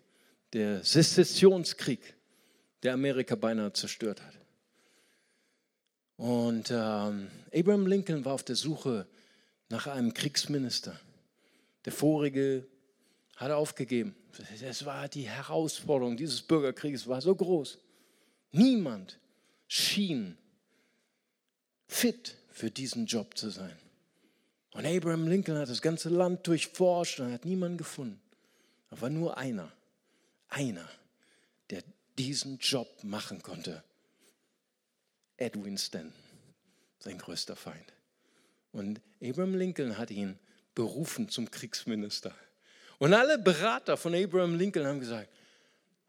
der 0.52 0.82
Sezessionskrieg, 0.82 2.14
der 2.82 2.94
Amerika 2.94 3.34
beinahe 3.34 3.72
zerstört 3.72 4.22
hat. 4.22 4.34
Und 6.16 6.70
ähm, 6.70 7.28
Abraham 7.54 7.86
Lincoln 7.86 8.24
war 8.24 8.32
auf 8.32 8.42
der 8.42 8.56
Suche 8.56 9.06
nach 9.68 9.86
einem 9.86 10.14
Kriegsminister. 10.14 10.98
Der 11.84 11.92
vorige 11.92 12.66
hat 13.36 13.50
aufgegeben. 13.50 14.14
Das 14.60 14.84
war 14.84 15.08
die 15.08 15.28
Herausforderung 15.28 16.16
dieses 16.16 16.42
Bürgerkrieges, 16.42 17.06
war 17.06 17.20
so 17.20 17.34
groß. 17.34 17.78
Niemand 18.52 19.18
schien 19.68 20.36
fit 21.86 22.36
für 22.50 22.70
diesen 22.70 23.06
Job 23.06 23.36
zu 23.36 23.50
sein. 23.50 23.76
Und 24.72 24.86
Abraham 24.86 25.28
Lincoln 25.28 25.58
hat 25.58 25.68
das 25.68 25.80
ganze 25.80 26.08
Land 26.08 26.46
durchforscht 26.46 27.20
und 27.20 27.32
hat 27.32 27.44
niemanden 27.44 27.78
gefunden. 27.78 28.20
Da 28.90 29.00
war 29.00 29.10
nur 29.10 29.36
einer, 29.36 29.72
einer, 30.48 30.88
der 31.70 31.82
diesen 32.18 32.58
Job 32.58 32.88
machen 33.02 33.42
konnte. 33.42 33.82
Edwin 35.36 35.76
Stanton, 35.76 36.12
sein 36.98 37.18
größter 37.18 37.56
Feind. 37.56 37.92
Und 38.72 39.00
Abraham 39.22 39.54
Lincoln 39.54 39.98
hat 39.98 40.10
ihn 40.10 40.38
berufen 40.74 41.28
zum 41.28 41.50
Kriegsminister. 41.50 42.34
Und 42.98 43.14
alle 43.14 43.38
Berater 43.38 43.96
von 43.96 44.14
Abraham 44.14 44.56
Lincoln 44.56 44.86
haben 44.86 45.00
gesagt, 45.00 45.28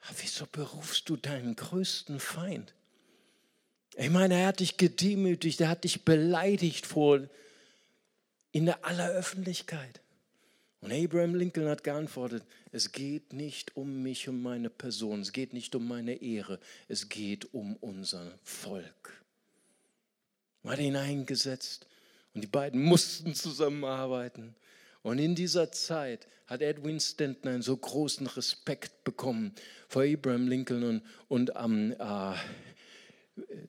ah, 0.02 0.14
wieso 0.22 0.46
berufst 0.46 1.10
du 1.10 1.18
deinen 1.18 1.56
größten 1.56 2.20
Feind? 2.20 2.74
Ich 3.96 4.10
meine, 4.10 4.36
er 4.36 4.48
hat 4.48 4.60
dich 4.60 4.78
gedemütigt, 4.78 5.60
er 5.60 5.70
hat 5.70 5.84
dich 5.84 6.06
beleidigt 6.06 6.86
vor 6.86 7.22
in 8.52 8.66
der 8.66 8.86
aller 8.86 9.10
Öffentlichkeit. 9.10 10.02
Und 10.82 10.94
Abraham 10.94 11.36
Lincoln 11.36 11.68
hat 11.68 11.84
geantwortet, 11.84 12.44
es 12.72 12.92
geht 12.92 13.34
nicht 13.34 13.76
um 13.76 14.04
mich, 14.04 14.30
um 14.30 14.42
meine 14.42 14.70
Person, 14.70 15.22
es 15.22 15.34
geht 15.34 15.54
nicht 15.54 15.74
um 15.76 15.88
meine 15.88 16.22
Ehre, 16.22 16.60
es 16.88 17.10
geht 17.10 17.54
um 17.54 17.76
unser 17.78 18.32
Volk. 18.44 19.24
Man 20.62 20.74
hat 20.74 20.80
ihn 20.80 20.96
eingesetzt 20.96 21.88
und 22.34 22.42
die 22.42 22.48
beiden 22.48 22.82
mussten 22.82 23.34
zusammenarbeiten. 23.34 24.56
Und 25.08 25.20
in 25.20 25.36
dieser 25.36 25.72
Zeit 25.72 26.28
hat 26.48 26.62
Edwin 26.62 27.00
Stanton 27.00 27.50
einen 27.50 27.62
so 27.62 27.78
großen 27.78 28.28
Respekt 28.28 29.06
bekommen 29.06 29.56
vor 29.88 30.04
Abraham 30.04 30.50
Lincoln 30.50 30.84
und, 30.84 31.02
und 31.30 31.56
am, 31.56 31.94
äh, 31.94 32.34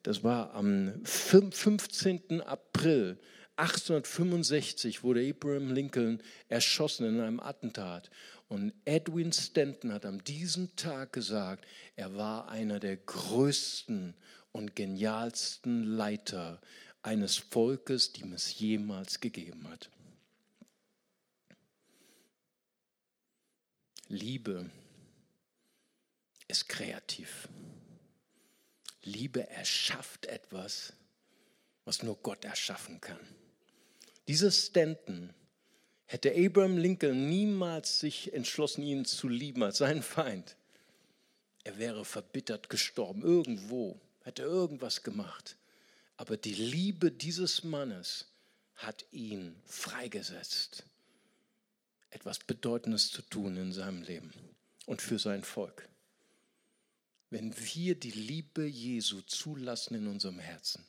das 0.03 0.21
war 0.21 0.53
am 0.53 0.99
15. 1.05 2.41
April 2.41 3.17
1865 3.55 5.01
wurde 5.01 5.29
Abraham 5.29 5.71
Lincoln 5.71 6.21
erschossen 6.49 7.05
in 7.05 7.21
einem 7.21 7.39
Attentat. 7.39 8.09
Und 8.49 8.73
Edwin 8.83 9.31
Stanton 9.31 9.93
hat 9.93 10.05
an 10.05 10.21
diesem 10.25 10.75
Tag 10.75 11.13
gesagt, 11.13 11.65
er 11.95 12.17
war 12.17 12.49
einer 12.49 12.81
der 12.81 12.97
größten 12.97 14.13
und 14.51 14.75
genialsten 14.75 15.85
Leiter 15.85 16.59
eines 17.01 17.37
Volkes, 17.37 18.11
die 18.11 18.29
es 18.33 18.59
jemals 18.59 19.21
gegeben 19.21 19.69
hat. 19.69 19.89
Liebe 24.09 24.69
ist 26.47 26.67
kreativ. 26.67 27.47
Liebe 29.03 29.47
erschafft 29.47 30.25
etwas, 30.25 30.93
was 31.85 32.01
nur 32.01 32.17
Gott 32.17 32.43
erschaffen 32.43 32.99
kann. 32.99 33.19
Dieser 34.27 34.49
Stanton 34.49 35.31
hätte 36.07 36.33
Abraham 36.35 36.79
Lincoln 36.79 37.29
niemals 37.29 37.99
sich 37.99 38.33
entschlossen, 38.33 38.81
ihn 38.81 39.05
zu 39.05 39.27
lieben 39.27 39.61
als 39.61 39.77
seinen 39.77 40.01
Feind. 40.01 40.55
Er 41.63 41.77
wäre 41.77 42.03
verbittert 42.03 42.67
gestorben, 42.67 43.21
irgendwo, 43.21 44.01
hätte 44.23 44.41
irgendwas 44.41 45.03
gemacht. 45.03 45.55
Aber 46.17 46.35
die 46.35 46.55
Liebe 46.55 47.11
dieses 47.11 47.63
Mannes 47.63 48.25
hat 48.73 49.05
ihn 49.11 49.55
freigesetzt, 49.65 50.83
etwas 52.11 52.39
Bedeutendes 52.39 53.11
zu 53.11 53.21
tun 53.21 53.57
in 53.57 53.71
seinem 53.71 54.01
Leben 54.01 54.33
und 54.85 55.01
für 55.01 55.19
sein 55.19 55.43
Volk. 55.43 55.87
Wenn 57.29 57.53
wir 57.55 57.95
die 57.95 58.11
Liebe 58.11 58.65
Jesu 58.65 59.21
zulassen 59.21 59.95
in 59.95 60.07
unserem 60.07 60.39
Herzen, 60.39 60.83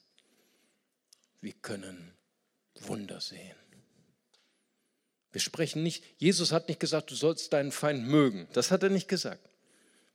wir 1.41 1.53
können 1.53 2.13
Wunder 2.81 3.21
sehen. 3.21 3.57
Wir 5.33 5.41
sprechen 5.41 5.83
nicht, 5.83 6.03
Jesus 6.19 6.51
hat 6.51 6.69
nicht 6.69 6.81
gesagt, 6.81 7.11
du 7.11 7.15
sollst 7.15 7.53
deinen 7.53 7.73
Feind 7.73 8.07
mögen. 8.07 8.49
Das 8.53 8.71
hat 8.71 8.83
er 8.83 8.91
nicht 8.91 9.09
gesagt. 9.09 9.49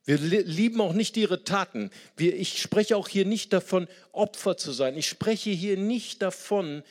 Wir 0.04 0.18
lieben 0.18 0.80
auch 0.80 0.92
nicht 0.92 1.16
ihre 1.16 1.42
Taten. 1.42 1.90
Wir, 2.16 2.36
ich 2.36 2.60
spreche 2.62 2.96
auch 2.96 3.08
hier 3.08 3.24
nicht 3.24 3.52
davon, 3.52 3.88
Opfer 4.12 4.56
zu 4.56 4.72
sein. 4.72 4.96
Ich 4.96 5.08
spreche 5.08 5.50
hier 5.50 5.76
nicht 5.76 6.22
davon, 6.22 6.84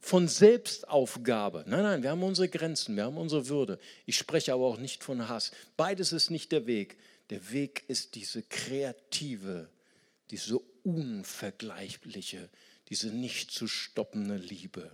von 0.00 0.28
Selbstaufgabe. 0.28 1.64
Nein, 1.66 1.82
nein, 1.82 2.02
wir 2.02 2.10
haben 2.10 2.22
unsere 2.22 2.48
Grenzen, 2.48 2.96
wir 2.96 3.04
haben 3.04 3.16
unsere 3.16 3.48
Würde. 3.48 3.78
Ich 4.06 4.16
spreche 4.16 4.52
aber 4.52 4.66
auch 4.66 4.78
nicht 4.78 5.04
von 5.04 5.28
Hass. 5.28 5.50
Beides 5.76 6.12
ist 6.12 6.30
nicht 6.30 6.52
der 6.52 6.66
Weg. 6.66 6.96
Der 7.30 7.50
Weg 7.50 7.84
ist 7.88 8.14
diese 8.14 8.42
kreative, 8.42 9.68
diese 10.30 10.58
unvergleichliche, 10.84 12.48
diese 12.88 13.08
nicht 13.08 13.50
zu 13.50 13.66
stoppende 13.66 14.36
Liebe 14.36 14.90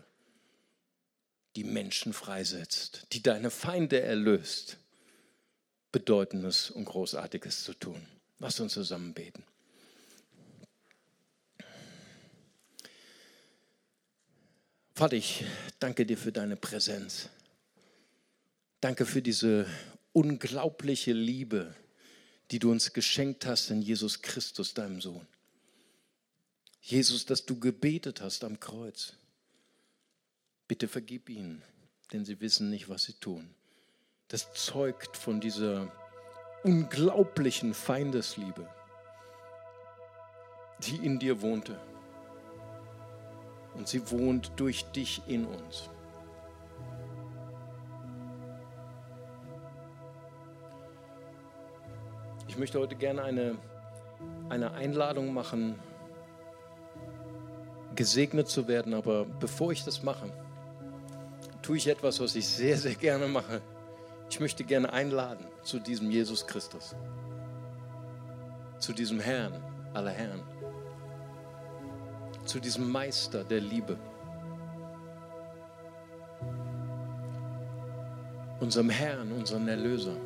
die 1.56 1.64
Menschen 1.64 2.12
freisetzt, 2.12 3.06
die 3.12 3.22
deine 3.22 3.50
Feinde 3.50 4.00
erlöst, 4.00 4.78
Bedeutendes 5.92 6.70
und 6.70 6.86
Großartiges 6.86 7.62
zu 7.62 7.74
tun. 7.74 8.04
Lass 8.38 8.58
uns 8.58 8.72
zusammen 8.72 9.14
beten. 9.14 9.44
Vater, 14.94 15.16
ich 15.16 15.44
danke 15.80 16.06
dir 16.06 16.16
für 16.16 16.32
deine 16.32 16.56
Präsenz. 16.56 17.28
Danke 18.80 19.06
für 19.06 19.22
diese 19.22 19.66
unglaubliche 20.12 21.12
Liebe, 21.12 21.74
die 22.50 22.58
du 22.58 22.70
uns 22.70 22.92
geschenkt 22.92 23.46
hast 23.46 23.70
in 23.70 23.82
Jesus 23.82 24.22
Christus, 24.22 24.72
deinem 24.72 25.00
Sohn. 25.00 25.26
Jesus, 26.80 27.26
dass 27.26 27.44
du 27.44 27.58
gebetet 27.58 28.20
hast 28.20 28.44
am 28.44 28.60
Kreuz 28.60 29.14
Bitte 30.66 30.88
vergib 30.88 31.28
ihnen, 31.28 31.62
denn 32.12 32.24
sie 32.24 32.40
wissen 32.40 32.70
nicht, 32.70 32.88
was 32.88 33.04
sie 33.04 33.12
tun. 33.14 33.54
Das 34.28 34.52
zeugt 34.54 35.16
von 35.16 35.40
dieser 35.40 35.92
unglaublichen 36.62 37.74
Feindesliebe, 37.74 38.66
die 40.80 40.96
in 40.96 41.18
dir 41.18 41.42
wohnte. 41.42 41.78
Und 43.74 43.88
sie 43.88 44.10
wohnt 44.10 44.52
durch 44.56 44.84
dich 44.92 45.22
in 45.26 45.46
uns. 45.46 45.90
Ich 52.54 52.58
möchte 52.58 52.78
heute 52.78 52.94
gerne 52.94 53.24
eine, 53.24 53.56
eine 54.48 54.72
Einladung 54.74 55.34
machen, 55.34 55.74
gesegnet 57.96 58.48
zu 58.48 58.68
werden, 58.68 58.94
aber 58.94 59.24
bevor 59.24 59.72
ich 59.72 59.84
das 59.84 60.04
mache, 60.04 60.30
tue 61.62 61.78
ich 61.78 61.88
etwas, 61.88 62.20
was 62.20 62.36
ich 62.36 62.46
sehr, 62.46 62.76
sehr 62.76 62.94
gerne 62.94 63.26
mache. 63.26 63.60
Ich 64.30 64.38
möchte 64.38 64.62
gerne 64.62 64.92
einladen 64.92 65.46
zu 65.62 65.80
diesem 65.80 66.10
Jesus 66.10 66.46
Christus, 66.46 66.94
zu 68.78 68.92
diesem 68.92 69.18
Herrn 69.18 69.60
aller 69.92 70.10
Herren, 70.10 70.42
zu 72.44 72.60
diesem 72.60 72.90
Meister 72.90 73.44
der 73.44 73.60
Liebe, 73.60 73.96
unserem 78.60 78.90
Herrn, 78.90 79.32
unserem 79.32 79.68
Erlöser. 79.68 80.16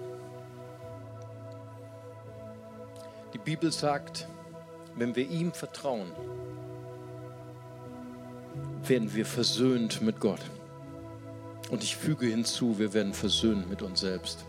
Die 3.32 3.38
Bibel 3.38 3.70
sagt, 3.72 4.28
wenn 4.96 5.14
wir 5.14 5.28
ihm 5.28 5.52
vertrauen, 5.52 6.12
werden 8.84 9.14
wir 9.14 9.26
versöhnt 9.26 10.00
mit 10.00 10.18
Gott. 10.20 10.40
Und 11.70 11.82
ich 11.82 11.96
füge 11.96 12.26
hinzu, 12.26 12.78
wir 12.78 12.94
werden 12.94 13.12
versöhnt 13.12 13.68
mit 13.68 13.82
uns 13.82 14.00
selbst. 14.00 14.44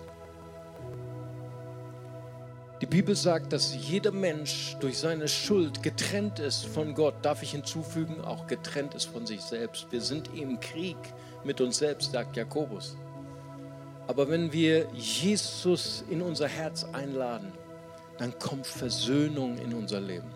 Die 2.89 2.95
Bibel 2.97 3.15
sagt, 3.15 3.53
dass 3.53 3.75
jeder 3.75 4.11
Mensch 4.11 4.75
durch 4.79 4.97
seine 4.97 5.27
Schuld 5.27 5.83
getrennt 5.83 6.39
ist 6.39 6.65
von 6.65 6.95
Gott. 6.95 7.13
Darf 7.21 7.43
ich 7.43 7.51
hinzufügen, 7.51 8.19
auch 8.21 8.47
getrennt 8.47 8.95
ist 8.95 9.05
von 9.05 9.27
sich 9.27 9.41
selbst. 9.41 9.85
Wir 9.91 10.01
sind 10.01 10.31
im 10.35 10.59
Krieg 10.59 10.97
mit 11.43 11.61
uns 11.61 11.77
selbst, 11.77 12.13
sagt 12.13 12.35
Jakobus. 12.35 12.97
Aber 14.07 14.27
wenn 14.27 14.51
wir 14.51 14.87
Jesus 14.95 16.03
in 16.09 16.23
unser 16.23 16.47
Herz 16.47 16.83
einladen, 16.91 17.51
dann 18.17 18.33
kommt 18.39 18.65
Versöhnung 18.65 19.59
in 19.59 19.75
unser 19.75 20.01
Leben. 20.01 20.31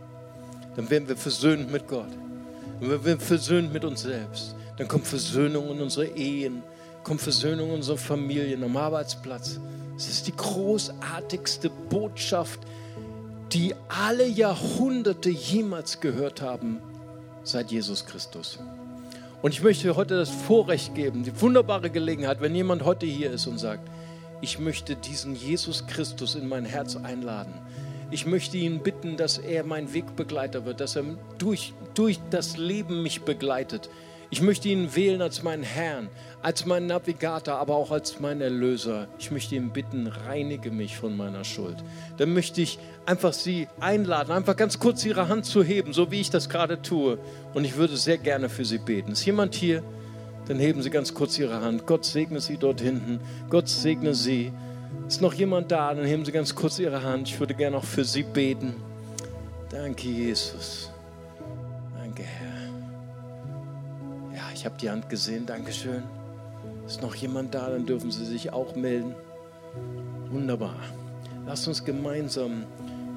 Dann 0.75 0.87
werden 0.91 1.07
wir 1.07 1.17
versöhnt 1.17 1.71
mit 1.71 1.87
Gott. 1.87 2.11
Dann 2.79 2.87
werden 2.87 3.03
wir 3.03 3.19
versöhnt 3.19 3.73
mit 3.73 3.83
uns 3.83 4.03
selbst. 4.03 4.55
Dann 4.77 4.87
kommt 4.87 5.07
Versöhnung 5.07 5.71
in 5.71 5.81
unsere 5.81 6.05
Ehen, 6.05 6.61
kommt 7.03 7.21
Versöhnung 7.21 7.69
in 7.69 7.75
unsere 7.77 7.97
Familien, 7.97 8.63
am 8.63 8.77
Arbeitsplatz. 8.77 9.59
Es 9.95 10.07
ist 10.07 10.27
die 10.27 10.35
großartigste 10.35 11.69
Botschaft, 11.69 12.59
die 13.51 13.75
alle 13.87 14.25
Jahrhunderte 14.25 15.29
jemals 15.29 15.99
gehört 15.99 16.41
haben 16.41 16.79
seit 17.43 17.71
Jesus 17.71 18.05
Christus. 18.05 18.59
Und 19.43 19.53
ich 19.53 19.61
möchte 19.61 19.95
heute 19.95 20.17
das 20.17 20.29
Vorrecht 20.29 20.95
geben, 20.95 21.23
die 21.23 21.41
wunderbare 21.41 21.89
Gelegenheit, 21.89 22.41
wenn 22.41 22.55
jemand 22.55 22.85
heute 22.85 23.05
hier 23.05 23.31
ist 23.31 23.45
und 23.45 23.59
sagt, 23.59 23.87
ich 24.41 24.57
möchte 24.57 24.95
diesen 24.95 25.35
Jesus 25.35 25.85
Christus 25.85 26.35
in 26.35 26.47
mein 26.47 26.65
Herz 26.65 26.95
einladen. 26.95 27.53
Ich 28.09 28.25
möchte 28.25 28.57
ihn 28.57 28.79
bitten, 28.79 29.17
dass 29.17 29.37
er 29.37 29.63
mein 29.63 29.93
Wegbegleiter 29.93 30.65
wird, 30.65 30.79
dass 30.79 30.95
er 30.95 31.03
durch, 31.37 31.73
durch 31.93 32.19
das 32.29 32.57
Leben 32.57 33.03
mich 33.03 33.23
begleitet. 33.23 33.89
Ich 34.29 34.41
möchte 34.41 34.69
ihn 34.69 34.95
wählen 34.95 35.21
als 35.21 35.43
meinen 35.43 35.63
Herrn, 35.63 36.09
als 36.43 36.65
meinen 36.65 36.87
Navigator, 36.87 37.55
aber 37.55 37.75
auch 37.75 37.89
als 37.89 38.19
meinen 38.19 38.41
Erlöser. 38.41 39.07
Ich 39.17 39.31
möchte 39.31 39.55
ihn 39.55 39.71
bitten, 39.71 40.07
reinige 40.07 40.71
mich 40.71 40.97
von 40.97 41.15
meiner 41.15 41.45
Schuld. 41.45 41.77
Dann 42.17 42.33
möchte 42.33 42.61
ich 42.61 42.79
einfach 43.05 43.31
Sie 43.31 43.69
einladen, 43.79 44.31
einfach 44.31 44.57
ganz 44.57 44.77
kurz 44.77 45.05
Ihre 45.05 45.29
Hand 45.29 45.45
zu 45.45 45.63
heben, 45.63 45.93
so 45.93 46.11
wie 46.11 46.19
ich 46.19 46.29
das 46.29 46.49
gerade 46.49 46.81
tue. 46.81 47.17
Und 47.53 47.63
ich 47.63 47.77
würde 47.77 47.95
sehr 47.95 48.17
gerne 48.17 48.49
für 48.49 48.65
Sie 48.65 48.77
beten. 48.77 49.13
Ist 49.13 49.25
jemand 49.25 49.55
hier? 49.55 49.83
Dann 50.47 50.59
heben 50.59 50.81
Sie 50.81 50.89
ganz 50.89 51.13
kurz 51.13 51.39
Ihre 51.39 51.61
Hand. 51.61 51.87
Gott 51.87 52.03
segne 52.03 52.41
Sie 52.41 52.57
dort 52.57 52.81
hinten. 52.81 53.21
Gott 53.49 53.69
segne 53.69 54.13
Sie. 54.13 54.51
Ist 55.07 55.21
noch 55.21 55.33
jemand 55.33 55.71
da? 55.71 55.93
Dann 55.93 56.05
heben 56.05 56.25
Sie 56.25 56.33
ganz 56.33 56.53
kurz 56.53 56.77
Ihre 56.77 57.03
Hand. 57.03 57.29
Ich 57.29 57.39
würde 57.39 57.53
gerne 57.53 57.77
auch 57.77 57.85
für 57.85 58.03
Sie 58.03 58.23
beten. 58.23 58.75
Danke, 59.69 60.09
Jesus. 60.09 60.91
Danke, 61.97 62.23
Herr. 62.23 62.53
Ja, 64.35 64.43
ich 64.53 64.65
habe 64.65 64.75
die 64.77 64.89
Hand 64.89 65.07
gesehen. 65.09 65.45
Dankeschön. 65.45 66.03
Ist 66.93 67.01
noch 67.01 67.15
jemand 67.15 67.55
da? 67.55 67.71
Dann 67.71 67.87
dürfen 67.87 68.11
Sie 68.11 68.23
sich 68.23 68.53
auch 68.53 68.75
melden. 68.75 69.15
Wunderbar. 70.29 70.75
Lasst 71.47 71.67
uns 71.67 71.83
gemeinsam 71.83 72.65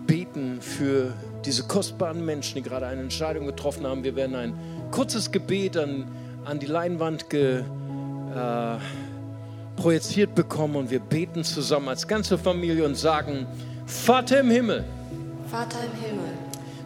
beten 0.07 0.63
für 0.63 1.13
diese 1.45 1.65
kostbaren 1.65 2.25
Menschen, 2.25 2.55
die 2.55 2.63
gerade 2.63 2.87
eine 2.87 3.03
Entscheidung 3.03 3.45
getroffen 3.45 3.87
haben. 3.87 4.03
Wir 4.03 4.17
werden 4.17 4.35
ein 4.35 4.55
kurzes 4.93 5.31
Gebet 5.31 5.77
an, 5.77 6.07
an 6.47 6.59
die 6.59 6.65
Leinwand 6.65 7.29
ge, 7.29 7.65
äh, 8.35 8.77
projiziert 9.77 10.35
bekommen 10.35 10.77
und 10.77 10.91
wir 10.91 11.01
beten 11.01 11.45
zusammen 11.45 11.91
als 11.91 12.09
ganze 12.09 12.39
Familie 12.39 12.83
und 12.83 12.95
sagen, 12.95 13.47
Vater 13.85 14.41
im 14.41 14.49
Himmel. 14.49 14.87
Vater 15.51 15.81
im 15.85 16.03
Himmel. 16.03 16.33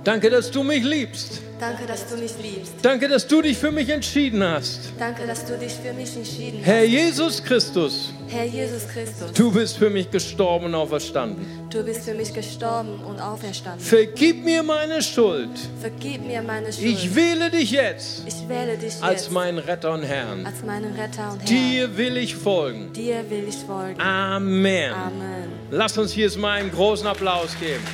Danke, 0.03 0.28
dass 0.28 0.51
du 0.51 0.64
mich 0.64 0.82
liebst. 0.82 1.41
Danke, 1.61 1.86
dass 1.86 2.06
du 2.08 2.16
mich 2.16 2.32
liebst. 2.42 2.72
Danke, 2.80 3.06
dass 3.06 3.26
du 3.26 3.42
dich 3.42 3.58
für 3.58 3.70
mich 3.70 3.88
entschieden 3.90 4.42
hast. 4.42 4.92
Danke, 4.98 5.26
dass 5.26 5.44
du 5.44 5.58
dich 5.58 5.72
für 5.74 5.92
mich 5.92 6.16
entschieden 6.16 6.58
hast. 6.61 6.66
Herr 6.66 6.84
Jesus 6.84 7.44
Christus, 7.44 8.14
Herr 8.28 8.44
Jesus 8.46 8.88
Christus, 8.88 9.30
du 9.34 9.52
bist 9.52 9.76
für 9.76 9.90
mich 9.90 10.11
gestorben 10.11 10.66
und 10.66 10.74
auferstanden. 10.74 11.46
du 11.68 11.82
bist 11.84 12.04
für 12.04 12.14
mich 12.14 12.32
gestorben 12.32 13.00
und 13.04 13.20
auferstanden. 13.20 13.80
Vergib 13.84 14.42
mir 14.42 14.62
meine 14.62 15.02
Schuld. 15.02 15.50
Vergib 15.80 16.26
mir 16.26 16.40
meine 16.40 16.72
Schuld. 16.72 16.86
Ich 16.86 17.14
wähle 17.14 17.50
dich 17.50 17.70
jetzt 17.72 18.22
Ich 18.26 18.48
wähle 18.48 18.78
dich 18.78 18.94
als 19.02 19.24
jetzt 19.24 19.32
meinen 19.32 19.58
Retter 19.58 19.92
und 19.92 20.02
Herrn. 20.02 20.46
als 20.46 20.62
meinen 20.64 20.94
Retter 20.94 21.32
und 21.32 21.40
Herr. 21.40 21.46
Dir 21.46 21.96
will 21.96 22.16
ich 22.16 22.34
folgen. 22.34 22.90
Dir 22.94 23.28
will 23.28 23.44
ich 23.46 23.56
folgen. 23.56 24.00
Amen. 24.00 24.92
Amen. 24.94 25.48
Lass 25.70 25.98
uns 25.98 26.12
hier 26.12 26.24
jetzt 26.24 26.38
mal 26.38 26.58
einen 26.58 26.70
großen 26.70 27.06
Applaus 27.06 27.50
geben. 27.61 27.84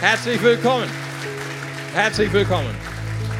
Herzlich 0.00 0.40
willkommen. 0.40 1.05
Herzlich 1.94 2.32
willkommen. 2.32 2.74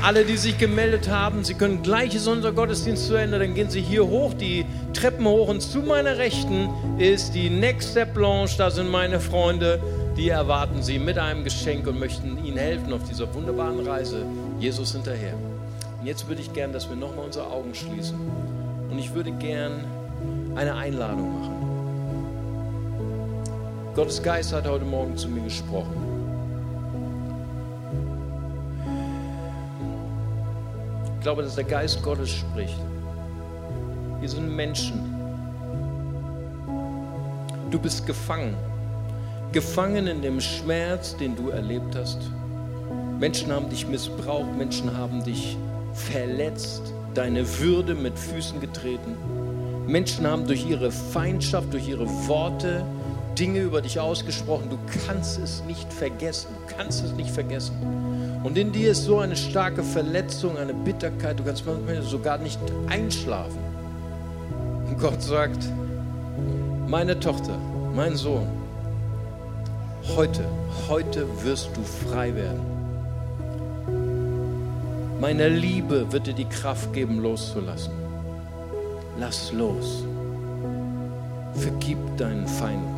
Alle, 0.02 0.24
die 0.24 0.36
sich 0.36 0.58
gemeldet 0.58 1.08
haben, 1.08 1.44
Sie 1.44 1.54
können 1.54 1.82
gleich 1.82 2.14
ist 2.14 2.26
unser 2.26 2.52
Gottesdienst 2.52 3.06
zu 3.06 3.14
Ende, 3.14 3.38
dann 3.38 3.54
gehen 3.54 3.70
Sie 3.70 3.80
hier 3.80 4.06
hoch, 4.06 4.34
die 4.34 4.64
Treppen 4.92 5.26
hoch 5.26 5.48
und 5.48 5.60
zu 5.60 5.80
meiner 5.80 6.18
Rechten 6.18 6.68
ist 6.98 7.34
die 7.34 7.50
Next 7.50 7.90
Step 7.90 8.16
Lounge, 8.16 8.50
da 8.56 8.70
sind 8.70 8.90
meine 8.90 9.20
Freunde, 9.20 9.80
die 10.16 10.28
erwarten 10.28 10.82
Sie 10.82 10.98
mit 10.98 11.18
einem 11.18 11.44
Geschenk 11.44 11.86
und 11.86 11.98
möchten 11.98 12.42
Ihnen 12.44 12.56
helfen 12.56 12.92
auf 12.92 13.02
dieser 13.04 13.32
wunderbaren 13.34 13.86
Reise, 13.86 14.24
Jesus 14.58 14.92
hinterher. 14.92 15.34
Und 16.00 16.06
jetzt 16.06 16.28
würde 16.28 16.40
ich 16.40 16.52
gern, 16.52 16.72
dass 16.72 16.88
wir 16.88 16.96
nochmal 16.96 17.26
unsere 17.26 17.46
Augen 17.46 17.74
schließen 17.74 18.18
und 18.90 18.98
ich 18.98 19.14
würde 19.14 19.32
gern 19.32 19.84
eine 20.54 20.74
Einladung 20.74 21.40
machen. 21.40 21.56
Gottes 23.94 24.22
Geist 24.22 24.52
hat 24.52 24.68
heute 24.68 24.84
Morgen 24.84 25.16
zu 25.16 25.28
mir 25.28 25.42
gesprochen. 25.42 26.15
Glaube, 31.26 31.42
dass 31.42 31.56
der 31.56 31.64
Geist 31.64 32.04
Gottes 32.04 32.30
spricht. 32.30 32.78
Wir 34.20 34.28
sind 34.28 34.48
Menschen. 34.54 35.00
Du 37.68 37.80
bist 37.80 38.06
gefangen. 38.06 38.54
Gefangen 39.50 40.06
in 40.06 40.22
dem 40.22 40.40
Schmerz, 40.40 41.16
den 41.16 41.34
du 41.34 41.48
erlebt 41.48 41.96
hast. 41.96 42.30
Menschen 43.18 43.50
haben 43.50 43.68
dich 43.68 43.88
missbraucht, 43.88 44.56
Menschen 44.56 44.96
haben 44.96 45.24
dich 45.24 45.56
verletzt, 45.94 46.94
deine 47.14 47.58
Würde 47.58 47.96
mit 47.96 48.16
Füßen 48.16 48.60
getreten. 48.60 49.16
Menschen 49.88 50.28
haben 50.28 50.46
durch 50.46 50.64
ihre 50.64 50.92
Feindschaft, 50.92 51.72
durch 51.72 51.88
ihre 51.88 52.06
Worte 52.28 52.84
Dinge 53.36 53.62
über 53.62 53.82
dich 53.82 53.98
ausgesprochen. 53.98 54.70
Du 54.70 54.78
kannst 55.04 55.40
es 55.40 55.64
nicht 55.64 55.92
vergessen. 55.92 56.50
Du 56.54 56.76
kannst 56.76 57.04
es 57.04 57.10
nicht 57.14 57.30
vergessen. 57.30 57.74
Und 58.46 58.56
in 58.56 58.70
dir 58.70 58.92
ist 58.92 59.02
so 59.06 59.18
eine 59.18 59.34
starke 59.34 59.82
Verletzung, 59.82 60.56
eine 60.56 60.72
Bitterkeit. 60.72 61.36
Du 61.36 61.42
kannst 61.42 61.66
manchmal 61.66 62.00
sogar 62.02 62.38
nicht 62.38 62.60
einschlafen. 62.86 63.58
Und 64.86 65.00
Gott 65.00 65.20
sagt, 65.20 65.64
meine 66.86 67.18
Tochter, 67.18 67.58
mein 67.92 68.14
Sohn, 68.14 68.46
heute, 70.14 70.44
heute 70.88 71.26
wirst 71.42 71.70
du 71.74 71.82
frei 71.82 72.32
werden. 72.36 72.60
Meine 75.20 75.48
Liebe 75.48 76.12
wird 76.12 76.28
dir 76.28 76.34
die 76.34 76.44
Kraft 76.44 76.92
geben, 76.92 77.18
loszulassen. 77.18 77.94
Lass 79.18 79.52
los. 79.52 80.04
Vergib 81.54 81.98
deinen 82.16 82.46
Feinden. 82.46 82.94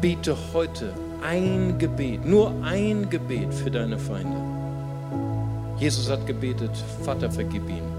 Bete 0.00 0.34
heute 0.54 0.94
ein 1.26 1.76
Gebet, 1.78 2.24
nur 2.24 2.52
ein 2.62 3.10
Gebet 3.10 3.52
für 3.52 3.70
deine 3.70 3.98
Feinde. 3.98 4.36
Jesus 5.76 6.08
hat 6.08 6.24
gebetet, 6.24 6.70
Vater, 7.02 7.30
vergib 7.30 7.68
ihnen, 7.68 7.92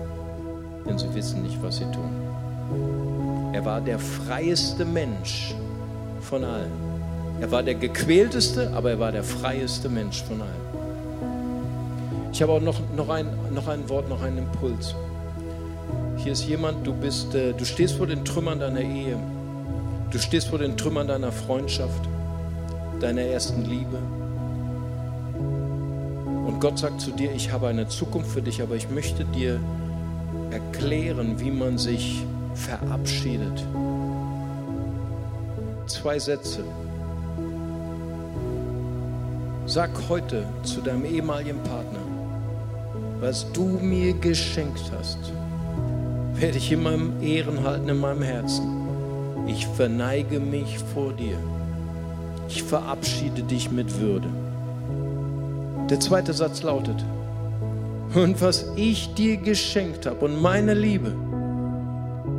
denn 0.87 0.97
sie 0.97 1.13
wissen 1.13 1.43
nicht, 1.43 1.61
was 1.61 1.77
sie 1.77 1.91
tun. 1.91 2.09
Er 3.53 3.65
war 3.65 3.81
der 3.81 3.99
freieste 3.99 4.85
Mensch 4.85 5.53
von 6.21 6.43
allen. 6.45 6.71
Er 7.41 7.51
war 7.51 7.63
der 7.63 7.75
gequälteste, 7.75 8.71
aber 8.73 8.91
er 8.91 8.99
war 8.99 9.11
der 9.11 9.23
freieste 9.23 9.89
Mensch 9.89 10.23
von 10.23 10.41
allen. 10.41 10.67
Ich 12.31 12.41
habe 12.41 12.53
auch 12.53 12.61
noch, 12.61 12.79
noch, 12.95 13.09
ein, 13.09 13.27
noch 13.53 13.67
ein 13.67 13.89
Wort, 13.89 14.07
noch 14.07 14.21
einen 14.21 14.37
Impuls. 14.37 14.95
Hier 16.15 16.31
ist 16.31 16.47
jemand, 16.47 16.87
du, 16.87 16.93
bist, 16.93 17.35
äh, 17.35 17.53
du 17.53 17.65
stehst 17.65 17.95
vor 17.95 18.07
den 18.07 18.23
Trümmern 18.23 18.59
deiner 18.59 18.81
Ehe. 18.81 19.17
Du 20.11 20.17
stehst 20.17 20.47
vor 20.47 20.59
den 20.59 20.77
Trümmern 20.77 21.07
deiner 21.07 21.31
Freundschaft, 21.31 22.07
deiner 22.99 23.21
ersten 23.21 23.65
Liebe. 23.65 23.97
Und 26.45 26.59
Gott 26.59 26.79
sagt 26.79 27.01
zu 27.01 27.11
dir, 27.11 27.31
ich 27.33 27.51
habe 27.51 27.67
eine 27.67 27.87
Zukunft 27.87 28.31
für 28.31 28.41
dich, 28.41 28.61
aber 28.61 28.75
ich 28.75 28.89
möchte 28.89 29.25
dir 29.25 29.59
erklären, 30.51 31.39
wie 31.39 31.51
man 31.51 31.77
sich 31.77 32.25
verabschiedet. 32.55 33.63
Zwei 35.85 36.19
Sätze. 36.19 36.63
Sag 39.65 39.89
heute 40.09 40.45
zu 40.63 40.81
deinem 40.81 41.05
ehemaligen 41.05 41.61
Partner, 41.63 41.99
was 43.19 43.51
du 43.51 43.65
mir 43.65 44.13
geschenkt 44.13 44.91
hast, 44.97 45.19
werde 46.35 46.57
ich 46.57 46.71
immer 46.71 46.93
im 46.93 47.21
Ehren 47.21 47.63
halten 47.63 47.89
in 47.89 47.99
meinem 47.99 48.21
Herzen. 48.21 49.45
Ich 49.47 49.67
verneige 49.67 50.39
mich 50.39 50.79
vor 50.93 51.13
dir. 51.13 51.37
Ich 52.47 52.63
verabschiede 52.63 53.43
dich 53.43 53.71
mit 53.71 53.99
Würde. 53.99 54.29
Der 55.89 55.99
zweite 55.99 56.33
Satz 56.33 56.63
lautet, 56.63 57.03
und 58.15 58.41
was 58.41 58.71
ich 58.75 59.13
dir 59.15 59.37
geschenkt 59.37 60.05
habe 60.05 60.25
und 60.25 60.41
meine 60.41 60.73
Liebe, 60.73 61.13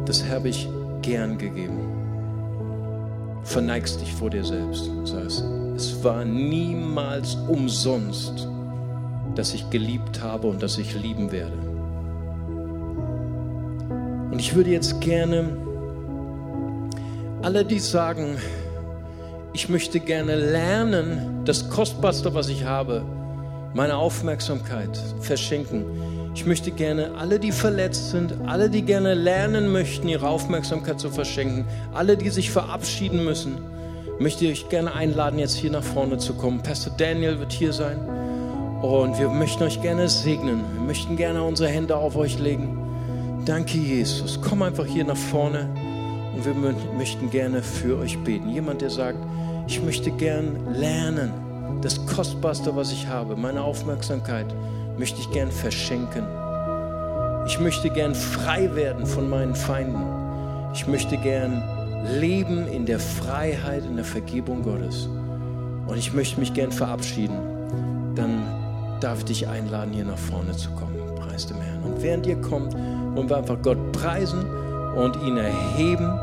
das 0.07 0.25
habe 0.29 0.49
ich 0.49 0.69
gern 1.03 1.37
gegeben. 1.39 1.79
verneigst 3.45 4.01
dich 4.01 4.13
vor 4.13 4.31
dir 4.31 4.45
selbst 4.45 4.91
sagst, 5.05 5.45
es 5.75 6.05
war 6.05 6.25
niemals 6.25 7.35
umsonst, 7.49 8.49
dass 9.35 9.55
ich 9.55 9.71
geliebt 9.71 10.23
habe 10.23 10.49
und 10.49 10.63
dass 10.63 10.77
ich 10.79 10.95
lieben 11.01 11.33
werde. 11.33 11.57
Und 14.31 14.39
ich 14.39 14.55
würde 14.55 14.71
jetzt 14.71 15.01
gerne 15.01 15.57
alle, 17.43 17.65
die 17.65 17.79
sagen, 17.79 18.37
ich 19.59 19.69
möchte 19.69 19.99
gerne 19.99 20.37
lernen, 20.37 21.43
das 21.45 21.69
Kostbarste, 21.69 22.33
was 22.33 22.49
ich 22.49 22.63
habe, 22.63 23.03
meine 23.75 23.97
Aufmerksamkeit 23.97 24.97
verschenken. 25.21 25.85
Ich 26.33 26.47
möchte 26.47 26.71
gerne 26.71 27.11
alle, 27.19 27.41
die 27.41 27.51
verletzt 27.51 28.13
sind, 28.13 28.35
alle, 28.47 28.71
die 28.71 28.83
gerne 28.83 29.15
lernen 29.15 29.73
möchten, 29.73 30.07
ihre 30.07 30.29
Aufmerksamkeit 30.29 31.01
zu 31.01 31.11
verschenken, 31.11 31.65
alle, 31.93 32.17
die 32.17 32.31
sich 32.31 32.53
verabschieden 32.53 33.25
müssen, 33.25 33.59
möchte 34.21 34.45
ich 34.45 34.63
euch 34.63 34.69
gerne 34.69 34.95
einladen, 34.95 35.41
jetzt 35.41 35.57
hier 35.57 35.73
nach 35.73 35.83
vorne 35.83 36.19
zu 36.19 36.35
kommen. 36.35 36.63
Pastor 36.63 36.93
Daniel 36.97 37.41
wird 37.41 37.51
hier 37.51 37.73
sein 37.73 37.99
und 38.81 39.19
wir 39.19 39.29
möchten 39.29 39.65
euch 39.65 39.83
gerne 39.83 40.09
segnen. 40.09 40.63
Wir 40.75 40.83
möchten 40.83 41.17
gerne 41.17 41.43
unsere 41.43 41.69
Hände 41.69 41.97
auf 41.97 42.15
euch 42.15 42.39
legen. 42.39 42.79
Danke, 43.45 43.77
Jesus. 43.77 44.39
Komm 44.41 44.63
einfach 44.63 44.87
hier 44.87 45.05
nach 45.05 45.17
vorne 45.17 45.69
und 46.37 46.45
wir 46.47 46.55
möchten 46.97 47.29
gerne 47.31 47.61
für 47.61 47.99
euch 47.99 48.17
beten. 48.19 48.51
Jemand, 48.51 48.83
der 48.83 48.91
sagt, 48.91 49.19
ich 49.69 49.83
möchte 49.83 50.11
gern 50.11 50.75
lernen, 50.75 51.31
das 51.83 52.05
Kostbarste, 52.07 52.75
was 52.75 52.91
ich 52.91 53.07
habe, 53.07 53.37
meine 53.37 53.63
Aufmerksamkeit, 53.63 54.47
möchte 54.99 55.21
ich 55.21 55.31
gern 55.31 55.53
verschenken. 55.53 56.25
Ich 57.47 57.61
möchte 57.61 57.91
gern 57.91 58.15
frei 58.15 58.75
werden 58.75 59.07
von 59.07 59.29
meinen 59.29 59.55
Feinden. 59.55 60.03
Ich 60.73 60.87
möchte 60.87 61.19
gern 61.19 61.63
leben 62.19 62.67
in 62.67 62.87
der 62.87 62.99
Freiheit, 62.99 63.85
in 63.85 63.97
der 63.97 64.05
Vergebung 64.07 64.63
Gottes. 64.63 65.07
Und 65.87 65.99
ich 65.99 66.15
möchte 66.15 66.41
mich 66.41 66.55
gern 66.55 66.73
verabschieden. 66.73 67.37
Dann 68.15 68.43
darf 69.01 69.19
ich 69.19 69.25
dich 69.27 69.49
einladen, 69.49 69.93
hier 69.93 70.05
nach 70.05 70.19
vorne 70.19 70.57
zu 70.57 70.71
kommen. 70.71 70.97
Preis 71.15 71.47
dem 71.47 71.61
Herrn. 71.61 71.83
Und 71.83 72.03
während 72.03 72.27
ihr 72.27 72.41
kommt, 72.41 72.75
wollen 72.75 73.29
wir 73.29 73.37
einfach 73.37 73.61
Gott 73.63 73.93
preisen 73.93 74.45
und 74.97 75.17
ihn 75.23 75.37
erheben 75.37 76.19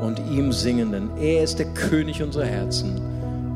und 0.00 0.20
ihm 0.30 0.52
singen, 0.52 0.92
denn 0.92 1.10
er 1.18 1.44
ist 1.44 1.58
der 1.58 1.66
König 1.66 2.22
unserer 2.22 2.46
Herzen. 2.46 3.00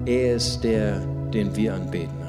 Er 0.07 0.36
ist 0.36 0.64
der, 0.64 1.01
den 1.32 1.55
wir 1.55 1.74
anbeten. 1.74 2.20